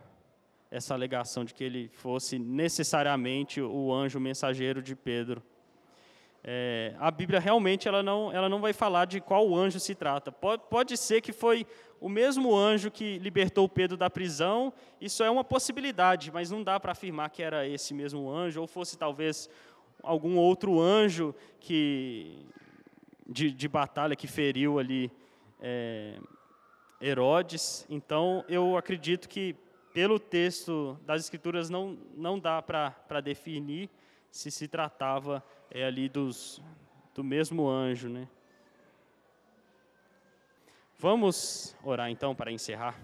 essa 0.72 0.94
alegação 0.94 1.44
de 1.44 1.54
que 1.54 1.64
ele 1.64 1.90
fosse 1.90 2.40
necessariamente 2.40 3.62
o 3.62 3.94
anjo 3.94 4.18
mensageiro 4.18 4.82
de 4.82 4.96
Pedro. 4.96 5.44
É, 6.46 6.94
a 7.00 7.10
Bíblia 7.10 7.40
realmente 7.40 7.88
ela 7.88 8.04
não, 8.04 8.30
ela 8.34 8.50
não 8.50 8.60
vai 8.60 8.74
falar 8.74 9.06
de 9.06 9.22
qual 9.22 9.56
anjo 9.56 9.80
se 9.80 9.96
trata. 9.96 10.32
Pode, 10.32 10.64
pode 10.70 10.98
ser 10.98 11.22
que 11.22 11.32
foi 11.32 11.66
o 12.02 12.10
mesmo 12.10 12.54
anjo 12.54 12.92
que 12.92 13.18
libertou 13.20 13.70
Pedro 13.70 13.96
da 13.96 14.10
prisão, 14.10 14.74
isso 15.00 15.24
é 15.24 15.30
uma 15.30 15.44
possibilidade, 15.44 16.32
mas 16.34 16.52
não 16.52 16.62
dá 16.62 16.78
para 16.78 16.92
afirmar 16.92 17.30
que 17.30 17.42
era 17.42 17.66
esse 17.66 17.94
mesmo 17.94 18.30
anjo, 18.30 18.60
ou 18.60 18.68
fosse 18.68 18.98
talvez 18.98 19.50
algum 20.02 20.36
outro 20.36 20.82
anjo 20.82 21.34
que 21.62 22.46
de, 23.26 23.52
de 23.52 23.68
batalha 23.70 24.18
que 24.18 24.28
feriu 24.28 24.80
ali 24.80 25.10
é, 25.62 26.20
Herodes. 27.02 27.86
Então, 27.90 28.44
eu 28.50 28.76
acredito 28.76 29.30
que 29.30 29.56
pelo 29.94 30.20
texto 30.20 31.00
das 31.06 31.22
Escrituras 31.22 31.70
não, 31.70 31.98
não 32.16 32.38
dá 32.38 32.62
para 32.62 33.22
definir 33.22 33.90
se 34.30 34.50
se 34.50 34.68
tratava 34.68 35.44
é, 35.74 35.84
ali 35.84 36.08
dos, 36.08 36.62
do 37.16 37.24
mesmo 37.24 37.68
anjo, 37.68 38.08
né? 38.08 38.30
Vamos 41.00 41.76
orar 41.84 42.10
então 42.10 42.36
para 42.36 42.52
encerrar. 42.52 42.98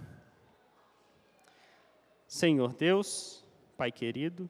Senhor 2.28 2.74
Deus, 2.74 3.43
Pai 3.76 3.91
querido, 3.91 4.47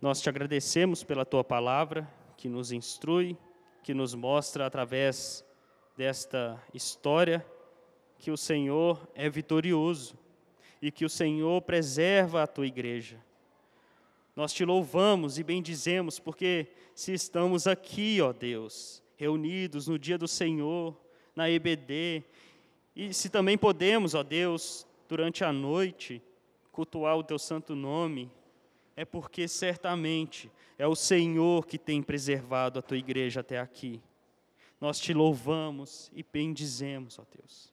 nós 0.00 0.20
te 0.20 0.28
agradecemos 0.28 1.04
pela 1.04 1.24
tua 1.24 1.44
palavra 1.44 2.10
que 2.36 2.48
nos 2.48 2.72
instrui, 2.72 3.36
que 3.82 3.92
nos 3.92 4.14
mostra 4.14 4.66
através 4.66 5.44
desta 5.96 6.60
história 6.72 7.46
que 8.18 8.30
o 8.30 8.36
Senhor 8.36 9.06
é 9.14 9.28
vitorioso 9.28 10.18
e 10.80 10.90
que 10.90 11.04
o 11.04 11.10
Senhor 11.10 11.60
preserva 11.62 12.42
a 12.42 12.46
tua 12.46 12.66
igreja. 12.66 13.22
Nós 14.36 14.52
te 14.52 14.64
louvamos 14.64 15.38
e 15.38 15.44
bendizemos 15.44 16.18
porque 16.18 16.68
se 16.94 17.12
estamos 17.12 17.66
aqui, 17.66 18.20
ó 18.20 18.32
Deus, 18.32 19.02
reunidos 19.16 19.86
no 19.86 19.98
dia 19.98 20.18
do 20.18 20.26
Senhor, 20.26 20.96
na 21.36 21.48
EBD. 21.48 22.24
E 22.96 23.14
se 23.14 23.28
também 23.28 23.56
podemos, 23.56 24.14
ó 24.14 24.22
Deus, 24.22 24.86
durante 25.08 25.44
a 25.44 25.52
noite, 25.52 26.20
cultuar 26.72 27.16
o 27.16 27.22
teu 27.22 27.38
santo 27.38 27.76
nome, 27.76 28.30
é 28.96 29.04
porque 29.04 29.46
certamente 29.46 30.50
é 30.78 30.86
o 30.86 30.94
Senhor 30.96 31.66
que 31.66 31.78
tem 31.78 32.02
preservado 32.02 32.78
a 32.78 32.82
tua 32.82 32.96
igreja 32.96 33.40
até 33.40 33.58
aqui. 33.60 34.00
Nós 34.80 34.98
te 34.98 35.14
louvamos 35.14 36.10
e 36.14 36.22
bendizemos, 36.22 37.18
ó 37.18 37.24
Deus. 37.36 37.72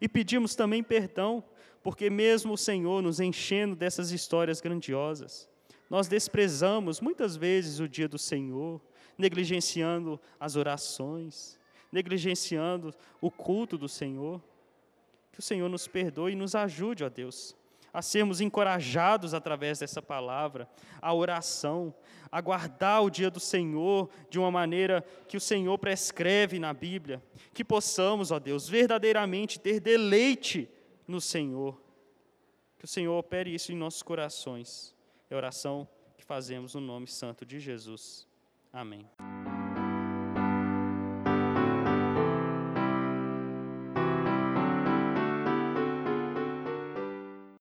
E 0.00 0.08
pedimos 0.08 0.54
também 0.54 0.82
perdão, 0.82 1.42
porque 1.82 2.08
mesmo 2.08 2.54
o 2.54 2.58
Senhor 2.58 3.02
nos 3.02 3.20
enchendo 3.20 3.74
dessas 3.74 4.10
histórias 4.10 4.60
grandiosas, 4.60 5.48
nós 5.94 6.08
desprezamos 6.08 7.00
muitas 7.00 7.36
vezes 7.36 7.78
o 7.78 7.88
dia 7.88 8.08
do 8.08 8.18
Senhor, 8.18 8.80
negligenciando 9.16 10.20
as 10.40 10.56
orações, 10.56 11.56
negligenciando 11.92 12.92
o 13.20 13.30
culto 13.30 13.78
do 13.78 13.88
Senhor. 13.88 14.42
Que 15.30 15.38
o 15.38 15.42
Senhor 15.42 15.68
nos 15.68 15.86
perdoe 15.86 16.32
e 16.32 16.34
nos 16.34 16.56
ajude, 16.56 17.04
ó 17.04 17.08
Deus, 17.08 17.54
a 17.92 18.02
sermos 18.02 18.40
encorajados 18.40 19.34
através 19.34 19.78
dessa 19.78 20.02
palavra, 20.02 20.68
a 21.00 21.14
oração, 21.14 21.94
a 22.28 22.40
guardar 22.40 23.04
o 23.04 23.08
dia 23.08 23.30
do 23.30 23.38
Senhor 23.38 24.10
de 24.28 24.36
uma 24.36 24.50
maneira 24.50 25.00
que 25.28 25.36
o 25.36 25.40
Senhor 25.40 25.78
prescreve 25.78 26.58
na 26.58 26.74
Bíblia, 26.74 27.22
que 27.52 27.62
possamos, 27.62 28.32
ó 28.32 28.40
Deus, 28.40 28.68
verdadeiramente 28.68 29.60
ter 29.60 29.78
deleite 29.78 30.68
no 31.06 31.20
Senhor. 31.20 31.80
Que 32.80 32.84
o 32.84 32.88
Senhor 32.88 33.16
opere 33.16 33.54
isso 33.54 33.70
em 33.70 33.76
nossos 33.76 34.02
corações. 34.02 34.93
É 35.30 35.34
a 35.34 35.36
oração 35.36 35.88
que 36.16 36.24
fazemos 36.24 36.74
no 36.74 36.80
nome 36.80 37.06
santo 37.06 37.44
de 37.44 37.58
Jesus. 37.58 38.26
Amém. 38.72 39.08